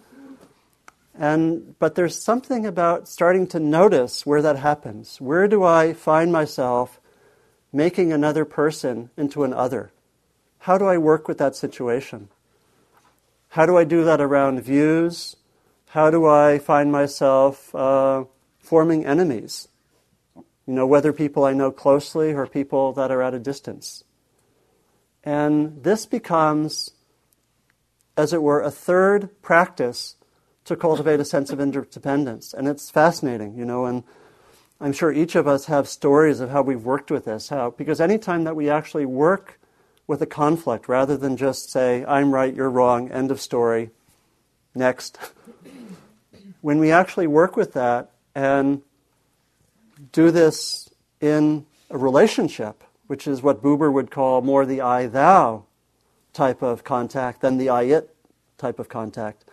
And, 1.16 1.78
but 1.80 1.96
there's 1.96 2.22
something 2.22 2.66
about 2.66 3.10
starting 3.10 3.46
to 3.48 3.60
notice 3.60 4.26
where 4.26 4.42
that 4.42 4.56
happens. 4.56 5.20
Where 5.20 5.50
do 5.50 5.66
I 5.66 5.92
find 5.92 6.32
myself 6.32 6.99
making 7.72 8.12
another 8.12 8.46
person 8.46 9.10
into 9.18 9.44
an 9.44 9.54
other? 9.54 9.92
How 10.60 10.78
do 10.78 10.86
I 10.86 10.98
work 10.98 11.28
with 11.28 11.38
that 11.38 11.56
situation? 11.56 12.30
How 13.50 13.66
do 13.66 13.78
I 13.78 13.84
do 13.84 14.04
that 14.04 14.22
around 14.22 14.62
views? 14.62 15.36
How 15.88 16.12
do 16.12 16.26
I 16.26 16.60
find 16.60 16.92
myself 16.92 17.74
uh, 17.74 18.26
forming 18.60 19.06
enemies? 19.06 19.68
You 20.36 20.76
know, 20.76 20.86
whether 20.86 21.12
people 21.12 21.46
I 21.46 21.54
know 21.54 21.72
closely 21.72 22.32
or 22.34 22.46
people 22.46 22.94
that 22.94 23.10
are 23.10 23.24
at 23.24 23.34
a 23.34 23.40
distance. 23.40 24.04
And 25.24 25.84
this 25.84 26.06
becomes, 26.06 26.92
as 28.16 28.34
it 28.34 28.44
were, 28.44 28.62
a 28.62 28.70
third 28.70 29.42
practice 29.42 30.16
to 30.66 30.76
cultivate 30.76 31.20
a 31.20 31.26
sense 31.26 31.50
of 31.50 31.60
interdependence. 31.60 32.54
And 32.54 32.68
it's 32.68 32.92
fascinating, 32.92 33.56
you 33.58 33.66
know, 33.66 33.86
and 33.86 34.04
I'm 34.82 34.94
sure 34.94 35.12
each 35.12 35.36
of 35.36 35.48
us 35.48 35.66
have 35.66 35.90
stories 35.90 36.40
of 36.40 36.52
how 36.52 36.62
we've 36.62 36.84
worked 36.84 37.12
with 37.12 37.26
this, 37.26 37.50
how, 37.50 37.72
because 37.72 38.00
anytime 38.00 38.46
that 38.46 38.56
we 38.56 38.70
actually 38.70 39.06
work 39.06 39.60
with 40.08 40.22
a 40.22 40.26
conflict, 40.26 40.88
rather 40.88 41.18
than 41.18 41.36
just 41.36 41.70
say, 41.70 42.06
I'm 42.06 42.34
right, 42.34 42.54
you're 42.54 42.70
wrong, 42.70 43.12
end 43.12 43.30
of 43.30 43.42
story, 43.42 43.90
next, 44.74 45.18
when 46.62 46.80
we 46.80 46.92
actually 46.92 47.28
work 47.28 47.58
with 47.58 47.74
that 47.74 48.12
and 48.34 48.82
do 50.12 50.32
this 50.32 50.90
in 51.20 51.66
a 51.90 51.98
relationship, 51.98 52.84
which 53.08 53.28
is 53.28 53.42
what 53.42 53.62
Buber 53.62 53.92
would 53.92 54.12
call 54.12 54.42
more 54.42 54.66
the 54.66 54.82
I 54.82 55.08
thou 55.08 55.66
type 56.32 56.62
of 56.62 56.86
contact 56.86 57.42
than 57.42 57.58
the 57.58 57.70
I 57.70 57.84
it 57.84 58.16
type 58.58 58.80
of 58.80 58.88
contact, 58.88 59.44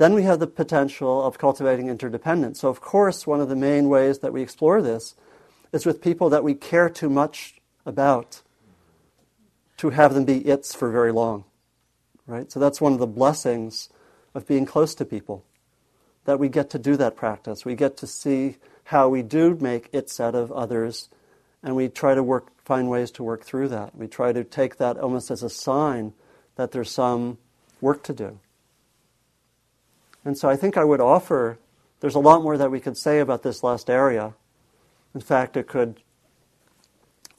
then 0.00 0.14
we 0.14 0.22
have 0.22 0.38
the 0.38 0.46
potential 0.46 1.22
of 1.22 1.36
cultivating 1.36 1.88
interdependence. 1.88 2.60
So, 2.60 2.70
of 2.70 2.80
course, 2.80 3.26
one 3.26 3.38
of 3.38 3.50
the 3.50 3.54
main 3.54 3.90
ways 3.90 4.20
that 4.20 4.32
we 4.32 4.40
explore 4.40 4.80
this 4.80 5.14
is 5.72 5.84
with 5.84 6.00
people 6.00 6.30
that 6.30 6.42
we 6.42 6.54
care 6.54 6.88
too 6.88 7.10
much 7.10 7.60
about 7.84 8.40
to 9.76 9.90
have 9.90 10.14
them 10.14 10.24
be 10.24 10.38
its 10.38 10.74
for 10.74 10.90
very 10.90 11.12
long. 11.12 11.44
Right? 12.26 12.50
So, 12.50 12.58
that's 12.58 12.80
one 12.80 12.94
of 12.94 12.98
the 12.98 13.06
blessings 13.06 13.90
of 14.32 14.46
being 14.46 14.64
close 14.64 14.94
to 14.94 15.04
people 15.04 15.44
that 16.24 16.38
we 16.38 16.48
get 16.48 16.70
to 16.70 16.78
do 16.78 16.96
that 16.96 17.14
practice. 17.14 17.66
We 17.66 17.74
get 17.74 17.98
to 17.98 18.06
see 18.06 18.56
how 18.84 19.10
we 19.10 19.20
do 19.20 19.58
make 19.60 19.90
its 19.92 20.18
out 20.18 20.34
of 20.34 20.50
others, 20.50 21.10
and 21.62 21.76
we 21.76 21.90
try 21.90 22.14
to 22.14 22.22
work, 22.22 22.46
find 22.64 22.88
ways 22.88 23.10
to 23.10 23.22
work 23.22 23.44
through 23.44 23.68
that. 23.68 23.94
We 23.94 24.08
try 24.08 24.32
to 24.32 24.44
take 24.44 24.78
that 24.78 24.96
almost 24.96 25.30
as 25.30 25.42
a 25.42 25.50
sign 25.50 26.14
that 26.56 26.72
there's 26.72 26.90
some 26.90 27.36
work 27.82 28.02
to 28.04 28.14
do. 28.14 28.40
And 30.24 30.36
so 30.36 30.48
I 30.48 30.56
think 30.56 30.76
I 30.76 30.84
would 30.84 31.00
offer, 31.00 31.58
there's 32.00 32.14
a 32.14 32.20
lot 32.20 32.42
more 32.42 32.56
that 32.58 32.70
we 32.70 32.80
could 32.80 32.96
say 32.96 33.20
about 33.20 33.42
this 33.42 33.62
last 33.62 33.88
area. 33.88 34.34
In 35.14 35.20
fact, 35.20 35.56
it 35.56 35.66
could 35.66 36.00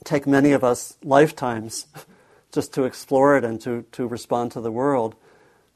take 0.04 0.26
many 0.26 0.52
of 0.52 0.64
us 0.64 0.96
lifetimes 1.02 1.86
just 2.52 2.74
to 2.74 2.84
explore 2.84 3.36
it 3.36 3.44
and 3.44 3.60
to, 3.60 3.84
to 3.92 4.06
respond 4.06 4.52
to 4.52 4.60
the 4.60 4.72
world. 4.72 5.14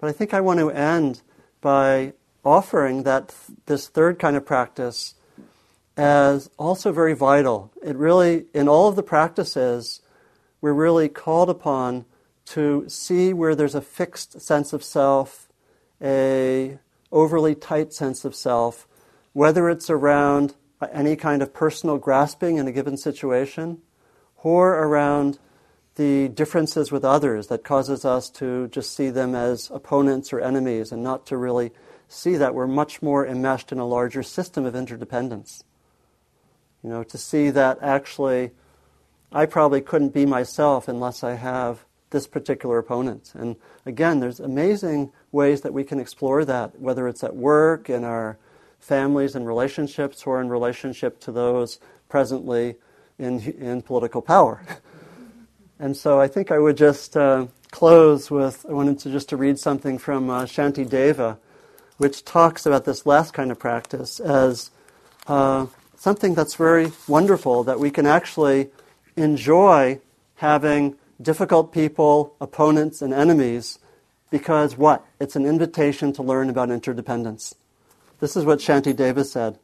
But 0.00 0.09
I 0.09 0.12
think 0.12 0.34
I 0.34 0.40
want 0.40 0.61
to 0.61 0.70
end 0.70 1.22
by 1.61 2.12
offering 2.44 3.04
that 3.04 3.34
this 3.66 3.88
third 3.88 4.18
kind 4.18 4.36
of 4.36 4.44
practice 4.44 5.14
as 5.96 6.50
also 6.59 6.92
very 6.92 7.14
vital. 7.14 7.72
It 7.82 7.96
really, 7.96 8.44
in 8.52 8.68
all 8.68 8.88
of 8.88 8.96
the 8.96 9.02
practices, 9.02 10.02
we're 10.61 10.74
really 10.74 11.09
called 11.09 11.48
upon 11.48 12.04
to 12.46 12.84
see 12.88 13.32
where 13.32 13.54
there's 13.54 13.74
a 13.74 13.80
fixed 13.80 14.40
sense 14.40 14.72
of 14.72 14.84
self, 14.84 15.48
a 16.00 16.78
overly 17.12 17.54
tight 17.54 17.92
sense 17.92 18.24
of 18.24 18.34
self, 18.34 18.86
whether 19.32 19.68
it's 19.68 19.90
around 19.90 20.54
any 20.92 21.16
kind 21.16 21.42
of 21.42 21.54
personal 21.54 21.98
grasping 21.98 22.57
in 22.57 22.66
a 22.66 22.72
given 22.72 22.96
situation, 22.96 23.78
or 24.36 24.74
around 24.74 25.38
the 25.96 26.28
differences 26.28 26.92
with 26.92 27.04
others 27.04 27.46
that 27.46 27.64
causes 27.64 28.04
us 28.04 28.28
to 28.28 28.68
just 28.68 28.94
see 28.94 29.09
them 29.09 29.34
as 29.34 29.70
opponents 29.70 30.32
or 30.32 30.40
enemies 30.40 30.92
and 30.92 31.02
not 31.02 31.26
to 31.26 31.36
really 31.36 31.72
see 32.09 32.36
that 32.36 32.54
we're 32.54 32.66
much 32.66 33.00
more 33.02 33.26
enmeshed 33.26 33.72
in 33.72 33.78
a 33.78 33.86
larger 33.86 34.22
system 34.22 34.66
of 34.66 34.76
interdependence. 34.76 35.64
You 36.82 36.90
know, 36.90 37.02
to 37.02 37.18
see 37.18 37.50
that 37.50 37.78
actually 37.82 38.52
I 39.32 39.46
probably 39.46 39.80
couldn't 39.80 40.14
be 40.14 40.26
myself 40.26 40.86
unless 40.86 41.24
I 41.24 41.34
have 41.34 41.84
this 42.11 42.26
particular 42.26 42.78
opponent. 42.78 43.32
And 43.34 43.57
again, 43.84 44.20
there's 44.20 44.38
amazing 44.38 45.12
ways 45.37 45.61
that 45.61 45.72
we 45.72 45.84
can 45.84 46.01
explore 46.01 46.45
that, 46.47 46.80
whether 46.80 47.07
it's 47.07 47.22
at 47.22 47.37
work, 47.37 47.89
in 47.91 48.03
our 48.03 48.39
families 48.80 49.37
and 49.37 49.47
relationships, 49.47 50.26
or 50.26 50.41
in 50.41 50.49
relationship 50.49 51.20
to 51.20 51.30
those 51.30 51.78
presently 52.09 52.74
in, 53.18 53.41
in 53.41 53.82
political 53.82 54.22
power. 54.22 54.62
and 55.78 55.97
so 55.97 56.18
I 56.18 56.26
think 56.26 56.51
I 56.51 56.59
would 56.59 56.76
just 56.76 57.16
uh, 57.16 57.47
close 57.70 58.30
with, 58.30 58.64
I 58.68 58.72
wanted 58.72 58.99
to 59.01 59.11
just 59.11 59.28
to 59.28 59.37
read 59.37 59.59
something 59.59 59.99
from 59.99 60.30
uh, 60.30 60.45
Shanti 60.45 60.89
Deva, 60.89 61.39
which 61.99 62.24
talks 62.24 62.64
about 62.66 62.84
this 62.84 63.07
last 63.07 63.34
kind 63.34 63.51
of 63.51 63.59
practice 63.59 64.18
as 64.18 64.70
uh, 65.26 65.66
something 65.97 66.34
that's 66.34 66.55
very 66.55 66.93
wonderful 67.07 67.64
that 67.64 67.78
we 67.78 67.91
can 67.91 68.07
actually 68.07 68.70
enjoy 69.16 70.01
having 70.37 70.97
difficult 71.20 71.72
people, 71.72 72.34
opponents, 72.41 73.03
and 73.03 73.12
enemies 73.12 73.78
because 74.31 74.77
what? 74.77 75.05
It's 75.20 75.37
an 75.37 75.47
invitation 75.47 76.12
to 76.14 76.22
learn 76.22 76.51
about 76.51 76.70
interdependence. 76.70 77.55
This 78.20 78.37
is 78.37 78.45
what 78.45 78.59
Shanti 78.59 78.95
Deva 78.95 79.24
said. 79.24 79.59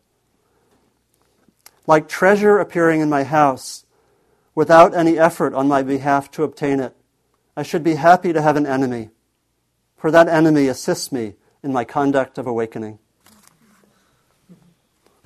Like 1.86 2.08
treasure 2.08 2.58
appearing 2.58 3.00
in 3.00 3.08
my 3.08 3.24
house 3.24 3.84
without 4.54 4.94
any 4.94 5.18
effort 5.18 5.54
on 5.54 5.66
my 5.68 5.82
behalf 5.82 6.30
to 6.32 6.44
obtain 6.44 6.80
it, 6.80 6.94
I 7.56 7.62
should 7.62 7.82
be 7.82 7.96
happy 7.96 8.32
to 8.32 8.42
have 8.42 8.56
an 8.56 8.66
enemy, 8.66 9.10
for 9.96 10.10
that 10.10 10.28
enemy 10.28 10.68
assists 10.68 11.10
me 11.10 11.34
in 11.62 11.72
my 11.72 11.84
conduct 11.84 12.38
of 12.38 12.46
awakening. 12.46 12.98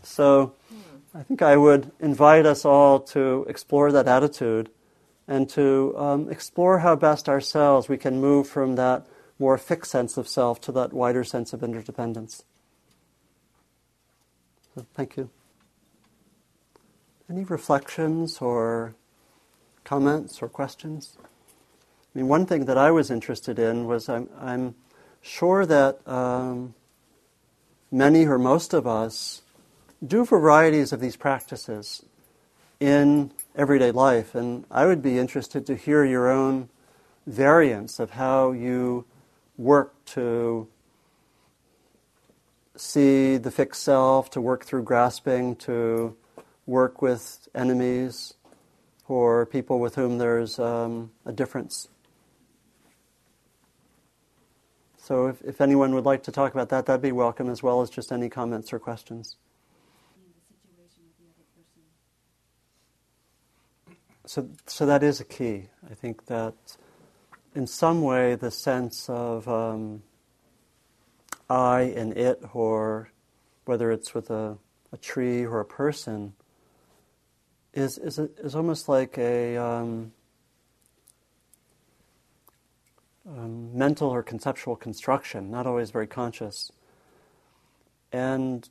So 0.03 0.55
I 1.15 1.23
think 1.23 1.43
I 1.43 1.57
would 1.57 1.93
invite 2.01 2.47
us 2.47 2.65
all 2.65 3.01
to 3.01 3.45
explore 3.49 3.93
that 3.93 4.09
attitude 4.09 4.71
and 5.29 5.49
to 5.51 5.95
um, 5.97 6.31
explore 6.31 6.79
how 6.79 6.95
best 6.95 7.29
ourselves 7.29 7.89
we 7.89 7.97
can 7.97 8.21
move 8.21 8.49
from 8.49 8.77
that 8.77 9.07
more 9.39 9.59
fixed 9.59 9.91
sense 9.91 10.17
of 10.17 10.29
self 10.29 10.61
to 10.63 10.73
that 10.73 10.93
wider 10.93 11.25
sense 11.25 11.53
of 11.53 11.63
interdependence. 11.63 12.45
So, 14.75 14.87
thank 14.95 15.17
you. 15.17 15.31
Any 17.31 17.45
reflections 17.45 18.39
or 18.39 18.95
comments 19.85 20.43
or 20.43 20.49
questions? 20.49 21.17
I 21.23 22.19
mean, 22.19 22.29
one 22.29 22.47
thing 22.47 22.65
that 22.67 22.79
I 22.79 22.91
was 22.91 23.11
interested 23.11 23.59
in 23.59 23.87
was 23.87 24.09
I'm, 24.09 24.29
I'm 24.41 24.75
sure 25.21 25.67
that 25.67 26.07
um, 26.09 26.75
many 27.91 28.27
or 28.27 28.39
most 28.39 28.73
of 28.73 28.87
us 28.87 29.43
do 30.07 30.25
varieties 30.25 30.93
of 30.93 31.01
these 31.01 31.17
practices 31.17 32.05
in 32.79 33.33
everyday 33.55 33.91
life, 33.91 34.35
and 34.35 34.65
I 34.71 34.87
would 34.87 35.03
be 35.03 35.19
interested 35.19 35.67
to 35.67 35.77
hear 35.77 36.05
your 36.05 36.31
own 36.31 36.69
variants 37.27 37.99
of 37.99 38.11
how 38.11 38.53
you 38.53 39.05
work 39.57 40.05
to 40.07 40.69
see 42.77 43.37
the 43.37 43.51
fixed 43.51 43.83
self, 43.83 44.31
to 44.31 44.41
work 44.41 44.65
through 44.65 44.83
grasping, 44.83 45.57
to 45.57 46.17
work 46.67 47.01
with 47.01 47.49
enemies 47.55 48.35
or 49.09 49.47
people 49.47 49.79
with 49.79 49.95
whom 49.95 50.19
there's 50.19 50.59
um, 50.59 51.11
a 51.25 51.33
difference. 51.33 51.89
So 54.99 55.29
if, 55.29 55.41
if 55.43 55.61
anyone 55.61 55.95
would 55.95 56.05
like 56.05 56.25
to 56.25 56.33
talk 56.33 56.53
about 56.53 56.69
that, 56.71 56.87
that'd 56.87 57.01
be 57.01 57.13
welcome, 57.13 57.49
as 57.49 57.63
well 57.63 57.81
as 57.81 57.89
just 57.89 58.11
any 58.11 58.29
comments 58.29 58.73
or 58.73 58.81
questions. 58.81 59.37
So, 64.27 64.49
so 64.67 64.85
that 64.87 65.05
is 65.05 65.21
a 65.21 65.25
key. 65.25 65.69
I 65.89 65.95
think 65.95 66.27
that 66.27 66.55
in 67.57 67.67
some 67.67 68.03
way 68.03 68.35
the 68.35 68.51
sense 68.51 69.09
of 69.09 69.49
um, 69.49 70.03
I 71.49 71.93
and 71.97 72.13
it, 72.17 72.43
or 72.53 73.11
whether 73.65 73.91
it's 73.91 74.15
with 74.15 74.31
a, 74.31 74.59
a 74.93 74.97
tree 74.99 75.45
or 75.47 75.61
a 75.61 75.65
person, 75.65 76.35
is, 77.73 77.97
is, 77.97 78.19
a, 78.19 78.29
is 78.39 78.55
almost 78.55 78.91
like 78.91 79.17
a, 79.17 79.57
um, 79.57 80.13
um, 83.27 83.77
mental 83.77 84.11
or 84.11 84.23
conceptual 84.23 84.77
construction, 84.77 85.51
not 85.51 85.67
always 85.67 85.91
very 85.91 86.07
conscious. 86.07 86.71
And 88.13 88.69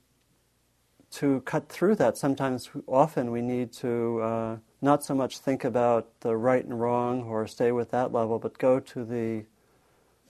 to 1.12 1.42
cut 1.42 1.70
through 1.70 1.96
that, 1.96 2.18
sometimes, 2.18 2.70
often, 2.86 3.32
we 3.32 3.42
need 3.42 3.74
to 3.74 4.22
uh, 4.22 4.58
not 4.86 5.04
so 5.04 5.14
much 5.14 5.40
think 5.40 5.66
about 5.66 6.22
the 6.22 6.38
right 6.38 6.64
and 6.64 6.80
wrong 6.80 7.24
or 7.24 7.46
stay 7.48 7.72
with 7.74 7.92
that 7.92 8.14
level, 8.14 8.40
but 8.40 8.58
go 8.58 8.80
to 8.80 9.04
the 9.04 9.44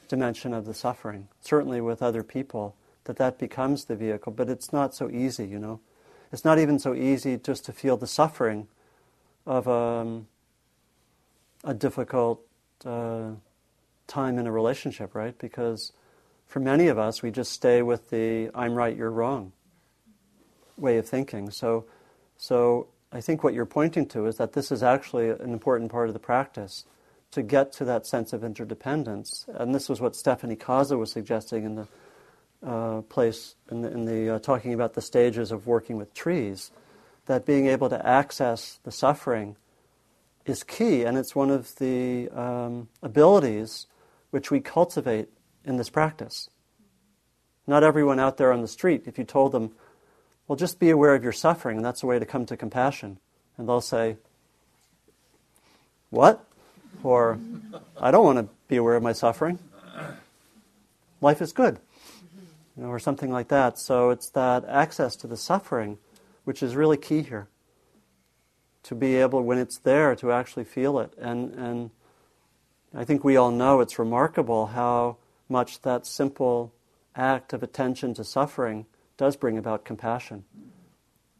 dimension 0.08 0.54
of 0.54 0.66
the 0.66 0.74
suffering. 0.74 1.28
Certainly 1.42 1.82
with 1.82 2.02
other 2.02 2.24
people, 2.24 2.76
that 3.04 3.18
that 3.18 3.38
becomes 3.38 3.86
the 3.86 3.96
vehicle. 3.96 4.32
But 4.32 4.50
it's 4.50 4.74
not 4.74 4.96
so 4.96 5.10
easy, 5.10 5.46
you 5.46 5.60
know. 5.60 5.80
It's 6.32 6.44
not 6.44 6.58
even 6.58 6.80
so 6.80 6.96
easy 6.96 7.38
just 7.38 7.66
to 7.66 7.72
feel 7.72 7.98
the 7.98 8.08
suffering 8.08 8.68
of 9.46 9.68
um, 9.68 10.28
a 11.64 11.74
difficult 11.74 12.42
uh, 12.84 13.32
time 14.08 14.40
in 14.40 14.48
a 14.48 14.52
relationship, 14.52 15.14
right? 15.14 15.38
Because 15.38 15.92
for 16.48 16.60
many 16.60 16.88
of 16.88 16.98
us, 16.98 17.22
we 17.22 17.30
just 17.30 17.52
stay 17.52 17.82
with 17.82 18.10
the 18.10 18.50
"I'm 18.56 18.74
right, 18.74 18.96
you're 18.96 19.12
wrong" 19.12 19.52
way 20.78 20.98
of 20.98 21.08
thinking. 21.08 21.52
So, 21.52 21.86
so 22.38 22.88
I 23.16 23.22
think 23.22 23.46
what 23.46 23.54
you're 23.54 23.66
pointing 23.66 24.08
to 24.08 24.26
is 24.26 24.36
that 24.36 24.52
this 24.52 24.74
is 24.74 24.84
actually 24.84 25.30
an 25.30 25.54
important 25.54 25.90
part 25.90 26.10
of 26.10 26.14
the 26.14 26.20
practice 26.20 26.84
to 27.32 27.42
get 27.42 27.72
to 27.74 27.86
that 27.86 28.06
sense 28.06 28.34
of 28.34 28.44
interdependence. 28.44 29.46
And 29.48 29.74
this 29.74 29.88
was 29.88 30.02
what 30.02 30.18
Stephanie 30.18 30.58
Kaza 30.58 31.00
was 31.00 31.14
suggesting 31.14 31.64
in 31.64 31.76
the 31.76 31.88
uh, 32.62 33.02
place 33.04 33.56
in 33.72 33.84
the, 33.84 33.90
in 33.90 34.04
the 34.04 34.36
uh, 34.36 34.40
talking 34.40 34.74
about 34.74 34.96
the 34.96 35.02
stages 35.02 35.54
of 35.54 35.66
working 35.66 35.96
with 35.96 36.14
trees. 36.14 36.72
That 37.28 37.46
being 37.46 37.68
able 37.68 37.88
to 37.88 38.06
access 38.06 38.80
the 38.84 38.92
suffering 38.92 39.56
is 40.46 40.64
key, 40.64 41.04
and 41.04 41.18
it's 41.18 41.34
one 41.34 41.52
of 41.52 41.74
the 41.78 42.28
um, 42.32 42.90
abilities 43.02 43.88
which 44.32 44.52
we 44.52 44.60
cultivate 44.60 45.30
in 45.64 45.78
this 45.78 45.90
practice. 45.90 46.50
Not 47.66 47.82
everyone 47.82 48.20
out 48.20 48.36
there 48.36 48.52
on 48.52 48.62
the 48.62 48.68
street, 48.68 49.04
if 49.06 49.18
you 49.18 49.24
told 49.24 49.54
them, 49.54 49.72
well, 50.48 50.56
just 50.56 50.80
be 50.80 50.90
aware 50.90 51.16
of 51.16 51.24
your 51.24 51.34
suffering, 51.34 51.78
and 51.78 51.86
that's 51.86 52.04
a 52.04 52.06
way 52.06 52.20
to 52.20 52.26
come 52.26 52.46
to 52.46 52.58
compassion. 52.58 53.18
And 53.58 53.68
they'll 53.68 53.82
say, 53.82 54.18
What? 56.10 56.46
Or, 57.04 57.40
I 58.00 58.12
don't 58.12 58.26
want 58.26 58.40
to 58.40 58.54
be 58.68 58.78
aware 58.78 58.96
of 58.96 59.04
my 59.04 59.14
suffering. 59.14 59.60
Life 61.22 61.42
is 61.42 61.54
good. 61.54 61.80
You 62.76 62.84
know, 62.84 62.90
or 62.90 63.00
something 63.00 63.32
like 63.32 63.48
that. 63.50 63.80
So 63.80 64.10
it's 64.10 64.30
that 64.32 64.66
access 64.66 65.16
to 65.18 65.28
the 65.28 65.38
suffering 65.38 65.98
which 66.46 66.64
is 66.64 66.76
really 66.76 66.98
key 66.98 67.24
here. 67.24 67.48
To 68.84 68.96
be 68.96 69.16
able, 69.16 69.42
when 69.42 69.58
it's 69.58 69.80
there, 69.80 70.16
to 70.16 70.32
actually 70.32 70.64
feel 70.64 71.00
it. 71.00 71.12
And, 71.18 71.54
and 71.56 71.90
I 72.94 73.04
think 73.04 73.24
we 73.24 73.36
all 73.36 73.52
know 73.52 73.82
it's 73.82 74.00
remarkable 74.00 74.68
how 74.68 75.18
much 75.50 75.82
that 75.82 76.06
simple 76.06 76.72
act 77.16 77.52
of 77.52 77.64
attention 77.64 78.14
to 78.14 78.24
suffering 78.24 78.86
does 79.18 79.36
bring 79.36 79.58
about 79.58 79.86
compassion 79.86 80.44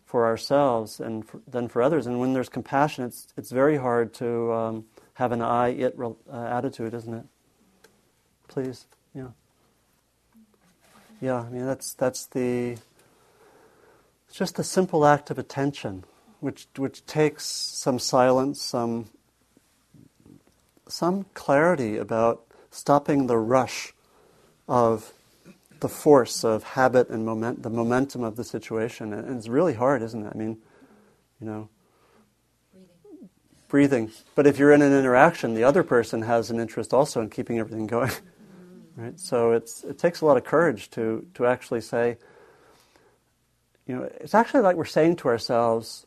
for 0.06 0.26
ourselves 0.26 1.00
and 1.00 1.28
for, 1.28 1.42
then 1.48 1.68
for 1.68 1.82
others. 1.82 2.08
And 2.08 2.20
when 2.20 2.34
there's 2.34 2.50
compassion, 2.50 3.06
it's, 3.06 3.28
it's 3.36 3.52
very 3.52 3.78
hard 3.78 4.14
to 4.16 4.54
um, 4.54 4.86
have 5.16 5.32
an 5.32 5.42
I 5.42 5.70
it 5.70 5.98
uh, 6.00 6.16
attitude, 6.32 6.94
isn't 6.94 7.14
it? 7.14 7.26
Please, 8.48 8.86
yeah. 9.14 9.30
Yeah, 11.22 11.42
I 11.42 11.50
mean, 11.50 11.66
that's, 11.66 11.94
that's 11.94 12.28
the. 12.28 12.78
It's 14.28 14.38
just 14.38 14.60
a 14.60 14.64
simple 14.64 15.06
act 15.06 15.32
of 15.32 15.40
attention, 15.40 16.04
which, 16.40 16.68
which 16.78 17.06
takes 17.06 17.46
some 17.46 18.00
silence, 18.00 18.62
some, 18.62 19.06
some 20.88 21.26
clarity 21.34 21.98
about 21.98 22.44
stopping 22.70 23.28
the 23.28 23.38
rush 23.38 23.94
of 24.68 25.14
the 25.80 25.90
force 25.90 26.44
of 26.44 26.64
habit 26.64 27.10
and 27.10 27.26
moment, 27.26 27.64
the 27.64 27.70
momentum 27.70 28.24
of 28.24 28.36
the 28.36 28.44
situation. 28.44 29.14
And 29.14 29.38
it's 29.38 29.48
really 29.48 29.74
hard, 29.74 30.02
isn't 30.02 30.26
it? 30.26 30.32
I 30.34 30.38
mean, 30.38 30.58
you 31.40 31.48
know, 31.48 31.70
breathing. 33.68 34.06
breathing. 34.06 34.12
But 34.36 34.48
if 34.48 34.58
you're 34.58 34.72
in 34.72 34.82
an 34.82 34.94
interaction, 34.94 35.54
the 35.54 35.64
other 35.64 35.84
person 35.84 36.22
has 36.24 36.50
an 36.50 36.60
interest 36.60 36.94
also 36.94 37.22
in 37.22 37.30
keeping 37.30 37.60
everything 37.60 37.88
going. 37.88 38.12
Right? 38.98 39.20
So 39.20 39.52
it's, 39.52 39.84
it 39.84 40.00
takes 40.00 40.22
a 40.22 40.26
lot 40.26 40.38
of 40.38 40.46
courage 40.46 40.90
to, 40.92 41.28
to 41.34 41.46
actually 41.46 41.82
say, 41.82 42.18
you 43.86 43.94
know, 43.94 44.10
it's 44.22 44.34
actually 44.34 44.62
like 44.62 44.78
we're 44.78 44.86
saying 44.86 45.18
to 45.18 45.28
ourselves, 45.28 46.06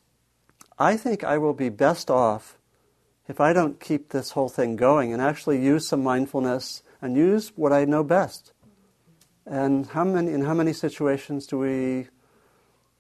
I 0.79 0.97
think 0.97 1.23
I 1.23 1.37
will 1.37 1.53
be 1.53 1.69
best 1.69 2.11
off 2.11 2.57
if 3.29 3.43
I 3.43 3.53
don't 3.53 3.79
keep 3.79 4.09
this 4.09 4.31
whole 4.31 4.49
thing 4.49 4.77
going 4.77 5.13
and 5.13 5.21
actually 5.21 5.63
use 5.63 5.87
some 5.87 6.03
mindfulness 6.03 6.83
and 7.03 7.15
use 7.15 7.53
what 7.57 7.75
I 7.75 7.85
know 7.85 8.03
best 8.03 8.53
and 9.49 9.87
how 9.87 10.05
many, 10.05 10.33
in 10.33 10.43
how 10.43 10.55
many 10.55 10.73
situations 10.73 11.47
do 11.47 11.59
we, 11.59 12.09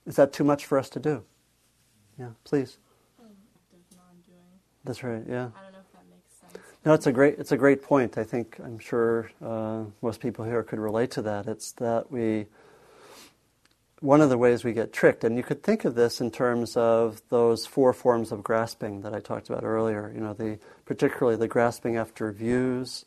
is 0.06 0.16
that 0.16 0.32
too 0.32 0.44
much 0.44 0.66
for 0.66 0.78
us 0.78 0.88
to 0.90 1.00
do? 1.00 1.22
Yeah, 2.18 2.30
please. 2.44 2.78
That's 4.84 5.02
right, 5.02 5.22
yeah. 5.28 5.48
I 5.54 5.62
don't 5.62 5.72
know 5.72 5.78
if 5.80 5.92
that 5.92 6.04
makes 6.10 6.34
sense. 6.40 6.64
No, 6.84 6.94
it's 6.94 7.06
a 7.06 7.12
great, 7.12 7.38
it's 7.38 7.52
a 7.52 7.56
great 7.58 7.82
point. 7.82 8.16
I 8.16 8.24
think, 8.24 8.58
I'm 8.64 8.78
sure 8.78 9.30
uh, 9.44 9.84
most 10.00 10.20
people 10.20 10.44
here 10.46 10.62
could 10.62 10.78
relate 10.78 11.10
to 11.12 11.22
that. 11.22 11.46
It's 11.46 11.72
that 11.72 12.10
we, 12.10 12.46
one 14.00 14.22
of 14.22 14.30
the 14.30 14.38
ways 14.38 14.64
we 14.64 14.72
get 14.72 14.92
tricked, 14.92 15.24
and 15.24 15.36
you 15.36 15.42
could 15.42 15.62
think 15.62 15.84
of 15.84 15.94
this 15.94 16.20
in 16.20 16.30
terms 16.30 16.76
of 16.76 17.20
those 17.28 17.66
four 17.66 17.92
forms 17.92 18.32
of 18.32 18.42
grasping 18.42 19.02
that 19.02 19.12
I 19.12 19.20
talked 19.20 19.50
about 19.50 19.64
earlier. 19.64 20.10
You 20.14 20.20
know, 20.20 20.32
the 20.32 20.58
particularly 20.86 21.36
the 21.36 21.48
grasping 21.48 21.96
after 21.96 22.32
views, 22.32 23.04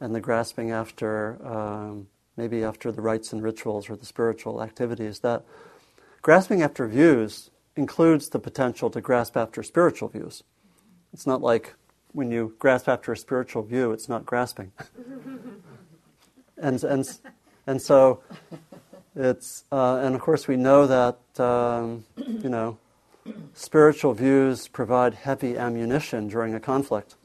and 0.00 0.14
the 0.14 0.20
grasping 0.20 0.70
after 0.70 1.44
um, 1.46 2.06
maybe 2.38 2.62
after 2.62 2.92
the 2.92 3.02
rites 3.02 3.32
and 3.32 3.42
rituals 3.42 3.90
or 3.90 3.96
the 3.96 4.06
spiritual 4.06 4.62
activities, 4.62 5.18
that 5.18 5.44
grasping 6.22 6.62
after 6.62 6.86
views 6.86 7.50
includes 7.76 8.28
the 8.28 8.38
potential 8.38 8.88
to 8.90 9.00
grasp 9.00 9.36
after 9.36 9.62
spiritual 9.62 10.08
views. 10.08 10.44
It's 11.12 11.26
not 11.26 11.42
like 11.42 11.74
when 12.12 12.30
you 12.30 12.54
grasp 12.58 12.88
after 12.88 13.12
a 13.12 13.16
spiritual 13.16 13.64
view, 13.64 13.92
it's 13.92 14.08
not 14.08 14.24
grasping. 14.24 14.72
and, 16.56 16.82
and, 16.84 17.18
and 17.66 17.82
so 17.82 18.22
it's, 19.16 19.64
uh, 19.72 19.96
and 19.96 20.14
of 20.14 20.20
course 20.20 20.46
we 20.46 20.56
know 20.56 20.86
that, 20.86 21.44
um, 21.44 22.04
you 22.16 22.48
know, 22.48 22.78
spiritual 23.52 24.14
views 24.14 24.68
provide 24.68 25.14
heavy 25.14 25.58
ammunition 25.58 26.28
during 26.28 26.54
a 26.54 26.60
conflict. 26.60 27.16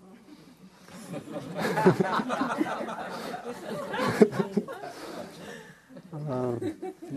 Um, 6.13 6.59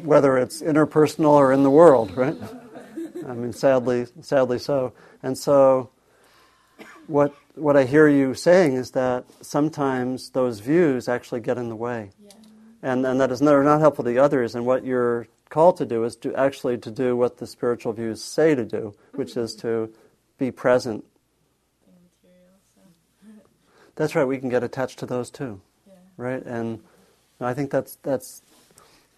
whether 0.05 0.39
it's 0.39 0.63
interpersonal 0.63 1.33
or 1.33 1.53
in 1.53 1.63
the 1.63 1.71
world, 1.71 2.17
right? 2.17 2.35
I 3.29 3.35
mean, 3.35 3.53
sadly, 3.53 4.07
sadly 4.23 4.59
so. 4.59 4.95
And 5.23 5.37
so, 5.37 5.91
what 7.07 7.35
what 7.57 7.77
I 7.77 7.85
hear 7.85 8.09
you 8.09 8.33
saying 8.33 8.73
is 8.75 8.93
that 8.93 9.25
sometimes 9.43 10.31
those 10.31 10.61
views 10.61 11.09
actually 11.09 11.41
get 11.41 11.59
in 11.59 11.69
the 11.69 11.77
way, 11.77 12.11
yeah. 12.25 12.31
and 12.83 13.05
and 13.07 13.21
that 13.21 13.31
is 13.31 13.43
not, 13.43 13.61
not 13.63 13.81
helpful 13.81 14.05
to 14.05 14.17
others. 14.17 14.55
And 14.55 14.65
what 14.65 14.83
you're 14.83 15.27
called 15.51 15.77
to 15.77 15.85
do 15.85 16.05
is 16.05 16.17
to 16.17 16.35
actually 16.35 16.79
to 16.79 16.91
do 16.91 17.17
what 17.17 17.37
the 17.37 17.47
spiritual 17.47 17.93
views 17.93 18.23
say 18.23 18.55
to 18.55 18.65
do, 18.65 18.95
which 19.13 19.37
is 19.37 19.55
to 19.57 19.93
be 20.39 20.51
present. 20.51 21.05
That's 23.95 24.15
right. 24.15 24.25
We 24.25 24.39
can 24.39 24.49
get 24.49 24.63
attached 24.63 24.99
to 25.01 25.07
those 25.07 25.31
too, 25.31 25.61
yeah. 25.87 25.95
right? 26.17 26.43
And 26.45 26.81
I 27.41 27.53
think 27.53 27.71
that's 27.71 27.97
that's 28.03 28.41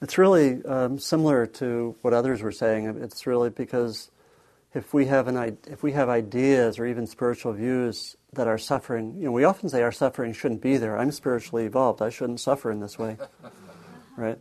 it's 0.00 0.18
really 0.18 0.64
um, 0.64 0.98
similar 0.98 1.46
to 1.46 1.96
what 2.02 2.14
others 2.14 2.42
were 2.42 2.52
saying. 2.52 2.86
It's 3.02 3.26
really 3.26 3.50
because 3.50 4.10
if 4.74 4.94
we 4.94 5.06
have 5.06 5.28
an 5.28 5.58
if 5.66 5.82
we 5.82 5.92
have 5.92 6.08
ideas 6.08 6.78
or 6.78 6.86
even 6.86 7.06
spiritual 7.06 7.52
views 7.52 8.16
that 8.34 8.46
our 8.46 8.58
suffering, 8.58 9.14
you 9.18 9.24
know, 9.24 9.32
we 9.32 9.44
often 9.44 9.68
say 9.68 9.82
our 9.82 9.92
suffering 9.92 10.32
shouldn't 10.32 10.60
be 10.60 10.76
there. 10.76 10.98
I'm 10.98 11.10
spiritually 11.10 11.64
evolved. 11.64 12.02
I 12.02 12.10
shouldn't 12.10 12.40
suffer 12.40 12.70
in 12.70 12.80
this 12.80 12.98
way, 12.98 13.16
right? 14.16 14.38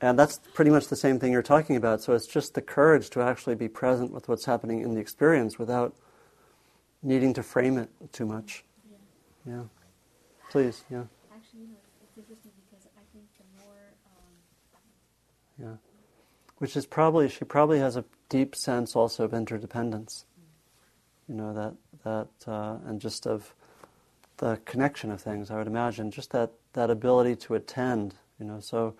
And 0.00 0.18
that's 0.18 0.40
pretty 0.54 0.70
much 0.70 0.88
the 0.88 0.96
same 0.96 1.18
thing 1.18 1.32
you're 1.32 1.42
talking 1.42 1.76
about. 1.76 2.02
So 2.02 2.14
it's 2.14 2.26
just 2.26 2.54
the 2.54 2.62
courage 2.62 3.10
to 3.10 3.22
actually 3.22 3.54
be 3.54 3.68
present 3.68 4.12
with 4.12 4.28
what's 4.28 4.44
happening 4.44 4.80
in 4.80 4.94
the 4.94 5.00
experience 5.00 5.58
without 5.58 5.94
needing 7.02 7.34
to 7.34 7.42
frame 7.42 7.78
it 7.78 7.90
too 8.12 8.26
much. 8.26 8.64
Yeah. 9.46 9.52
yeah. 9.52 9.62
Please, 10.50 10.84
yeah. 10.90 11.04
Yeah. 15.60 15.74
Which 16.58 16.76
is 16.76 16.86
probably, 16.86 17.28
she 17.28 17.44
probably 17.44 17.78
has 17.78 17.96
a 17.96 18.04
deep 18.28 18.54
sense 18.54 18.96
also 18.96 19.24
of 19.24 19.34
interdependence. 19.34 20.24
You 21.28 21.34
know, 21.34 21.54
that, 21.54 21.74
that 22.04 22.50
uh, 22.50 22.78
and 22.86 23.00
just 23.00 23.26
of 23.26 23.54
the 24.38 24.58
connection 24.64 25.10
of 25.10 25.20
things, 25.20 25.50
I 25.50 25.56
would 25.56 25.66
imagine. 25.66 26.10
Just 26.10 26.32
that, 26.32 26.50
that 26.72 26.90
ability 26.90 27.36
to 27.36 27.54
attend, 27.54 28.14
you 28.38 28.46
know. 28.46 28.60
So, 28.60 28.94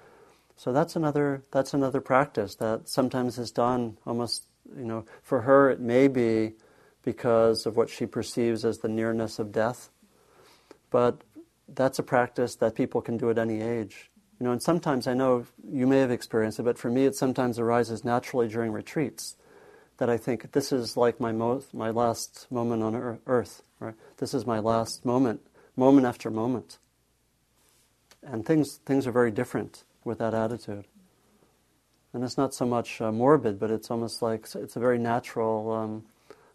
so 0.56 0.72
that's 0.72 0.96
another, 0.96 1.42
that's 1.50 1.74
another 1.74 2.00
practice 2.00 2.54
that 2.56 2.88
sometimes 2.88 3.38
is 3.38 3.50
done 3.50 3.96
almost, 4.06 4.44
you 4.76 4.84
know, 4.84 5.04
for 5.22 5.42
her 5.42 5.70
it 5.70 5.80
may 5.80 6.08
be 6.08 6.52
because 7.02 7.66
of 7.66 7.76
what 7.76 7.88
she 7.88 8.06
perceives 8.06 8.64
as 8.64 8.78
the 8.78 8.88
nearness 8.88 9.38
of 9.38 9.52
death. 9.52 9.88
But 10.90 11.22
that's 11.68 11.98
a 11.98 12.02
practice 12.02 12.56
that 12.56 12.74
people 12.74 13.00
can 13.00 13.16
do 13.16 13.30
at 13.30 13.38
any 13.38 13.62
age. 13.62 14.11
You 14.41 14.47
know, 14.47 14.53
and 14.53 14.62
sometimes 14.62 15.07
I 15.07 15.14
know 15.14 15.47
you 15.70 15.86
may 15.86 15.99
have 16.01 16.11
experienced 16.11 16.59
it, 16.59 16.64
but 16.64 16.78
for 16.78 16.91
me 16.91 17.05
it 17.05 17.14
sometimes 17.14 17.59
arises 17.59 18.05
naturally 18.05 18.49
during 18.49 18.72
retreats. 18.72 19.36
That 19.99 20.09
I 20.09 20.16
think 20.16 20.53
this 20.53 20.72
is 20.72 20.97
like 20.97 21.20
my 21.20 21.30
mo- 21.30 21.62
my 21.74 21.91
last 21.91 22.47
moment 22.51 22.82
on 22.82 23.20
earth, 23.26 23.62
right? 23.80 23.95
This 24.16 24.32
is 24.32 24.47
my 24.47 24.59
last 24.59 25.05
moment, 25.05 25.43
moment 25.76 26.07
after 26.07 26.30
moment. 26.30 26.78
and 28.22 28.45
things 28.45 28.78
things 28.86 29.07
are 29.07 29.12
very 29.12 29.30
different 29.30 29.84
with 30.05 30.18
that 30.18 30.34
attitude. 30.34 30.86
And 32.12 32.24
it's 32.24 32.36
not 32.36 32.55
so 32.55 32.66
much 32.66 33.01
uh, 33.01 33.12
morbid, 33.12 33.61
but 33.61 33.70
it's 33.70 33.91
almost 33.91 34.22
like 34.22 34.47
it's 34.55 34.76
a 34.76 34.80
very 34.80 34.99
natural 34.99 35.70
um, 35.72 36.05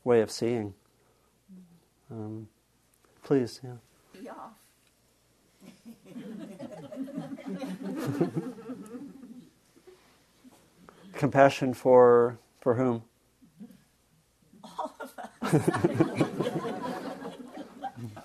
way 0.04 0.22
of 0.22 0.30
seeing. 0.30 0.74
Um, 2.12 2.48
please, 3.24 3.62
yeah. 3.64 3.78
Yeah. 4.22 4.32
Compassion 11.14 11.74
for 11.74 12.38
for 12.62 12.76
whom? 12.76 13.02
All 14.64 14.96
of 15.00 15.02
us. 15.02 15.12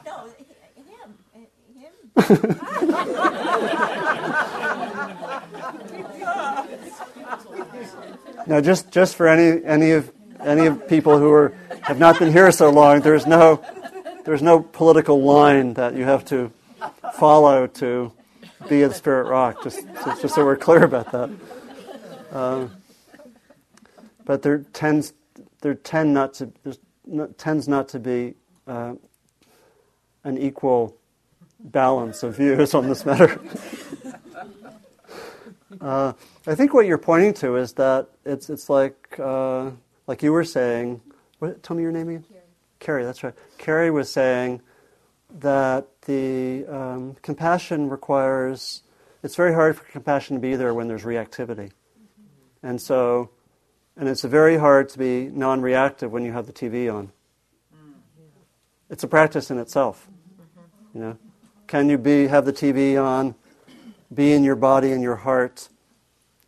no, 0.07 0.29
him. 0.77 1.15
Him. 1.77 1.93
now, 8.47 8.61
just 8.61 8.91
just 8.91 9.15
for 9.15 9.29
any 9.29 9.65
any 9.65 9.93
of 9.93 10.11
any 10.41 10.67
of 10.67 10.89
people 10.89 11.19
who 11.19 11.31
are 11.31 11.55
have 11.83 11.99
not 11.99 12.19
been 12.19 12.33
here 12.33 12.51
so 12.51 12.71
long, 12.71 13.01
there's 13.01 13.27
no 13.27 13.63
there's 14.25 14.43
no 14.43 14.61
political 14.61 15.23
line 15.23 15.75
that 15.75 15.95
you 15.95 16.05
have 16.05 16.25
to 16.27 16.51
follow 17.15 17.67
to 17.67 18.13
be 18.69 18.83
in 18.83 18.93
Spirit 18.93 19.29
Rock. 19.29 19.63
Just 19.63 19.87
just, 20.05 20.23
just 20.23 20.35
so 20.35 20.45
we're 20.45 20.57
clear 20.57 20.85
about 20.85 21.13
that. 21.13 21.31
Uh, 22.33 22.69
but 24.25 24.43
there 24.43 24.59
tends 24.73 25.13
there 25.61 25.75
tend 25.75 26.15
not 26.15 26.35
to 26.35 26.53
there 26.65 27.27
tends 27.39 27.69
not 27.69 27.89
to 27.89 27.99
be 27.99 28.35
uh, 28.67 28.95
an 30.25 30.39
equal 30.39 30.97
balance 31.59 32.23
of 32.23 32.37
views 32.37 32.75
on 32.75 32.89
this 32.89 33.05
matter. 33.05 33.41
uh, 35.81 36.13
I 36.47 36.55
think 36.55 36.73
what 36.73 36.87
you're 36.87 36.99
pointing 36.99 37.35
to 37.35 37.57
is 37.57 37.73
that 37.75 38.09
it's 38.25 38.51
it's 38.51 38.71
like 38.71 39.19
uh, 39.19 39.71
like 40.07 40.23
you 40.23 40.33
were 40.33 40.45
saying. 40.45 41.01
What, 41.39 41.63
tell 41.63 41.75
me 41.75 41.83
your 41.83 41.93
name 41.93 42.11
again. 42.11 42.25
Carrie. 42.29 42.43
Carrie, 42.81 43.05
that's 43.05 43.25
right. 43.25 43.35
Carrie 43.57 43.91
was 43.91 44.13
saying 44.13 44.61
that 45.39 45.87
the 46.07 46.67
um, 46.67 47.17
compassion 47.23 47.89
requires. 47.89 48.83
It's 49.23 49.37
very 49.37 49.53
hard 49.53 49.77
for 49.77 49.85
compassion 49.85 50.37
to 50.37 50.41
be 50.41 50.57
there 50.57 50.73
when 50.75 50.89
there's 50.89 51.05
reactivity, 51.05 51.73
and 52.63 52.81
so 52.81 53.31
and 54.01 54.09
it's 54.09 54.23
very 54.23 54.57
hard 54.57 54.89
to 54.91 54.99
be 54.99 55.29
non 55.29 55.61
reactive 55.61 56.11
when 56.11 56.25
you 56.25 56.33
have 56.33 56.47
the 56.47 56.53
TV 56.53 56.93
on. 56.93 57.13
It's 58.89 59.05
a 59.05 59.09
practice 59.09 59.51
in 59.51 59.59
itself. 59.59 60.09
You 60.95 61.01
know? 61.01 61.19
Can 61.67 61.89
you 61.89 61.99
be 61.99 62.27
have 62.27 62.45
the 62.47 62.53
TV 62.53 63.01
on, 63.01 63.35
be 64.13 64.33
in 64.33 64.43
your 64.43 64.57
body 64.57 64.93
and 64.93 65.03
your 65.03 65.17
heart, 65.17 65.69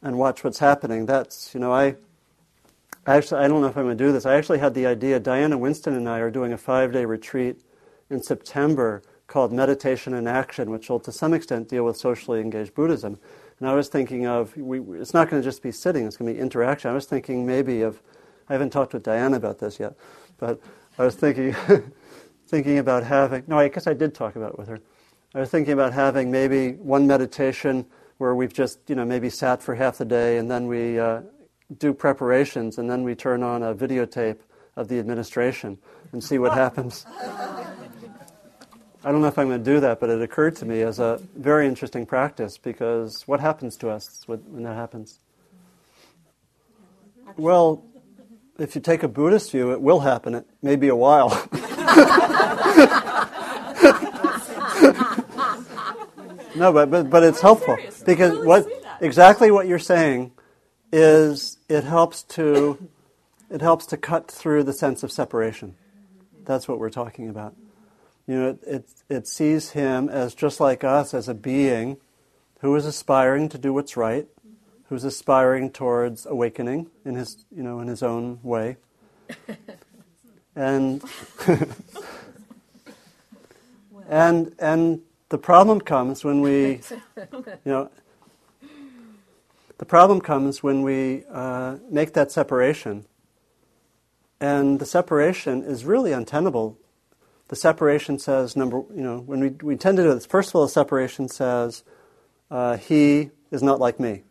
and 0.01 0.19
watch 0.19 0.43
what's 0.43 0.59
happening? 0.59 1.07
That's, 1.07 1.55
you 1.55 1.61
know, 1.61 1.73
I 1.73 1.97
actually 3.07 3.45
I 3.45 3.49
don't 3.49 3.61
know 3.61 3.69
if 3.69 3.77
I'm 3.77 3.85
gonna 3.85 3.95
do 3.95 4.13
this. 4.13 4.25
I 4.25 4.35
actually 4.35 4.59
had 4.59 4.75
the 4.75 4.87
idea, 4.87 5.21
Diana 5.21 5.59
Winston 5.59 5.95
and 5.95 6.09
I 6.09 6.21
are 6.21 6.31
doing 6.31 6.53
a 6.53 6.59
five 6.59 6.93
day 6.93 7.05
retreat 7.05 7.61
in 8.11 8.23
September 8.23 9.03
called 9.33 9.51
Meditation 9.51 10.13
in 10.13 10.27
Action, 10.27 10.71
which 10.71 10.91
will 10.91 11.01
to 11.01 11.11
some 11.11 11.33
extent 11.33 11.67
deal 11.67 11.85
with 11.85 11.97
socially 11.97 12.39
engaged 12.39 12.75
Buddhism. 12.75 13.19
And 13.59 13.67
I 13.67 13.75
was 13.75 13.89
thinking 13.89 14.27
of, 14.27 14.55
we, 14.59 14.79
it's 15.01 15.15
not 15.15 15.31
going 15.31 15.41
to 15.41 15.49
just 15.49 15.63
be 15.63 15.73
sitting, 15.73 16.07
it's 16.07 16.19
going 16.19 16.29
to 16.29 16.35
be 16.35 16.39
interaction. 16.39 16.91
I 16.91 16.95
was 16.95 17.07
thinking 17.07 17.47
maybe 17.47 17.81
of, 17.81 18.03
I 18.51 18.53
haven't 18.53 18.71
talked 18.71 18.93
with 18.93 19.03
Diana 19.03 19.39
about 19.39 19.59
this 19.59 19.81
yet, 19.81 19.95
but 20.37 20.61
I 20.99 21.07
was 21.07 21.15
thinking, 21.15 21.57
thinking 22.47 22.77
about 22.77 23.05
having, 23.05 23.45
no, 23.47 23.59
I 23.59 23.69
guess 23.69 23.87
I 23.87 23.95
did 23.95 24.15
talk 24.15 24.37
about 24.37 24.51
it 24.53 24.59
with 24.59 24.69
her. 24.69 24.81
I 25.35 25.41
was 25.41 25.49
thinking 25.49 25.73
about 25.73 25.95
having 25.95 26.31
maybe 26.31 26.73
one 26.73 27.07
meditation 27.07 27.87
where 28.19 28.35
we've 28.35 28.53
just, 28.53 28.81
you 28.87 28.95
know, 28.95 29.07
maybe 29.07 29.31
sat 29.31 29.63
for 29.63 29.75
half 29.75 29.97
the 29.97 30.05
day 30.05 30.37
and 30.37 30.51
then 30.51 30.67
we 30.67 31.01
uh, 31.01 31.23
do 31.79 31.95
preparations 31.95 32.77
and 32.77 32.91
then 32.91 33.03
we 33.03 33.15
turn 33.15 33.43
on 33.43 33.63
a 33.63 33.75
videotape 33.75 34.41
of 34.77 34.89
the 34.89 34.99
administration 34.99 35.79
and 36.13 36.23
see 36.23 36.37
what 36.37 36.53
happens. 36.65 37.07
I 39.05 39.11
don't 39.11 39.21
know 39.21 39.27
if 39.27 39.37
I'm 39.37 39.49
going 39.49 39.65
to 39.65 39.71
do 39.71 39.81
that, 39.81 39.99
but 39.99 40.11
it 40.11 40.23
occurred 40.23 40.55
to 40.57 40.65
me 40.65 40.83
as 40.83 41.01
a 41.01 41.21
very 41.35 41.67
interesting 41.67 42.07
practice 42.07 42.57
because 42.57 43.27
what 43.27 43.41
happens 43.41 43.77
to 43.79 43.91
us 43.91 44.23
when 44.27 44.63
that 44.63 44.77
happens? 44.77 45.19
Well, 47.37 47.85
if 48.59 48.77
you 48.77 48.81
take 48.81 49.03
a 49.03 49.09
Buddhist 49.09 49.51
view, 49.51 49.73
it 49.73 49.81
will 49.81 50.01
happen. 50.01 50.37
It 50.37 50.47
may 50.63 50.77
be 50.77 50.87
a 50.87 50.95
while. 50.95 51.31
no, 56.55 56.73
but, 56.73 56.89
but, 56.89 57.11
but 57.11 57.25
it's 57.25 57.41
helpful 57.41 57.77
because 58.07 58.45
what 58.47 58.69
exactly 59.01 59.51
what 59.51 59.67
you're 59.67 59.81
saying 59.81 60.31
is 60.93 61.59
it 61.69 61.83
helps 61.83 62.23
to 62.23 62.89
it 63.51 63.63
helps 63.63 63.87
to 63.87 63.97
cut 63.97 64.31
through 64.31 64.63
the 64.63 64.73
sense 64.73 65.03
of 65.03 65.11
separation. 65.11 65.75
That's 66.45 66.69
what 66.69 66.79
we're 66.79 66.91
talking 66.91 67.29
about. 67.29 67.57
You 68.33 68.39
know, 68.39 68.49
it, 68.49 68.65
it, 68.67 68.89
it 69.11 69.29
sees 69.29 69.73
him 69.73 70.09
as 70.09 70.35
just 70.35 70.59
like 70.59 70.85
us, 70.85 71.13
as 71.13 71.29
a 71.29 71.35
being 71.35 71.99
who 72.61 72.75
is 72.77 72.87
aspiring 72.87 73.51
to 73.51 73.59
do 73.59 73.75
what's 73.75 73.95
right, 73.95 74.27
who's 74.89 75.05
aspiring 75.05 75.71
towards 75.71 76.25
awakening 76.25 76.89
in 77.05 77.15
his, 77.15 77.45
you 77.55 77.63
know, 77.63 77.81
in 77.81 77.89
his 77.89 78.03
own 78.03 78.41
way. 78.43 78.79
and 80.57 81.05
and 84.09 84.55
and 84.59 85.03
the 85.29 85.37
problem 85.37 85.79
comes 85.79 86.25
when 86.25 86.41
we, 86.41 86.81
you 87.35 87.45
know, 87.67 87.91
the 89.77 89.85
problem 89.85 90.23
comes 90.23 90.63
when 90.63 90.81
we 90.81 91.25
uh, 91.31 91.77
make 91.91 92.15
that 92.15 92.33
separation, 92.33 93.05
and 94.41 94.81
the 94.81 94.87
separation 94.87 95.63
is 95.63 95.85
really 95.85 96.13
untenable 96.13 96.79
the 97.53 97.57
separation 97.57 98.19
says 98.19 98.57
number 98.57 98.79
you 98.97 99.03
know 99.03 99.19
when 99.19 99.41
we, 99.41 99.49
we 99.63 99.77
tend 99.77 99.99
to 99.99 100.03
do 100.03 100.15
this 100.15 100.25
first 100.25 100.49
of 100.49 100.55
all 100.55 100.63
the 100.63 100.71
separation 100.71 101.29
says 101.29 101.85
uh, 102.51 102.79
he 102.79 103.29
is 103.51 103.63
not 103.63 103.79
like 103.79 104.01
me. 104.01 104.23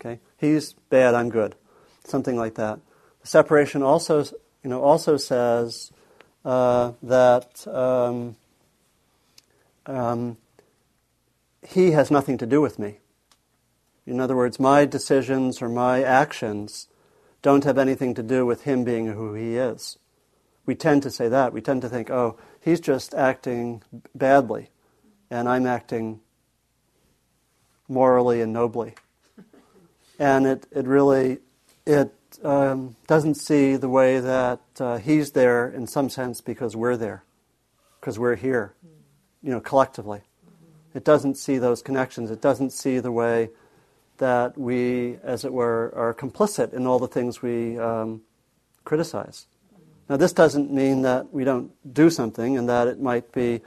Okay? 0.00 0.18
He's 0.38 0.72
bad 0.90 1.14
i'm 1.14 1.28
good. 1.28 1.54
Something 2.02 2.36
like 2.36 2.56
that. 2.56 2.80
The 3.20 3.28
separation 3.28 3.84
also 3.84 4.24
you 4.64 4.70
know 4.70 4.82
also 4.82 5.16
says 5.16 5.92
uh, 6.44 6.94
that 7.00 7.64
um, 7.68 8.34
um, 9.86 10.36
he 11.62 11.92
has 11.92 12.10
nothing 12.10 12.38
to 12.38 12.46
do 12.46 12.60
with 12.60 12.76
me. 12.76 12.98
In 14.04 14.18
other 14.18 14.34
words 14.34 14.58
my 14.58 14.84
decisions 14.84 15.62
or 15.62 15.68
my 15.68 16.02
actions 16.02 16.88
don't 17.40 17.62
have 17.62 17.78
anything 17.78 18.14
to 18.14 18.22
do 18.24 18.44
with 18.44 18.62
him 18.62 18.82
being 18.82 19.06
who 19.06 19.34
he 19.34 19.56
is. 19.56 19.96
We 20.68 20.74
tend 20.74 21.02
to 21.04 21.10
say 21.10 21.28
that. 21.28 21.54
We 21.54 21.62
tend 21.62 21.80
to 21.80 21.88
think, 21.88 22.10
oh, 22.10 22.36
he's 22.60 22.80
just 22.80 23.14
acting 23.14 23.82
badly, 24.14 24.68
and 25.30 25.48
I'm 25.48 25.66
acting 25.66 26.20
morally 27.88 28.40
and 28.40 28.52
nobly. 28.52 28.94
And 30.18 30.46
it, 30.46 30.66
it 30.72 30.86
really 30.86 31.38
it 31.86 32.12
um, 32.44 32.96
doesn't 33.06 33.36
see 33.36 33.76
the 33.76 33.88
way 33.88 34.20
that 34.20 34.60
uh, 34.78 34.98
he's 34.98 35.32
there 35.32 35.68
in 35.68 35.86
some 35.86 36.10
sense 36.10 36.40
because 36.40 36.76
we're 36.76 36.96
there, 36.96 37.24
because 38.00 38.18
we're 38.18 38.36
here, 38.36 38.74
you 39.42 39.50
know, 39.50 39.60
collectively. 39.60 40.20
It 40.94 41.04
doesn't 41.04 41.36
see 41.36 41.58
those 41.58 41.82
connections. 41.82 42.30
It 42.30 42.40
doesn't 42.40 42.70
see 42.70 42.98
the 42.98 43.12
way 43.12 43.50
that 44.18 44.58
we, 44.58 45.16
as 45.22 45.44
it 45.44 45.52
were, 45.52 45.92
are 45.94 46.12
complicit 46.12 46.72
in 46.72 46.86
all 46.86 46.98
the 46.98 47.08
things 47.08 47.40
we 47.40 47.78
um, 47.78 48.22
criticize. 48.84 49.46
Now, 50.08 50.16
this 50.16 50.32
doesn't 50.32 50.72
mean 50.72 51.02
that 51.02 51.32
we 51.32 51.44
don't 51.44 51.70
do 51.92 52.08
something 52.08 52.56
and 52.56 52.68
that 52.68 52.88
it 52.88 53.00
might 53.00 53.30
be 53.32 53.60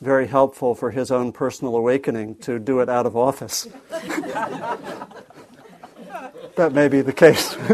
very 0.00 0.28
helpful 0.28 0.74
for 0.74 0.90
his 0.90 1.10
own 1.10 1.32
personal 1.32 1.76
awakening 1.76 2.36
to 2.36 2.58
do 2.58 2.80
it 2.80 2.88
out 2.88 3.06
of 3.06 3.16
office. 3.16 3.66
that 6.56 6.72
may 6.72 6.88
be 6.88 7.02
the 7.02 7.12
case. 7.12 7.54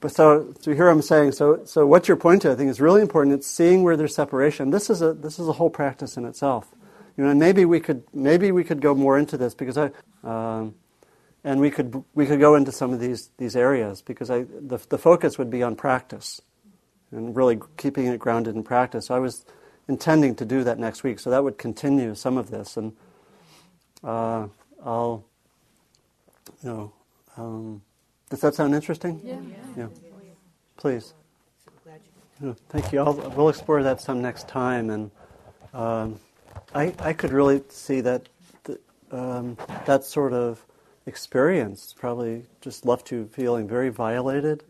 but 0.00 0.10
so, 0.10 0.54
so 0.58 0.72
here 0.72 0.88
I'm 0.88 1.02
saying, 1.02 1.32
so, 1.32 1.64
so 1.64 1.86
what 1.86 2.08
you're 2.08 2.16
pointing 2.16 2.48
to, 2.48 2.52
I 2.52 2.56
think, 2.56 2.70
is 2.70 2.80
really 2.80 3.02
important. 3.02 3.34
It's 3.34 3.46
seeing 3.46 3.82
where 3.82 3.96
there's 3.96 4.14
separation. 4.14 4.70
This 4.70 4.88
is 4.88 5.02
a, 5.02 5.12
this 5.12 5.38
is 5.38 5.46
a 5.48 5.52
whole 5.52 5.70
practice 5.70 6.16
in 6.16 6.24
itself. 6.24 6.74
You 7.16 7.24
know, 7.24 7.34
maybe 7.34 7.66
we 7.66 7.78
could, 7.78 8.02
maybe 8.12 8.50
we 8.50 8.64
could 8.64 8.80
go 8.80 8.94
more 8.94 9.18
into 9.18 9.36
this 9.36 9.54
because 9.54 9.78
I, 9.78 9.90
um, 10.24 10.74
and 11.44 11.60
we 11.60 11.70
could 11.70 12.04
we 12.14 12.26
could 12.26 12.40
go 12.40 12.54
into 12.56 12.72
some 12.72 12.92
of 12.92 13.00
these 13.00 13.30
these 13.38 13.56
areas 13.56 14.02
because 14.02 14.30
I 14.30 14.44
the 14.44 14.78
the 14.88 14.98
focus 14.98 15.38
would 15.38 15.50
be 15.50 15.62
on 15.62 15.76
practice 15.76 16.40
and 17.12 17.36
really 17.36 17.60
keeping 17.76 18.06
it 18.06 18.18
grounded 18.18 18.56
in 18.56 18.64
practice. 18.64 19.06
So 19.06 19.14
I 19.14 19.20
was 19.20 19.44
intending 19.88 20.34
to 20.36 20.44
do 20.44 20.64
that 20.64 20.78
next 20.78 21.04
week, 21.04 21.20
so 21.20 21.30
that 21.30 21.44
would 21.44 21.58
continue 21.58 22.14
some 22.14 22.38
of 22.38 22.50
this, 22.50 22.76
and 22.76 22.92
uh, 24.02 24.48
I'll 24.84 25.24
you 26.62 26.70
know. 26.70 26.92
Um, 27.36 27.82
does 28.30 28.40
that 28.40 28.54
sound 28.54 28.74
interesting? 28.74 29.20
Yeah. 29.24 29.40
Yeah. 29.76 29.88
Please. 30.76 31.14
thank 32.68 32.92
you. 32.92 33.00
I'll, 33.00 33.14
we'll 33.36 33.48
explore 33.48 33.82
that 33.82 34.00
some 34.00 34.22
next 34.22 34.48
time, 34.48 34.90
and 34.90 35.10
Um, 35.74 36.20
I, 36.74 36.94
I 37.00 37.12
could 37.12 37.32
really 37.32 37.62
see 37.68 38.00
that 38.02 38.28
th- 38.64 38.78
um, 39.10 39.56
that 39.86 40.04
sort 40.04 40.32
of 40.32 40.64
experience 41.06 41.94
probably 41.96 42.44
just 42.60 42.84
left 42.84 43.10
you 43.10 43.26
feeling 43.32 43.68
very 43.68 43.88
violated, 43.88 44.64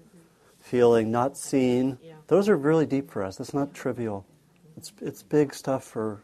feeling 0.61 1.11
not 1.11 1.37
seen. 1.37 1.99
Yeah. 2.03 2.15
Those 2.27 2.49
are 2.49 2.57
really 2.57 2.87
deep 2.87 3.11
for 3.11 3.23
us. 3.23 3.39
It's 3.41 3.55
not 3.55 3.75
trivial. 3.75 4.25
It's 4.77 4.93
it's 5.01 5.23
big 5.23 5.55
stuff 5.55 5.85
for 5.85 6.21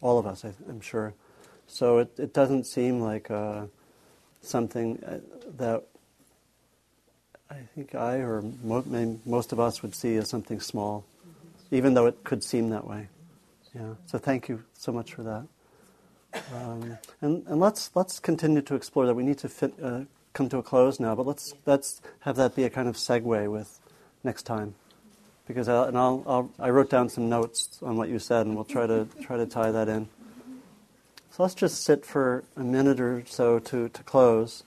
all 0.00 0.18
of 0.18 0.26
us. 0.26 0.44
I, 0.44 0.52
am 0.68 0.80
sure. 0.80 1.14
So 1.66 1.98
it 1.98 2.10
it 2.18 2.34
doesn't 2.34 2.64
seem 2.64 3.00
like 3.00 3.30
uh, 3.30 3.66
something 4.42 5.02
uh, 5.04 5.20
that 5.56 5.84
I 7.50 7.56
think 7.74 7.94
I 7.94 8.16
or 8.16 8.42
mo- 8.62 9.18
most 9.24 9.52
of 9.52 9.60
us 9.60 9.82
would 9.82 9.94
see 9.94 10.16
as 10.16 10.28
something 10.28 10.60
small, 10.60 11.04
even 11.70 11.94
though 11.94 12.06
it 12.06 12.24
could 12.24 12.42
seem 12.42 12.70
that 12.70 12.86
way. 12.86 13.08
Yeah. 13.74 13.94
So 14.06 14.18
thank 14.18 14.48
you 14.48 14.64
so 14.74 14.92
much 14.92 15.14
for 15.14 15.22
that. 15.22 15.46
Um, 16.54 16.98
and, 17.20 17.46
and 17.46 17.60
let's 17.60 17.90
let's 17.94 18.18
continue 18.18 18.62
to 18.62 18.74
explore 18.74 19.06
that. 19.06 19.14
We 19.14 19.22
need 19.22 19.38
to 19.38 19.48
fit, 19.48 19.74
uh, 19.82 20.00
come 20.32 20.48
to 20.50 20.58
a 20.58 20.62
close 20.62 21.00
now, 21.00 21.14
but 21.14 21.26
let's 21.26 21.54
let's 21.64 22.00
have 22.20 22.36
that 22.36 22.54
be 22.54 22.64
a 22.64 22.70
kind 22.70 22.88
of 22.88 22.96
segue 22.96 23.50
with 23.50 23.78
next 24.22 24.44
time, 24.44 24.74
because 25.46 25.68
I, 25.68 25.88
and 25.88 25.98
I'll, 25.98 26.22
I'll 26.26 26.50
I 26.58 26.70
wrote 26.70 26.90
down 26.90 27.08
some 27.08 27.28
notes 27.28 27.78
on 27.82 27.96
what 27.96 28.08
you 28.08 28.18
said, 28.18 28.46
and 28.46 28.54
we'll 28.54 28.64
try 28.64 28.86
to 28.86 29.06
try 29.22 29.36
to 29.36 29.46
tie 29.46 29.70
that 29.70 29.88
in. 29.88 30.08
So 31.30 31.42
let's 31.42 31.54
just 31.54 31.84
sit 31.84 32.06
for 32.06 32.44
a 32.56 32.64
minute 32.64 33.00
or 33.00 33.24
so 33.26 33.58
to 33.58 33.88
to 33.88 34.02
close. 34.02 34.64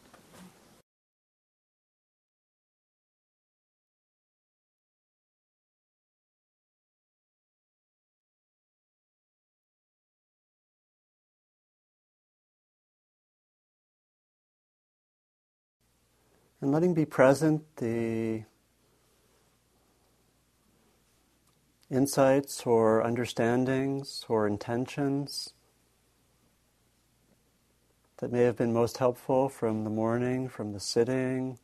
And 16.61 16.71
letting 16.73 16.93
be 16.93 17.05
present 17.05 17.63
the 17.77 18.43
insights 21.89 22.65
or 22.65 23.01
understandings 23.01 24.25
or 24.27 24.45
intentions 24.45 25.53
that 28.17 28.31
may 28.31 28.41
have 28.41 28.57
been 28.57 28.73
most 28.73 28.97
helpful 28.97 29.47
from 29.47 29.85
the 29.85 29.89
morning, 29.89 30.49
from 30.49 30.73
the 30.73 30.79
sitting, 30.81 31.57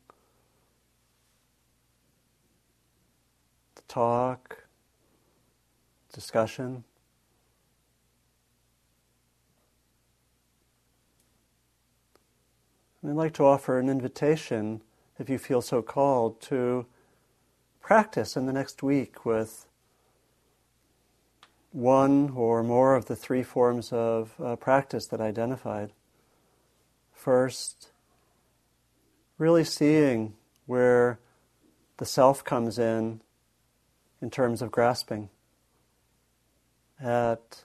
the 3.74 3.82
talk, 3.86 4.64
discussion. 6.12 6.84
And 13.02 13.10
I'd 13.10 13.16
like 13.16 13.34
to 13.34 13.44
offer 13.44 13.78
an 13.78 13.90
invitation, 13.90 14.80
if 15.18 15.28
you 15.28 15.38
feel 15.38 15.62
so 15.62 15.82
called, 15.82 16.40
to 16.42 16.86
practice 17.80 18.36
in 18.36 18.46
the 18.46 18.52
next 18.52 18.82
week 18.82 19.24
with 19.24 19.66
one 21.72 22.30
or 22.30 22.62
more 22.62 22.94
of 22.94 23.06
the 23.06 23.16
three 23.16 23.42
forms 23.42 23.92
of 23.92 24.34
uh, 24.42 24.56
practice 24.56 25.06
that 25.06 25.20
I 25.20 25.26
identified. 25.26 25.92
First, 27.12 27.90
really 29.38 29.64
seeing 29.64 30.34
where 30.66 31.20
the 31.98 32.06
self 32.06 32.44
comes 32.44 32.78
in 32.78 33.20
in 34.20 34.30
terms 34.30 34.62
of 34.62 34.70
grasping 34.70 35.28
at 37.00 37.64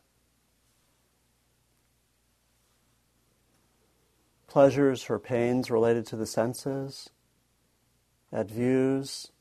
pleasures 4.47 5.10
or 5.10 5.18
pains 5.18 5.72
related 5.72 6.06
to 6.06 6.18
the 6.18 6.26
senses, 6.26 7.10
at 8.32 8.50
views, 8.50 9.32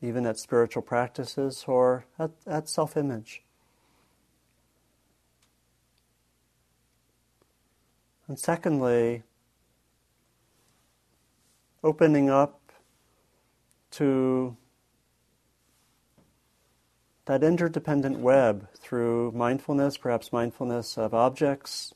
even 0.00 0.26
at 0.26 0.38
spiritual 0.38 0.82
practices 0.82 1.64
or 1.66 2.04
at, 2.18 2.30
at 2.46 2.68
self 2.68 2.96
image. 2.96 3.42
And 8.28 8.38
secondly, 8.38 9.24
opening 11.84 12.30
up 12.30 12.60
to 13.92 14.56
that 17.26 17.42
interdependent 17.44 18.18
web 18.18 18.68
through 18.76 19.32
mindfulness, 19.32 19.96
perhaps 19.96 20.32
mindfulness 20.32 20.98
of 20.98 21.14
objects, 21.14 21.94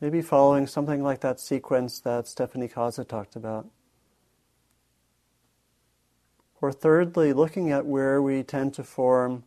maybe 0.00 0.22
following 0.22 0.66
something 0.66 1.02
like 1.02 1.20
that 1.20 1.38
sequence 1.38 2.00
that 2.00 2.26
Stephanie 2.26 2.68
Kaza 2.68 3.06
talked 3.06 3.36
about. 3.36 3.66
Or 6.60 6.72
thirdly, 6.72 7.32
looking 7.32 7.70
at 7.70 7.86
where 7.86 8.20
we 8.20 8.42
tend 8.42 8.74
to 8.74 8.84
form 8.84 9.44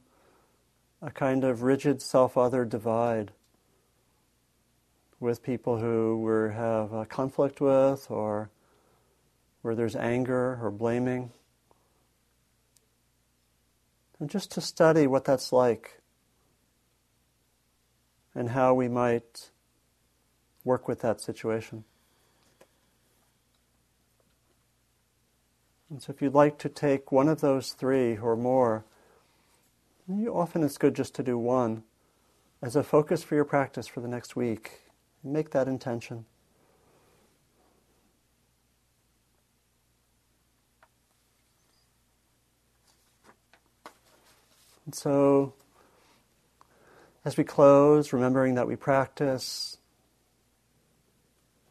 a 1.01 1.11
kind 1.11 1.43
of 1.43 1.63
rigid 1.63 2.01
self 2.01 2.37
other 2.37 2.65
divide 2.65 3.31
with 5.19 5.43
people 5.43 5.79
who 5.79 6.21
we 6.21 6.53
have 6.53 6.91
a 6.91 7.05
conflict 7.05 7.61
with 7.61 8.09
or 8.09 8.49
where 9.61 9.75
there's 9.75 9.95
anger 9.95 10.59
or 10.61 10.69
blaming. 10.69 11.31
And 14.19 14.29
just 14.29 14.51
to 14.51 14.61
study 14.61 15.07
what 15.07 15.25
that's 15.25 15.51
like 15.51 16.01
and 18.35 18.49
how 18.49 18.73
we 18.73 18.87
might 18.87 19.51
work 20.63 20.87
with 20.87 21.01
that 21.01 21.21
situation. 21.21 21.83
And 25.89 26.01
so, 26.01 26.11
if 26.11 26.21
you'd 26.21 26.33
like 26.33 26.57
to 26.59 26.69
take 26.69 27.11
one 27.11 27.27
of 27.27 27.41
those 27.41 27.73
three 27.73 28.17
or 28.17 28.35
more, 28.35 28.83
often 30.09 30.63
it's 30.63 30.77
good 30.77 30.95
just 30.95 31.13
to 31.15 31.23
do 31.23 31.37
one 31.37 31.83
as 32.61 32.75
a 32.75 32.83
focus 32.83 33.23
for 33.23 33.35
your 33.35 33.45
practice 33.45 33.87
for 33.87 33.99
the 33.99 34.07
next 34.07 34.35
week. 34.35 34.81
Make 35.23 35.51
that 35.51 35.67
intention. 35.67 36.25
And 44.85 44.95
so, 44.95 45.53
as 47.23 47.37
we 47.37 47.43
close, 47.43 48.11
remembering 48.11 48.55
that 48.55 48.67
we 48.67 48.75
practice 48.75 49.77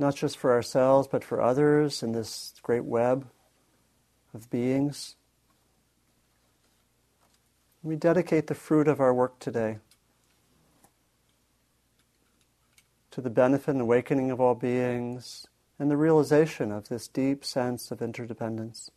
not 0.02 0.16
just 0.16 0.36
for 0.36 0.52
ourselves, 0.52 1.08
but 1.10 1.24
for 1.24 1.40
others 1.40 2.02
in 2.02 2.12
this 2.12 2.52
great 2.62 2.84
web 2.84 3.26
of 4.34 4.50
beings, 4.50 5.14
we 7.82 7.96
dedicate 7.96 8.48
the 8.48 8.54
fruit 8.54 8.88
of 8.88 9.00
our 9.00 9.14
work 9.14 9.38
today 9.38 9.78
to 13.12 13.20
the 13.20 13.30
benefit 13.30 13.68
and 13.68 13.80
awakening 13.80 14.30
of 14.30 14.40
all 14.40 14.54
beings 14.56 15.46
and 15.78 15.90
the 15.90 15.96
realization 15.96 16.72
of 16.72 16.88
this 16.88 17.06
deep 17.06 17.44
sense 17.44 17.90
of 17.90 18.02
interdependence. 18.02 18.90